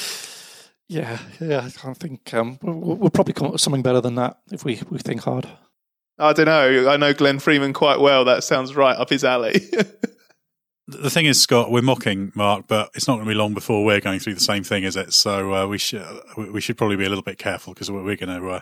yeah, 0.88 1.18
yeah. 1.38 1.68
I 1.84 1.92
think 1.92 2.32
um, 2.32 2.58
we'll, 2.62 2.96
we'll 2.96 3.10
probably 3.10 3.34
come 3.34 3.48
up 3.48 3.52
with 3.52 3.60
something 3.60 3.82
better 3.82 4.00
than 4.00 4.14
that 4.14 4.38
if 4.50 4.64
we 4.64 4.80
we 4.88 5.00
think 5.00 5.20
hard. 5.20 5.46
I 6.18 6.32
don't 6.32 6.46
know. 6.46 6.88
I 6.88 6.96
know 6.96 7.14
Glenn 7.14 7.38
Freeman 7.38 7.72
quite 7.72 8.00
well. 8.00 8.24
That 8.24 8.42
sounds 8.42 8.74
right 8.74 8.96
up 8.96 9.10
his 9.10 9.24
alley. 9.24 9.60
the 10.88 11.10
thing 11.10 11.26
is, 11.26 11.40
Scott, 11.40 11.70
we're 11.70 11.82
mocking 11.82 12.32
Mark, 12.34 12.66
but 12.66 12.90
it's 12.94 13.06
not 13.06 13.16
going 13.16 13.26
to 13.26 13.30
be 13.30 13.36
long 13.36 13.54
before 13.54 13.84
we're 13.84 14.00
going 14.00 14.18
through 14.18 14.34
the 14.34 14.40
same 14.40 14.64
thing, 14.64 14.84
is 14.84 14.96
it? 14.96 15.12
So 15.12 15.54
uh, 15.54 15.66
we 15.66 15.78
should 15.78 16.04
we 16.36 16.60
should 16.60 16.78
probably 16.78 16.96
be 16.96 17.04
a 17.04 17.08
little 17.08 17.22
bit 17.22 17.38
careful 17.38 17.74
because 17.74 17.90
we're, 17.90 18.16
going 18.16 18.40
to 18.40 18.48
uh, 18.48 18.60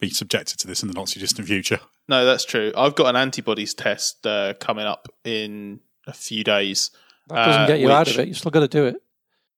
be 0.00 0.10
subjected 0.10 0.58
to 0.60 0.66
this 0.66 0.82
in 0.82 0.88
the 0.88 0.94
not 0.94 1.08
too 1.08 1.20
distant 1.20 1.46
future. 1.46 1.78
No, 2.08 2.24
that's 2.24 2.44
true. 2.44 2.72
I've 2.76 2.94
got 2.94 3.06
an 3.06 3.16
antibodies 3.16 3.74
test 3.74 4.26
uh, 4.26 4.54
coming 4.58 4.86
up 4.86 5.08
in 5.22 5.80
a 6.06 6.12
few 6.12 6.42
days. 6.42 6.90
That 7.28 7.44
doesn't 7.46 7.66
get 7.66 7.80
you 7.80 7.86
which, 7.86 7.92
uh, 7.92 7.98
out 7.98 8.08
of 8.08 8.18
it. 8.18 8.28
You 8.28 8.34
still 8.34 8.50
got 8.50 8.60
to 8.60 8.68
do 8.68 8.86
it. 8.86 8.96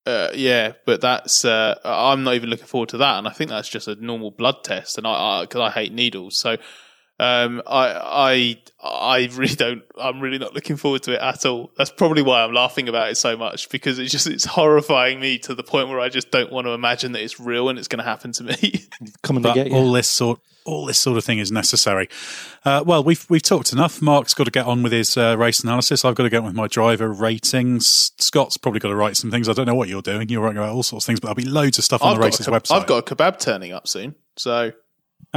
Uh, 0.04 0.30
yeah, 0.34 0.72
but 0.86 1.00
that's 1.00 1.44
uh, 1.44 1.78
I'm 1.84 2.24
not 2.24 2.34
even 2.34 2.50
looking 2.50 2.66
forward 2.66 2.88
to 2.90 2.98
that, 2.98 3.18
and 3.18 3.28
I 3.28 3.30
think 3.30 3.50
that's 3.50 3.68
just 3.68 3.88
a 3.88 3.94
normal 3.94 4.30
blood 4.30 4.64
test, 4.64 4.98
and 4.98 5.06
I 5.06 5.42
because 5.42 5.60
I, 5.60 5.66
I 5.66 5.70
hate 5.70 5.92
needles, 5.92 6.36
so 6.36 6.56
um, 7.20 7.62
I, 7.66 8.58
I, 8.82 8.88
I 8.88 9.28
really 9.34 9.54
don't. 9.54 9.82
I'm 10.00 10.20
really 10.20 10.38
not 10.38 10.54
looking 10.54 10.76
forward 10.76 11.02
to 11.04 11.14
it 11.14 11.20
at 11.20 11.44
all. 11.44 11.72
That's 11.76 11.90
probably 11.90 12.22
why 12.22 12.44
I'm 12.44 12.54
laughing 12.54 12.88
about 12.88 13.10
it 13.10 13.16
so 13.16 13.36
much 13.36 13.70
because 13.70 13.98
it's 13.98 14.12
just 14.12 14.28
it's 14.28 14.44
horrifying 14.44 15.18
me 15.18 15.38
to 15.40 15.54
the 15.54 15.64
point 15.64 15.88
where 15.88 15.98
I 15.98 16.10
just 16.10 16.30
don't 16.30 16.52
want 16.52 16.66
to 16.68 16.72
imagine 16.72 17.12
that 17.12 17.22
it's 17.22 17.40
real 17.40 17.68
and 17.68 17.78
it's 17.78 17.88
going 17.88 17.98
to 17.98 18.04
happen 18.04 18.30
to 18.32 18.44
me. 18.44 18.86
Coming 19.22 19.42
to 19.42 19.52
get 19.52 19.68
you. 19.68 19.74
all 19.74 19.90
this 19.90 20.06
sort, 20.06 20.40
all 20.64 20.86
this 20.86 20.98
sort 20.98 21.18
of 21.18 21.24
thing 21.24 21.38
is 21.38 21.50
necessary. 21.50 22.08
Uh, 22.64 22.84
well, 22.86 23.02
we've 23.02 23.28
we've 23.28 23.42
talked 23.42 23.72
enough. 23.72 24.00
Mark's 24.00 24.34
got 24.34 24.44
to 24.44 24.52
get 24.52 24.66
on 24.66 24.84
with 24.84 24.92
his 24.92 25.16
uh, 25.16 25.36
race 25.36 25.60
analysis. 25.60 26.04
I've 26.04 26.14
got 26.14 26.22
to 26.22 26.30
get 26.30 26.38
on 26.38 26.44
with 26.44 26.54
my 26.54 26.68
driver 26.68 27.12
ratings. 27.12 28.12
Scott's 28.18 28.56
probably 28.56 28.78
got 28.78 28.90
to 28.90 28.96
write 28.96 29.16
some 29.16 29.32
things. 29.32 29.48
I 29.48 29.54
don't 29.54 29.66
know 29.66 29.74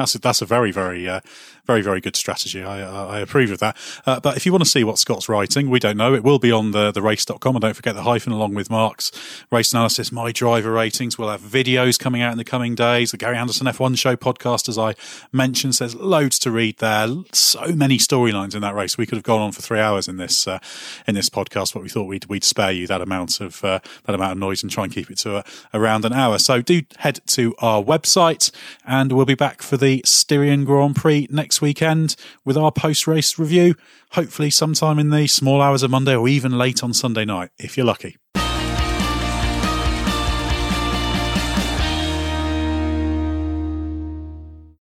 that's 0.02 0.16
a, 0.16 0.20
that's 0.20 0.42
a 0.42 0.46
very 0.46 0.72
very 0.72 1.08
uh, 1.08 1.22
very 1.66 1.82
very 1.82 2.02
good 2.02 2.16
strategy. 2.16 2.64
I 2.64 2.82
I 2.82 3.20
approve 3.20 3.52
of 3.52 3.60
that. 3.60 3.78
Uh, 4.06 4.20
but 4.20 4.38
if 4.38 4.46
you 4.46 4.52
want 4.52 4.64
to 4.64 4.70
see 4.70 4.84
what 4.84 5.00
Scott's 5.00 5.30
writing, 5.30 5.70
we 5.70 5.80
don't 5.80 5.98
know. 5.98 6.14
It 6.14 6.24
will 6.24 6.40
be 6.40 6.52
on 6.52 6.72
the 6.72 6.92
the 6.92 7.02
race.com. 7.02 7.56
And 7.56 7.62
don't 7.62 7.76
forget 7.76 7.96
the 7.96 8.04
hyphen 8.04 8.34
along 8.34 8.54
with 8.56 8.70
Mark's 8.70 9.12
race 9.52 9.72
analysis, 9.74 10.12
my 10.12 10.32
driver 10.32 10.72
ratings. 10.72 11.18
We'll 11.18 11.30
have 11.30 11.42
videos 11.42 12.00
coming 12.00 12.22
out 12.22 12.32
in 12.32 12.38
the 12.38 12.44
coming 12.44 12.76
days. 12.76 13.12
The 13.12 13.18
Gary 13.18 13.38
Anderson 13.38 13.68
F1 13.68 13.98
show 13.98 14.16
podcast, 14.16 14.68
as 14.68 14.78
I 14.78 14.96
mentioned, 15.32 15.76
says 15.76 15.96
loads 15.96 16.40
to 16.40 16.52
read 16.52 16.78
there. 16.78 17.08
So 17.32 17.68
many 17.74 17.98
storylines 17.98 18.56
in 18.56 18.62
that 18.62 18.76
race. 18.76 18.98
We 18.98 19.06
could 19.06 19.18
have 19.18 19.24
gone 19.24 19.42
on 19.42 19.52
for 19.52 19.62
three 19.62 19.80
hours 19.80 20.08
in 20.08 20.18
this 20.18 20.48
uh, 20.48 20.60
in 21.08 21.16
this 21.16 21.30
podcast, 21.30 21.74
but 21.74 21.84
we 21.84 21.90
thought 21.90 22.08
we'd 22.08 22.26
we'd 22.26 22.44
spare 22.44 22.72
you 22.72 22.88
that 22.88 23.02
amount 23.02 23.40
of 23.40 23.64
uh, 23.64 23.80
that 24.06 24.16
amount 24.16 24.34
of 24.34 24.38
noise 24.38 24.64
and 24.64 24.72
try 24.72 24.84
and 24.84 24.94
keep 24.94 25.12
it 25.12 25.18
to 25.20 25.44
around 25.74 26.06
an 26.06 26.14
hour. 26.14 26.40
So 26.40 26.62
do 26.62 26.82
head 26.98 27.20
to 27.28 27.56
our 27.60 27.84
website, 27.84 28.52
and 28.86 29.12
we'll 29.12 29.26
be 29.26 29.36
back 29.36 29.62
for 29.62 29.78
Styrian 30.06 30.64
Grand 30.64 30.96
Prix 30.96 31.28
next 31.30 31.62
weekend 31.62 32.16
with 32.46 32.56
our 32.56 32.72
post 32.72 33.08
race 33.08 33.38
review, 33.38 33.76
hopefully 34.12 34.50
sometime 34.50 35.00
in 35.00 35.10
the 35.10 35.28
small 35.28 35.62
hours 35.62 35.84
of 35.84 35.92
Monday 35.92 36.16
or 36.16 36.30
even 36.30 36.58
late 36.58 36.84
on 36.84 36.94
Sunday 36.94 37.26
night, 37.26 37.50
if 37.58 37.76
you're 37.76 37.86
lucky. 37.86 38.16